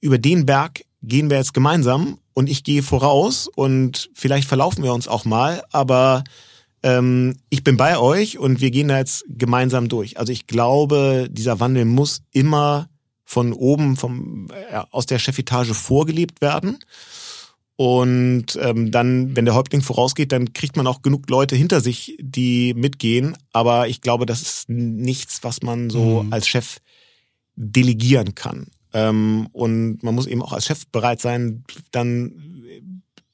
über 0.00 0.18
den 0.18 0.44
Berg 0.46 0.84
gehen 1.02 1.30
wir 1.30 1.38
jetzt 1.38 1.54
gemeinsam 1.54 2.18
und 2.34 2.48
ich 2.48 2.64
gehe 2.64 2.82
voraus 2.82 3.48
und 3.48 4.10
vielleicht 4.14 4.46
verlaufen 4.46 4.84
wir 4.84 4.92
uns 4.92 5.08
auch 5.08 5.24
mal, 5.24 5.62
aber 5.70 6.22
ähm, 6.82 7.36
ich 7.48 7.62
bin 7.64 7.76
bei 7.76 7.98
euch 7.98 8.38
und 8.38 8.60
wir 8.60 8.70
gehen 8.70 8.88
da 8.88 8.98
jetzt 8.98 9.24
gemeinsam 9.28 9.88
durch. 9.88 10.18
Also 10.18 10.32
ich 10.32 10.46
glaube, 10.46 11.28
dieser 11.30 11.60
Wandel 11.60 11.84
muss 11.84 12.22
immer 12.32 12.88
von 13.24 13.52
oben, 13.52 13.96
vom, 13.96 14.48
äh, 14.50 14.80
aus 14.90 15.06
der 15.06 15.18
Chefetage 15.18 15.74
vorgelebt 15.74 16.40
werden. 16.40 16.78
Und 17.76 18.58
ähm, 18.60 18.90
dann, 18.90 19.34
wenn 19.34 19.44
der 19.44 19.54
Häuptling 19.54 19.80
vorausgeht, 19.80 20.30
dann 20.30 20.52
kriegt 20.52 20.76
man 20.76 20.86
auch 20.86 21.02
genug 21.02 21.28
Leute 21.30 21.56
hinter 21.56 21.80
sich, 21.80 22.16
die 22.20 22.74
mitgehen. 22.74 23.36
Aber 23.52 23.88
ich 23.88 24.00
glaube, 24.00 24.26
das 24.26 24.42
ist 24.42 24.68
nichts, 24.68 25.42
was 25.42 25.62
man 25.62 25.88
so 25.88 26.22
mhm. 26.22 26.32
als 26.32 26.46
Chef 26.46 26.78
delegieren 27.56 28.34
kann. 28.34 28.66
Ähm, 28.92 29.48
und 29.52 30.02
man 30.02 30.14
muss 30.14 30.26
eben 30.26 30.42
auch 30.42 30.52
als 30.52 30.66
Chef 30.66 30.86
bereit 30.88 31.20
sein, 31.20 31.64
dann 31.92 32.62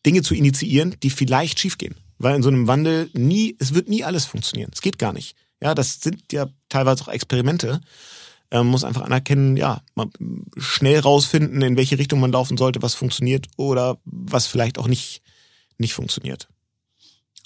Dinge 0.06 0.22
zu 0.22 0.34
initiieren, 0.34 0.94
die 1.02 1.10
vielleicht 1.10 1.58
schiefgehen. 1.58 1.96
Weil 2.18 2.36
in 2.36 2.42
so 2.42 2.48
einem 2.48 2.66
Wandel 2.66 3.10
nie, 3.14 3.56
es 3.58 3.74
wird 3.74 3.88
nie 3.88 4.04
alles 4.04 4.24
funktionieren. 4.24 4.70
Es 4.72 4.82
geht 4.82 4.98
gar 4.98 5.12
nicht. 5.12 5.36
Ja, 5.60 5.74
das 5.74 6.00
sind 6.00 6.32
ja 6.32 6.48
teilweise 6.68 7.04
auch 7.04 7.08
Experimente. 7.08 7.80
Man 8.50 8.66
muss 8.66 8.84
einfach 8.84 9.02
anerkennen, 9.02 9.56
ja, 9.56 9.82
schnell 10.56 11.00
rausfinden, 11.00 11.60
in 11.62 11.76
welche 11.76 11.98
Richtung 11.98 12.20
man 12.20 12.32
laufen 12.32 12.56
sollte, 12.56 12.80
was 12.80 12.94
funktioniert 12.94 13.46
oder 13.56 13.98
was 14.04 14.46
vielleicht 14.46 14.78
auch 14.78 14.88
nicht, 14.88 15.22
nicht 15.76 15.92
funktioniert. 15.92 16.48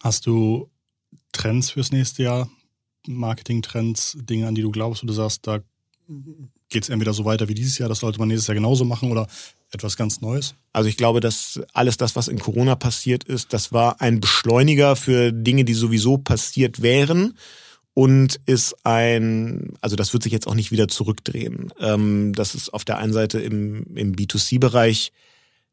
Hast 0.01 0.27
du 0.27 0.71
Trends 1.33 1.71
fürs 1.71 1.91
nächste 1.91 2.23
Jahr? 2.23 2.51
Marketing-Trends, 3.09 4.19
Dinge, 4.21 4.47
an 4.47 4.55
die 4.55 4.63
du 4.63 4.71
glaubst, 4.71 5.03
wo 5.03 5.07
du 5.07 5.13
sagst, 5.13 5.47
da 5.47 5.61
geht 6.73 6.85
es 6.85 6.89
entweder 6.89 7.13
so 7.13 7.25
weiter 7.25 7.49
wie 7.49 7.55
dieses 7.55 7.79
Jahr, 7.79 7.89
das 7.89 8.01
sollte 8.01 8.19
man 8.19 8.29
nächstes 8.29 8.49
Jahr 8.49 8.57
genauso 8.57 8.85
machen 8.85 9.13
oder 9.13 9.29
etwas 9.71 9.97
ganz 9.97 10.21
Neues? 10.21 10.55
Also 10.73 10.89
ich 10.89 10.97
glaube, 10.97 11.21
dass 11.21 11.61
alles 11.73 11.97
das, 11.97 12.17
was 12.17 12.29
in 12.29 12.39
Corona 12.39 12.75
passiert 12.75 13.25
ist, 13.25 13.53
das 13.53 13.73
war 13.73 14.01
ein 14.01 14.21
Beschleuniger 14.21 14.97
für 14.97 15.33
Dinge, 15.33 15.65
die 15.65 15.75
sowieso 15.75 16.19
passiert 16.19 16.83
wären 16.83 17.35
und 17.95 18.41
ist 18.47 18.75
ein, 18.85 19.75
also 19.81 19.97
das 19.97 20.13
wird 20.13 20.23
sich 20.23 20.33
jetzt 20.33 20.47
auch 20.47 20.55
nicht 20.55 20.73
wieder 20.73 20.89
zurückdrehen. 20.89 21.73
Ähm, 21.79 22.33
das 22.35 22.55
ist 22.55 22.71
auf 22.71 22.85
der 22.85 22.99
einen 22.99 23.13
Seite 23.13 23.41
im, 23.41 23.85
im 23.95 24.15
B2C-Bereich 24.15 25.13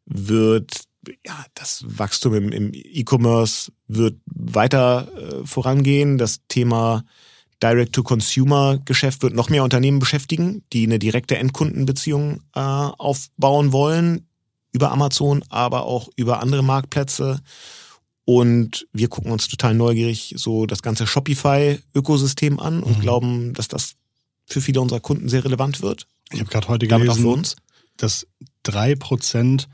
wird 0.06 0.84
ja, 1.26 1.46
das 1.54 1.84
Wachstum 1.88 2.34
im, 2.36 2.52
im 2.52 2.72
E-Commerce 2.74 3.72
wird 3.88 4.18
weiter 4.26 5.08
äh, 5.16 5.46
vorangehen. 5.46 6.18
Das 6.18 6.42
Thema 6.48 7.06
Direct-to-Consumer-Geschäft 7.62 9.22
wird 9.22 9.34
noch 9.34 9.50
mehr 9.50 9.64
Unternehmen 9.64 10.00
beschäftigen, 10.00 10.64
die 10.72 10.86
eine 10.86 11.00
direkte 11.00 11.38
Endkundenbeziehung 11.38 12.42
äh, 12.56 12.60
aufbauen 12.60 13.72
wollen 13.72 14.26
über 14.72 14.92
Amazon, 14.92 15.44
aber 15.50 15.86
auch 15.86 16.10
über 16.16 16.42
andere 16.42 16.64
Marktplätze. 16.64 17.42
Und 18.24 18.88
wir 18.94 19.08
gucken 19.08 19.32
uns 19.32 19.48
total 19.48 19.74
neugierig 19.74 20.36
so 20.38 20.68
das 20.68 20.84
ganze 20.84 21.08
Shopify-Ökosystem 21.08 22.60
an 22.60 22.84
und 22.84 22.98
mhm. 22.98 23.02
glauben, 23.02 23.54
dass 23.56 23.68
das 23.68 23.96
für 24.46 24.62
viele 24.62 24.82
unserer 24.82 25.00
Kunden 25.00 25.30
sehr 25.30 25.44
relevant 25.44 25.82
wird. 25.82 26.08
Ich 26.32 26.40
habe 26.40 26.50
gerade 26.50 26.68
heute 26.68 26.88
gelesen, 26.88 27.44
dass 27.98 28.28
drei 28.62 28.96
Prozent 28.96 29.68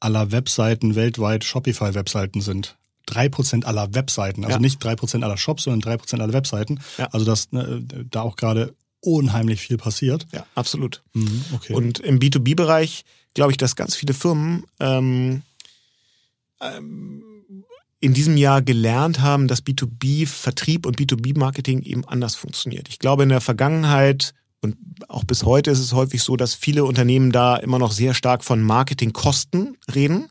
aller 0.00 0.32
Webseiten 0.32 0.94
weltweit 0.94 1.44
Shopify-Webseiten 1.44 2.40
sind. 2.40 2.77
Drei 3.08 3.28
Prozent 3.28 3.64
aller 3.64 3.94
Webseiten, 3.94 4.44
also 4.44 4.56
ja. 4.56 4.60
nicht 4.60 4.82
drei 4.84 4.94
Prozent 4.94 5.24
aller 5.24 5.38
Shops, 5.38 5.62
sondern 5.64 5.80
drei 5.80 5.96
Prozent 5.96 6.20
aller 6.20 6.32
Webseiten. 6.32 6.80
Ja. 6.98 7.06
Also 7.06 7.24
dass 7.24 7.50
ne, 7.52 7.82
da 8.10 8.22
auch 8.22 8.36
gerade 8.36 8.74
unheimlich 9.00 9.60
viel 9.60 9.78
passiert. 9.78 10.26
Ja, 10.32 10.44
absolut. 10.54 11.02
Mhm, 11.14 11.44
okay. 11.54 11.72
Und 11.72 12.00
im 12.00 12.18
B2B-Bereich 12.18 13.04
glaube 13.34 13.52
ich, 13.52 13.56
dass 13.56 13.76
ganz 13.76 13.94
viele 13.94 14.14
Firmen 14.14 14.64
ähm, 14.80 15.42
ähm, 16.60 17.22
in 18.00 18.14
diesem 18.14 18.36
Jahr 18.36 18.62
gelernt 18.62 19.20
haben, 19.20 19.48
dass 19.48 19.64
B2B-Vertrieb 19.64 20.86
und 20.86 20.98
B2B-Marketing 20.98 21.82
eben 21.82 22.04
anders 22.04 22.34
funktioniert. 22.34 22.88
Ich 22.88 22.98
glaube, 22.98 23.22
in 23.22 23.28
der 23.28 23.40
Vergangenheit 23.40 24.34
und 24.60 24.76
auch 25.08 25.24
bis 25.24 25.44
heute 25.44 25.70
ist 25.70 25.78
es 25.78 25.92
häufig 25.92 26.22
so, 26.22 26.36
dass 26.36 26.54
viele 26.54 26.84
Unternehmen 26.84 27.30
da 27.30 27.56
immer 27.56 27.78
noch 27.78 27.92
sehr 27.92 28.14
stark 28.14 28.44
von 28.44 28.60
Marketingkosten 28.60 29.76
reden. 29.92 30.30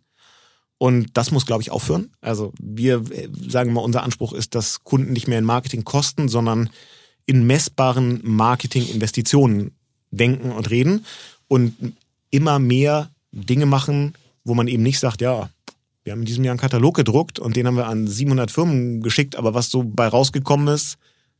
Und 0.77 1.17
das 1.17 1.31
muss, 1.31 1.45
glaube 1.45 1.63
ich, 1.63 1.71
aufhören. 1.71 2.11
Also 2.21 2.53
wir 2.59 3.03
äh, 3.11 3.29
sagen 3.47 3.73
mal, 3.73 3.81
unser 3.81 4.03
Anspruch 4.03 4.33
ist, 4.33 4.53
dass 4.55 4.83
Kunden 4.83 5.13
nicht 5.13 5.27
mehr 5.27 5.39
in 5.39 5.45
Marketing 5.45 5.83
kosten, 5.83 6.29
sondern 6.29 6.69
in 7.25 7.47
messbaren 7.47 8.21
Marketinginvestitionen 8.23 9.71
denken 10.11 10.51
und 10.51 10.69
reden 10.69 11.05
und 11.47 11.93
immer 12.29 12.59
mehr 12.59 13.09
Dinge 13.31 13.65
machen, 13.65 14.13
wo 14.43 14.53
man 14.53 14.67
eben 14.67 14.83
nicht 14.83 14.99
sagt, 14.99 15.21
ja, 15.21 15.49
wir 16.03 16.13
haben 16.13 16.21
in 16.21 16.25
diesem 16.25 16.45
Jahr 16.45 16.53
einen 16.53 16.59
Katalog 16.59 16.95
gedruckt 16.95 17.37
und 17.37 17.55
den 17.55 17.67
haben 17.67 17.75
wir 17.75 17.87
an 17.87 18.07
700 18.07 18.49
Firmen 18.49 19.01
geschickt, 19.01 19.35
aber 19.35 19.53
was 19.53 19.69
so 19.69 19.83
bei 19.83 20.07
rausgekommen 20.07 20.73
ist, 20.73 20.97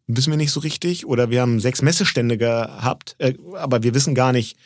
wissen 0.07 0.31
wir 0.31 0.37
nicht 0.37 0.51
so 0.51 0.59
richtig. 0.59 1.05
Oder 1.05 1.29
wir 1.29 1.41
haben 1.41 1.59
sechs 1.59 1.81
Messestände 1.81 2.37
gehabt, 2.37 3.15
äh, 3.19 3.35
aber 3.55 3.83
wir 3.83 3.93
wissen 3.93 4.15
gar 4.15 4.33
nicht, 4.33 4.57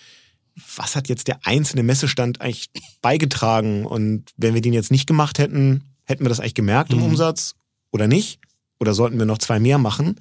was 0.76 0.96
hat 0.96 1.10
jetzt 1.10 1.28
der 1.28 1.40
einzelne 1.44 1.84
Messestand 1.84 2.42
eigentlich 2.42 2.70
beigetragen. 3.02 3.86
Und 3.86 4.32
wenn 4.38 4.54
wir 4.54 4.62
den 4.62 4.74
jetzt 4.74 4.92
nicht 4.92 5.08
gemacht 5.08 5.40
hätten, 5.40 5.84
hätten 6.04 6.24
wir 6.24 6.30
das 6.30 6.40
eigentlich 6.40 6.56
gemerkt 6.56 6.92
im 6.92 7.00
mhm. 7.00 7.06
Umsatz 7.06 7.56
oder 7.92 8.08
nicht? 8.08 8.40
Oder 8.80 8.94
sollten 8.94 9.20
wir 9.20 9.26
noch 9.26 9.38
zwei 9.38 9.60
mehr 9.60 9.78
machen? 9.78 10.16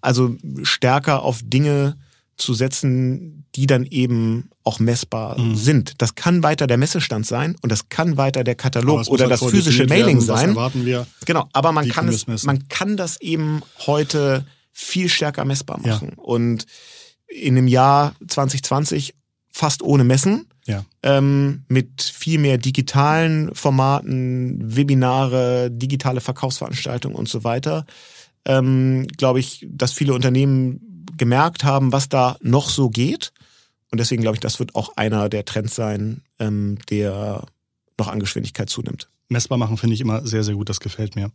Also 0.00 0.36
stärker 0.64 1.22
auf 1.22 1.40
Dinge 1.44 1.96
zu 2.36 2.54
setzen, 2.54 3.46
die 3.54 3.66
dann 3.66 3.84
eben 3.84 4.50
auch 4.64 4.80
messbar 4.80 5.38
mhm. 5.38 5.54
sind. 5.54 5.94
Das 5.98 6.14
kann 6.14 6.42
weiter 6.42 6.66
der 6.66 6.78
Messestand 6.78 7.26
sein 7.26 7.56
und 7.60 7.70
das 7.70 7.88
kann 7.88 8.16
weiter 8.16 8.42
der 8.42 8.54
Katalog 8.54 9.06
oder 9.08 9.24
halt 9.24 9.32
das 9.32 9.44
physische 9.44 9.86
Mailing 9.86 10.16
werden, 10.16 10.26
sein. 10.26 10.48
erwarten 10.50 10.84
wir? 10.84 11.06
Genau, 11.26 11.48
aber 11.52 11.72
man 11.72 11.88
kann 11.88 12.08
es, 12.08 12.26
man 12.44 12.68
kann 12.68 12.96
das 12.96 13.20
eben 13.20 13.62
heute 13.86 14.46
viel 14.72 15.08
stärker 15.08 15.44
messbar 15.44 15.78
machen. 15.78 16.14
Ja. 16.16 16.22
Und 16.22 16.66
in 17.28 17.54
dem 17.54 17.68
Jahr 17.68 18.14
2020 18.26 19.14
fast 19.52 19.82
ohne 19.82 20.02
Messen, 20.02 20.46
ja. 20.66 20.84
ähm, 21.02 21.64
mit 21.68 22.02
viel 22.02 22.38
mehr 22.38 22.58
digitalen 22.58 23.54
Formaten, 23.54 24.76
Webinare, 24.76 25.70
digitale 25.70 26.20
Verkaufsveranstaltungen 26.20 27.16
und 27.16 27.28
so 27.28 27.44
weiter, 27.44 27.84
ähm, 28.44 29.06
glaube 29.16 29.40
ich, 29.40 29.66
dass 29.70 29.92
viele 29.92 30.14
Unternehmen 30.14 31.06
gemerkt 31.16 31.64
haben, 31.64 31.92
was 31.92 32.08
da 32.08 32.36
noch 32.40 32.68
so 32.68 32.88
geht. 32.88 33.32
Und 33.90 33.98
deswegen 33.98 34.22
glaube 34.22 34.36
ich, 34.36 34.40
das 34.40 34.58
wird 34.58 34.74
auch 34.74 34.96
einer 34.96 35.28
der 35.28 35.44
Trends 35.44 35.74
sein, 35.74 36.22
ähm, 36.38 36.78
der 36.88 37.44
noch 37.98 38.08
an 38.08 38.20
Geschwindigkeit 38.20 38.70
zunimmt. 38.70 39.08
Messbar 39.28 39.58
machen 39.58 39.76
finde 39.76 39.94
ich 39.94 40.00
immer 40.00 40.26
sehr, 40.26 40.44
sehr 40.44 40.54
gut, 40.54 40.68
das 40.68 40.80
gefällt 40.80 41.14
mir. 41.14 41.30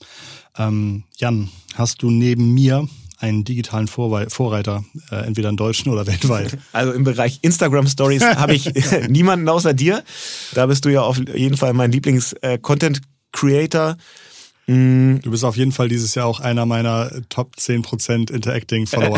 Ähm, 0.58 1.03
Jan, 1.17 1.49
hast 1.75 2.01
du 2.01 2.10
neben 2.10 2.53
mir 2.53 2.88
einen 3.17 3.43
digitalen 3.43 3.88
Vorreiter, 3.88 4.84
äh, 5.12 5.15
entweder 5.25 5.49
in 5.49 5.58
Deutschen 5.58 5.91
oder 5.91 6.08
weltweit? 6.08 6.58
Also 6.71 6.93
im 6.93 7.03
Bereich 7.03 7.39
Instagram 7.41 7.88
Stories 7.88 8.23
habe 8.25 8.53
ich 8.53 8.71
niemanden 9.10 9.49
außer 9.49 9.73
dir. 9.73 10.03
Da 10.53 10.65
bist 10.65 10.86
du 10.86 10.89
ja 10.89 11.01
auf 11.01 11.17
jeden 11.17 11.58
Fall 11.58 11.73
mein 11.73 11.91
Lieblings-Content-Creator. 11.91 13.89
Äh, 13.91 13.95
Mm. 14.69 15.19
Du 15.21 15.32
bist 15.32 15.45
auf 15.45 15.56
jeden 15.56 15.71
Fall 15.71 15.88
dieses 15.88 16.13
Jahr 16.13 16.27
auch 16.27 16.41
einer 16.41 16.65
meiner 16.65 17.10
Top 17.30 17.56
10% 17.58 18.30
Interacting-Follower. 18.32 19.17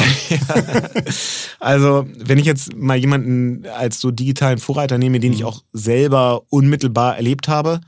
also, 1.59 2.07
wenn 2.15 2.37
ich 2.37 2.45
jetzt 2.45 2.75
mal 2.75 2.97
jemanden 2.97 3.65
als 3.65 3.99
so 3.99 4.11
digitalen 4.11 4.59
Vorreiter 4.59 4.99
nehme, 4.99 5.19
den 5.19 5.31
mhm. 5.31 5.37
ich 5.37 5.45
auch 5.45 5.63
selber 5.73 6.43
unmittelbar 6.49 7.15
erlebt 7.15 7.47
habe 7.47 7.81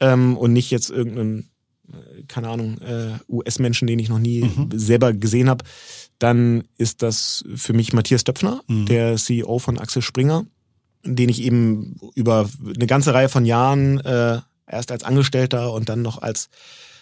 ähm, 0.00 0.36
und 0.38 0.54
nicht 0.54 0.70
jetzt 0.70 0.88
irgendeinen, 0.88 1.50
keine 2.28 2.48
Ahnung, 2.48 2.78
äh, 2.78 3.18
US-Menschen, 3.28 3.86
den 3.86 3.98
ich 3.98 4.08
noch 4.08 4.18
nie 4.18 4.42
mhm. 4.42 4.70
selber 4.74 5.12
gesehen 5.12 5.48
habe, 5.48 5.64
dann 6.18 6.64
ist 6.78 7.02
das 7.02 7.44
für 7.54 7.72
mich 7.72 7.92
Matthias 7.92 8.24
Döpfner, 8.24 8.62
mhm. 8.66 8.86
der 8.86 9.16
CEO 9.16 9.58
von 9.58 9.78
Axel 9.78 10.02
Springer, 10.02 10.44
den 11.04 11.28
ich 11.28 11.42
eben 11.42 11.96
über 12.14 12.48
eine 12.74 12.86
ganze 12.86 13.14
Reihe 13.14 13.28
von 13.28 13.44
Jahren 13.44 14.00
äh, 14.00 14.38
erst 14.66 14.90
als 14.90 15.04
Angestellter 15.04 15.72
und 15.72 15.88
dann 15.88 16.02
noch 16.02 16.22
als 16.22 16.48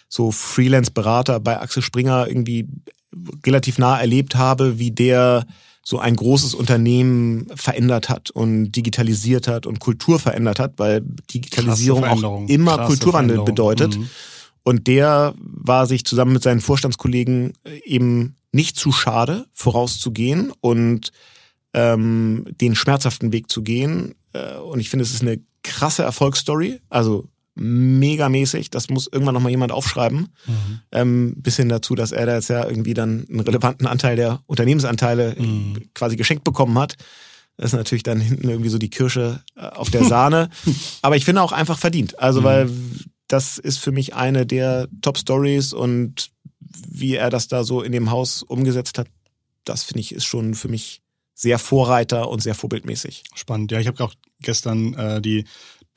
so 0.09 0.31
Freelance-Berater 0.31 1.39
bei 1.39 1.59
Axel 1.59 1.81
Springer 1.81 2.27
irgendwie 2.27 2.67
relativ 3.45 3.77
nah 3.77 3.99
erlebt 3.99 4.35
habe, 4.35 4.79
wie 4.79 4.91
der 4.91 5.45
so 5.85 5.99
ein 5.99 6.15
großes 6.15 6.53
Unternehmen 6.53 7.47
verändert 7.55 8.09
hat 8.09 8.31
und 8.31 8.71
digitalisiert 8.71 9.47
hat 9.47 9.65
und 9.65 9.79
Kultur 9.79 10.17
verändert 10.17 10.59
hat, 10.59 10.73
weil 10.77 11.01
Digitalisierung 11.33 12.05
auch 12.05 12.47
immer 12.47 12.85
Kulturwandel 12.85 13.41
bedeutet. 13.41 13.97
Mhm. 13.97 14.09
Und 14.63 14.87
der 14.87 15.33
war 15.37 15.85
sich 15.85 16.05
zusammen 16.05 16.33
mit 16.33 16.43
seinen 16.43 16.61
Vorstandskollegen 16.61 17.53
eben 17.83 18.35
nicht 18.51 18.77
zu 18.77 18.91
schade, 18.91 19.45
vorauszugehen 19.51 20.51
und 20.61 21.11
ähm, 21.73 22.45
den 22.61 22.75
schmerzhaften 22.75 23.33
Weg 23.33 23.49
zu 23.49 23.63
gehen. 23.63 24.15
Äh, 24.31 24.55
und 24.57 24.79
ich 24.79 24.89
finde, 24.89 25.03
es 25.03 25.13
ist 25.13 25.21
eine 25.21 25.41
krasse 25.63 26.03
Erfolgsstory. 26.03 26.79
Also 26.89 27.27
megamäßig. 27.55 28.69
Das 28.69 28.89
muss 28.89 29.07
irgendwann 29.11 29.35
nochmal 29.35 29.51
jemand 29.51 29.71
aufschreiben. 29.71 30.29
Mhm. 30.45 30.79
Ähm, 30.91 31.33
bis 31.37 31.57
hin 31.57 31.69
dazu, 31.69 31.95
dass 31.95 32.11
er 32.11 32.25
da 32.25 32.35
jetzt 32.35 32.49
ja 32.49 32.67
irgendwie 32.67 32.93
dann 32.93 33.25
einen 33.29 33.41
relevanten 33.41 33.87
Anteil 33.87 34.15
der 34.15 34.39
Unternehmensanteile 34.45 35.35
mhm. 35.37 35.89
quasi 35.93 36.15
geschenkt 36.15 36.43
bekommen 36.43 36.77
hat. 36.79 36.95
Das 37.57 37.67
ist 37.67 37.77
natürlich 37.77 38.03
dann 38.03 38.19
hinten 38.19 38.49
irgendwie 38.49 38.69
so 38.69 38.79
die 38.79 38.89
Kirsche 38.89 39.41
äh, 39.55 39.67
auf 39.67 39.91
der 39.91 40.03
Sahne. 40.03 40.49
Aber 41.03 41.15
ich 41.15 41.25
finde 41.25 41.41
auch 41.41 41.51
einfach 41.51 41.77
verdient. 41.77 42.17
Also, 42.19 42.41
mhm. 42.41 42.45
weil 42.45 42.69
das 43.27 43.57
ist 43.57 43.77
für 43.77 43.91
mich 43.91 44.15
eine 44.15 44.45
der 44.45 44.87
Top-Stories 45.01 45.73
und 45.73 46.31
wie 46.59 47.15
er 47.15 47.29
das 47.29 47.47
da 47.47 47.63
so 47.63 47.81
in 47.81 47.91
dem 47.91 48.11
Haus 48.11 48.43
umgesetzt 48.43 48.97
hat, 48.97 49.07
das 49.63 49.83
finde 49.83 50.01
ich 50.01 50.13
ist 50.13 50.25
schon 50.25 50.53
für 50.53 50.67
mich 50.67 51.01
sehr 51.33 51.59
Vorreiter 51.59 52.29
und 52.29 52.41
sehr 52.41 52.55
vorbildmäßig. 52.55 53.23
Spannend. 53.33 53.71
Ja, 53.71 53.79
ich 53.79 53.87
habe 53.87 54.03
auch 54.03 54.13
gestern 54.41 54.93
äh, 54.93 55.21
die 55.21 55.45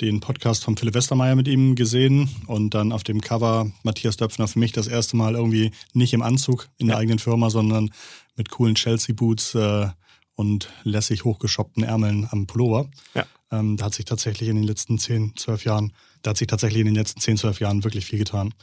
den 0.01 0.20
Podcast 0.20 0.62
von 0.62 0.77
Philipp 0.77 0.95
Westermeier 0.95 1.37
mit 1.37 1.49
ihm 1.49 1.74
gesehen 1.74 2.29
und 2.47 2.74
dann 2.74 2.93
auf 2.93 3.03
dem 3.03 3.20
Cover 3.22 3.70
Matthias 3.83 4.18
Döpfner 4.18 4.47
für 4.47 4.59
mich 4.59 4.72
das 4.72 4.89
erste 4.89 5.16
Mal 5.16 5.35
irgendwie 5.35 5.70
nicht 5.95 6.12
im 6.12 6.20
Anzug 6.20 6.68
in 6.77 6.89
der 6.89 6.99
eigenen 6.99 7.18
Firma, 7.18 7.49
sondern 7.49 7.91
mit 8.37 8.51
coolen 8.51 8.74
Chelsea-Boots 8.74 9.55
äh, 9.55 9.89
und 10.37 10.70
lässig 10.84 11.24
hochgeschoppten 11.24 11.82
Ärmeln 11.82 12.28
am 12.30 12.47
Pullover. 12.47 12.89
Ja. 13.14 13.26
Ähm, 13.51 13.76
da 13.76 13.87
hat 13.87 13.95
sich 13.95 14.05
tatsächlich 14.05 14.49
in 14.49 14.57
den 14.57 14.64
letzten 14.64 14.99
10, 14.99 15.34
12 15.37 15.64
Jahren, 15.64 15.93
da 16.22 16.30
hat 16.30 16.37
sich 16.37 16.47
tatsächlich 16.47 16.80
in 16.80 16.87
den 16.87 16.95
letzten 16.95 17.20
10, 17.20 17.39
12 17.39 17.61
Jahren 17.61 17.84
wirklich 17.84 18.07
viel 18.07 18.18
getan. 18.18 18.55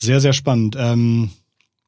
Sehr, 0.00 0.20
sehr 0.20 0.32
spannend. 0.32 0.76
Ähm, 0.78 1.30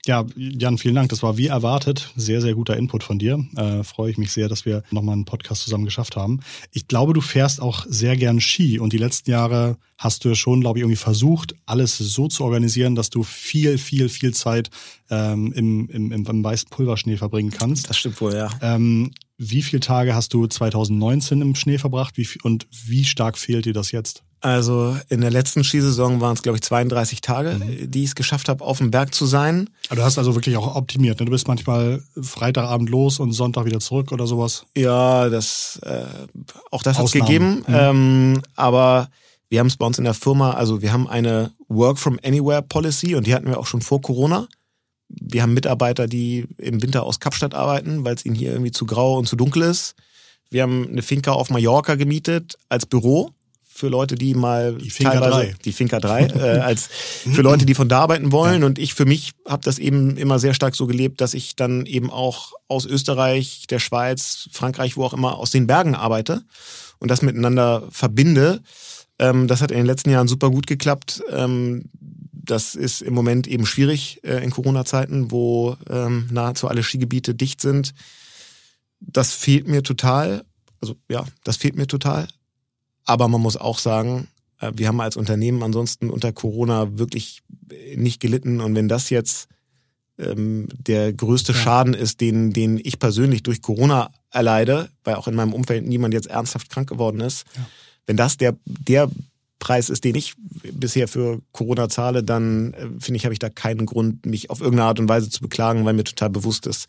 ja, 0.07 0.25
Jan, 0.37 0.79
vielen 0.79 0.95
Dank. 0.95 1.09
Das 1.11 1.23
war 1.23 1.37
wie 1.37 1.49
erwartet 1.49 2.13
sehr, 2.17 2.41
sehr 2.41 2.55
guter 2.55 2.77
Input 2.77 3.03
von 3.03 3.19
dir. 3.19 3.45
Äh, 3.57 3.83
freue 3.83 4.11
ich 4.11 4.19
mich 4.19 4.33
sehr, 4.33 4.49
dass 4.49 4.65
wir 4.65 4.83
nochmal 4.91 5.15
einen 5.15 5.25
Podcast 5.25 5.63
zusammen 5.63 5.85
geschafft 5.85 6.17
haben. 6.17 6.41
Ich 6.73 6.89
glaube, 6.89 7.13
du 7.13 7.21
fährst 7.21 7.61
auch 7.61 7.85
sehr 7.89 8.17
gern 8.17 8.41
Ski 8.41 8.79
und 8.79 8.93
die 8.93 8.99
letzten 8.99 9.31
Jahre 9.31 9.79
hast 9.99 10.25
du 10.25 10.35
schon, 10.35 10.61
glaube 10.61 10.79
ich, 10.79 10.83
irgendwie 10.83 10.97
versucht, 10.97 11.55
alles 11.67 11.99
so 11.99 12.29
zu 12.29 12.45
organisieren, 12.45 12.95
dass 12.95 13.11
du 13.11 13.23
viel, 13.23 13.79
viel, 13.79 14.09
viel 14.09 14.33
Zeit 14.33 14.71
ähm, 15.11 15.53
im, 15.53 15.89
im, 15.89 16.13
im, 16.13 16.27
im 16.27 16.45
weißen 16.45 16.69
Pulverschnee 16.71 17.17
verbringen 17.17 17.51
kannst. 17.51 17.89
Das 17.89 17.99
stimmt 17.99 18.21
wohl, 18.21 18.35
ja. 18.35 18.51
Ähm, 18.63 19.13
wie 19.39 19.63
viele 19.63 19.81
Tage 19.81 20.15
hast 20.15 20.33
du 20.35 20.47
2019 20.47 21.43
im 21.43 21.55
Schnee 21.55 21.79
verbracht 21.79 22.17
wie, 22.17 22.29
und 22.43 22.67
wie 22.71 23.05
stark 23.05 23.37
fehlt 23.37 23.65
dir 23.65 23.75
das 23.75 23.93
jetzt? 23.93 24.23
Also 24.47 24.97
in 25.09 25.22
der 25.22 25.32
letzten 25.32 25.64
Skisaison 25.64 26.20
waren 26.20 26.34
es, 26.34 26.42
glaube 26.42 26.57
ich, 26.57 26.62
32 26.62 27.20
Tage, 27.20 27.55
mhm. 27.55 27.90
die 27.90 28.05
ich 28.05 28.11
es 28.11 28.14
geschafft 28.14 28.49
habe, 28.49 28.62
auf 28.62 28.78
dem 28.78 28.92
Berg 28.92 29.12
zu 29.12 29.26
sein. 29.26 29.68
Aber 29.88 29.97
du 29.97 30.03
hast 30.05 30.18
also 30.18 30.36
wirklich 30.36 30.57
auch 30.57 30.76
optimiert. 30.76 31.18
Ne? 31.18 31.26
Du 31.26 31.32
bist 31.32 31.49
manchmal 31.49 32.01
Freitagabend 32.22 32.88
los 32.88 33.18
und 33.18 33.32
Sonntag 33.32 33.64
wieder 33.64 33.80
zurück 33.80 34.12
oder 34.12 34.28
sowas. 34.28 34.64
Ja, 34.76 35.28
das 35.30 35.80
äh, 35.82 36.05
auch 36.70 36.84
das 36.84 36.97
hat 36.97 37.07
es 37.07 37.11
gegeben. 37.11 37.64
Mhm. 37.66 37.74
Ähm, 37.74 38.42
aber 38.55 39.09
wir 39.49 39.59
haben 39.59 39.66
es 39.66 39.76
bei 39.76 39.84
uns 39.84 39.99
in 39.99 40.05
der 40.05 40.14
Firma, 40.14 40.53
also 40.53 40.80
wir 40.80 40.92
haben 40.92 41.09
eine 41.09 41.51
Work 41.66 41.99
from 41.99 42.20
Anywhere 42.22 42.62
Policy 42.62 43.16
und 43.16 43.26
die 43.26 43.34
hatten 43.34 43.49
wir 43.49 43.59
auch 43.59 43.66
schon 43.66 43.82
vor 43.82 44.01
Corona. 44.01 44.47
Wir 45.09 45.42
haben 45.42 45.55
Mitarbeiter, 45.55 46.07
die 46.07 46.47
im 46.59 46.80
Winter 46.82 47.03
aus 47.03 47.18
Kapstadt 47.18 47.57
arbeiten, 47.57 48.05
weil 48.05 48.14
es 48.14 48.24
ihnen 48.24 48.36
hier 48.36 48.53
irgendwie 48.53 48.70
zu 48.70 48.86
grau 48.86 49.18
und 49.18 49.26
zu 49.26 49.34
dunkel 49.34 49.62
ist. 49.62 49.97
Wir 50.51 50.62
haben 50.62 50.86
eine 50.88 51.03
Finca 51.03 51.32
auf 51.32 51.51
Mallorca 51.51 51.97
gemietet 51.97 52.57
als 52.68 52.86
Büro 52.86 53.32
für 53.77 53.89
Leute, 53.89 54.14
die 54.14 54.35
mal 54.35 54.74
die 54.74 54.91
Finca 54.91 55.12
teilweise 55.12 55.53
3. 55.53 55.55
die 55.64 55.72
Finca 55.72 56.01
3 56.01 56.27
äh, 56.27 56.41
als 56.61 56.89
für 56.89 57.43
Leute, 57.43 57.66
die 57.66 57.74
von 57.74 57.89
da 57.89 58.01
arbeiten 58.01 58.33
wollen. 58.33 58.62
Ja. 58.62 58.66
Und 58.66 58.79
ich 58.79 58.95
für 58.95 59.05
mich 59.05 59.33
habe 59.47 59.62
das 59.62 59.79
eben 59.79 60.16
immer 60.16 60.39
sehr 60.39 60.55
stark 60.55 60.74
so 60.74 60.87
gelebt, 60.87 61.20
dass 61.20 61.35
ich 61.35 61.57
dann 61.57 61.85
eben 61.87 62.11
auch 62.11 62.53
aus 62.68 62.87
Österreich, 62.87 63.66
der 63.68 63.79
Schweiz, 63.79 64.49
Frankreich, 64.51 64.97
wo 64.97 65.05
auch 65.05 65.12
immer 65.12 65.37
aus 65.37 65.51
den 65.51 65.66
Bergen 65.66 65.95
arbeite 65.95 66.43
und 66.99 67.11
das 67.11 67.22
miteinander 67.22 67.87
verbinde. 67.91 68.62
Ähm, 69.18 69.47
das 69.47 69.61
hat 69.61 69.70
in 69.70 69.77
den 69.77 69.87
letzten 69.87 70.11
Jahren 70.11 70.29
super 70.29 70.51
gut 70.51 70.66
geklappt. 70.66 71.22
Ähm, 71.31 71.85
das 72.33 72.74
ist 72.74 73.03
im 73.03 73.12
Moment 73.12 73.47
eben 73.47 73.66
schwierig 73.66 74.20
äh, 74.24 74.43
in 74.43 74.51
Corona-Zeiten, 74.51 75.31
wo 75.31 75.77
ähm, 75.91 76.29
nahezu 76.31 76.68
alle 76.68 76.83
Skigebiete 76.83 77.35
dicht 77.35 77.61
sind. 77.61 77.93
Das 79.01 79.33
fehlt 79.33 79.68
mir 79.68 79.83
total. 79.83 80.45
Also 80.81 80.97
ja, 81.11 81.24
das 81.45 81.57
fehlt 81.57 81.77
mir 81.77 81.87
total. 81.87 82.29
Aber 83.07 83.29
man 83.29 83.41
muss 83.41 83.57
auch 83.57 83.79
sagen, 83.79 84.29
äh, 84.61 84.73
wir 84.75 84.89
haben 84.89 85.01
als 85.01 85.17
Unternehmen 85.17 85.63
ansonsten 85.63 86.11
unter 86.11 86.33
Corona 86.33 86.99
wirklich 86.99 87.43
nicht 87.97 88.21
gelitten. 88.21 88.61
Und 88.61 88.75
wenn 88.75 88.89
das 88.89 89.11
jetzt 89.11 89.49
ähm, 90.19 90.69
der 90.79 91.13
größte 91.13 91.53
ja. 91.53 91.59
Schaden 91.59 91.95
ist, 91.95 92.21
den, 92.21 92.53
den 92.53 92.79
ich 92.83 92.99
persönlich 92.99 93.43
durch 93.43 93.63
Corona 93.63 94.11
erleide, 94.31 94.89
weil 95.05 95.15
auch 95.15 95.29
in 95.29 95.35
meinem 95.35 95.53
Umfeld 95.53 95.87
niemand 95.87 96.15
jetzt 96.15 96.29
ernsthaft 96.29 96.71
krank 96.71 96.89
geworden 96.89 97.21
ist, 97.21 97.45
ja. 97.57 97.67
wenn 98.07 98.17
das 98.17 98.37
der, 98.37 98.57
der 98.65 99.11
Preis 99.59 99.89
ist, 99.89 100.05
den 100.05 100.15
ich 100.15 100.35
bisher 100.73 101.09
für 101.09 101.41
Corona 101.53 101.89
zahle, 101.89 102.23
dann 102.23 102.75
äh, 102.75 102.89
finde 102.99 103.17
ich, 103.17 103.25
habe 103.25 103.33
ich 103.33 103.39
da 103.39 103.49
keinen 103.49 103.87
Grund, 103.87 104.27
mich 104.27 104.51
auf 104.51 104.61
irgendeine 104.61 104.89
Art 104.89 105.01
und 105.01 105.09
Weise 105.09 105.31
zu 105.31 105.41
beklagen, 105.41 105.85
weil 105.85 105.95
mir 105.95 106.05
total 106.05 106.31
bewusst 106.31 106.67
ist, 106.67 106.87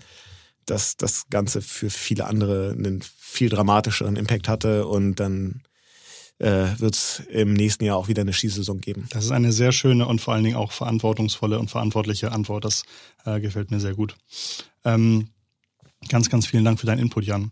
dass 0.66 0.98
das 0.98 1.30
Ganze 1.30 1.62
für 1.62 1.90
viele 1.90 2.26
andere 2.26 2.72
einen 2.72 3.02
viel 3.18 3.50
dramatischeren 3.50 4.18
Impact 4.18 4.50
hatte 4.50 4.86
und 4.86 5.16
dann 5.16 5.62
äh, 6.40 6.68
wird 6.78 6.96
es 6.96 7.22
im 7.32 7.54
nächsten 7.54 7.84
Jahr 7.84 7.98
auch 7.98 8.08
wieder 8.08 8.22
eine 8.22 8.34
Skisaison 8.34 8.80
geben. 8.80 9.08
Das 9.12 9.26
ist 9.26 9.32
eine 9.32 9.52
sehr 9.52 9.72
schöne 9.72 10.08
und 10.08 10.22
vor 10.22 10.34
allen 10.34 10.44
Dingen 10.44 10.56
auch 10.56 10.72
verantwortungsvolle 10.72 11.60
und 11.60 11.72
verantwortliche 11.72 12.32
Antwort. 12.32 12.66
Das 12.66 12.84
äh, 13.26 13.40
gefällt 13.40 13.72
mir 13.72 13.80
sehr 13.80 13.96
gut. 13.96 14.16
Ähm, 14.86 15.30
ganz, 16.10 16.30
ganz 16.30 16.46
vielen 16.46 16.66
Dank 16.66 16.80
für 16.80 16.86
deinen 16.86 17.00
Input, 17.00 17.26
Jan. 17.26 17.52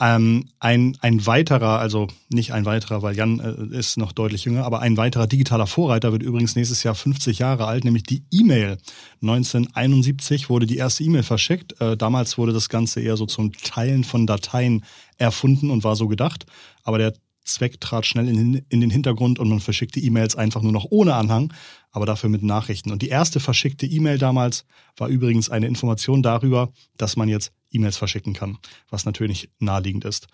Ähm, 0.00 0.50
ein, 0.60 0.96
ein 1.00 1.26
weiterer, 1.26 1.80
also 1.80 2.06
nicht 2.28 2.52
ein 2.52 2.64
weiterer, 2.64 3.02
weil 3.02 3.16
Jan 3.16 3.40
äh, 3.40 3.76
ist 3.76 3.96
noch 3.96 4.12
deutlich 4.12 4.44
jünger, 4.44 4.64
aber 4.64 4.80
ein 4.80 4.96
weiterer 4.96 5.26
digitaler 5.26 5.66
Vorreiter 5.66 6.12
wird 6.12 6.22
übrigens 6.22 6.54
nächstes 6.54 6.84
Jahr 6.84 6.94
50 6.94 7.40
Jahre 7.40 7.66
alt, 7.66 7.84
nämlich 7.84 8.04
die 8.04 8.22
E-Mail. 8.30 8.78
1971 9.22 10.50
wurde 10.50 10.66
die 10.66 10.76
erste 10.76 11.02
E-Mail 11.02 11.24
verschickt. 11.24 11.80
Äh, 11.80 11.96
damals 11.96 12.38
wurde 12.38 12.52
das 12.52 12.68
Ganze 12.68 13.00
eher 13.00 13.16
so 13.16 13.26
zum 13.26 13.52
Teilen 13.52 14.04
von 14.04 14.28
Dateien 14.28 14.84
erfunden 15.16 15.70
und 15.70 15.82
war 15.82 15.96
so 15.96 16.06
gedacht. 16.06 16.46
Aber 16.84 16.98
der 16.98 17.14
Zweck 17.48 17.80
trat 17.80 18.06
schnell 18.06 18.28
in, 18.28 18.62
in 18.68 18.80
den 18.80 18.90
Hintergrund 18.90 19.38
und 19.38 19.48
man 19.48 19.60
verschickte 19.60 20.00
E-Mails 20.00 20.36
einfach 20.36 20.62
nur 20.62 20.72
noch 20.72 20.86
ohne 20.90 21.14
Anhang, 21.14 21.52
aber 21.90 22.06
dafür 22.06 22.30
mit 22.30 22.42
Nachrichten. 22.42 22.92
Und 22.92 23.02
die 23.02 23.08
erste 23.08 23.40
verschickte 23.40 23.86
E-Mail 23.86 24.18
damals 24.18 24.64
war 24.96 25.08
übrigens 25.08 25.50
eine 25.50 25.66
Information 25.66 26.22
darüber, 26.22 26.72
dass 26.96 27.16
man 27.16 27.28
jetzt 27.28 27.52
E-Mails 27.70 27.96
verschicken 27.96 28.34
kann, 28.34 28.58
was 28.90 29.04
natürlich 29.04 29.50
naheliegend 29.58 30.04
ist. 30.04 30.28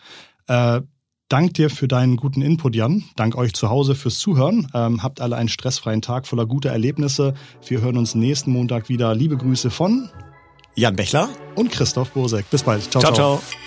Äh, 0.46 0.82
Dank 1.28 1.54
dir 1.54 1.70
für 1.70 1.88
deinen 1.88 2.16
guten 2.16 2.42
Input, 2.42 2.76
Jan. 2.76 3.02
Dank 3.16 3.34
euch 3.34 3.54
zu 3.54 3.70
Hause 3.70 3.94
fürs 3.94 4.18
Zuhören. 4.18 4.68
Ähm, 4.74 5.02
habt 5.02 5.22
alle 5.22 5.36
einen 5.36 5.48
stressfreien 5.48 6.02
Tag 6.02 6.26
voller 6.26 6.44
guter 6.44 6.70
Erlebnisse. 6.70 7.32
Wir 7.66 7.80
hören 7.80 7.96
uns 7.96 8.14
nächsten 8.14 8.52
Montag 8.52 8.90
wieder. 8.90 9.14
Liebe 9.14 9.36
Grüße 9.36 9.70
von 9.70 10.10
Jan 10.74 10.96
Bechler 10.96 11.30
und 11.54 11.70
Christoph 11.70 12.10
Bosek. 12.10 12.48
Bis 12.50 12.62
bald. 12.62 12.82
ciao. 12.90 13.00
ciao. 13.00 13.14
ciao. 13.14 13.38
ciao. 13.38 13.63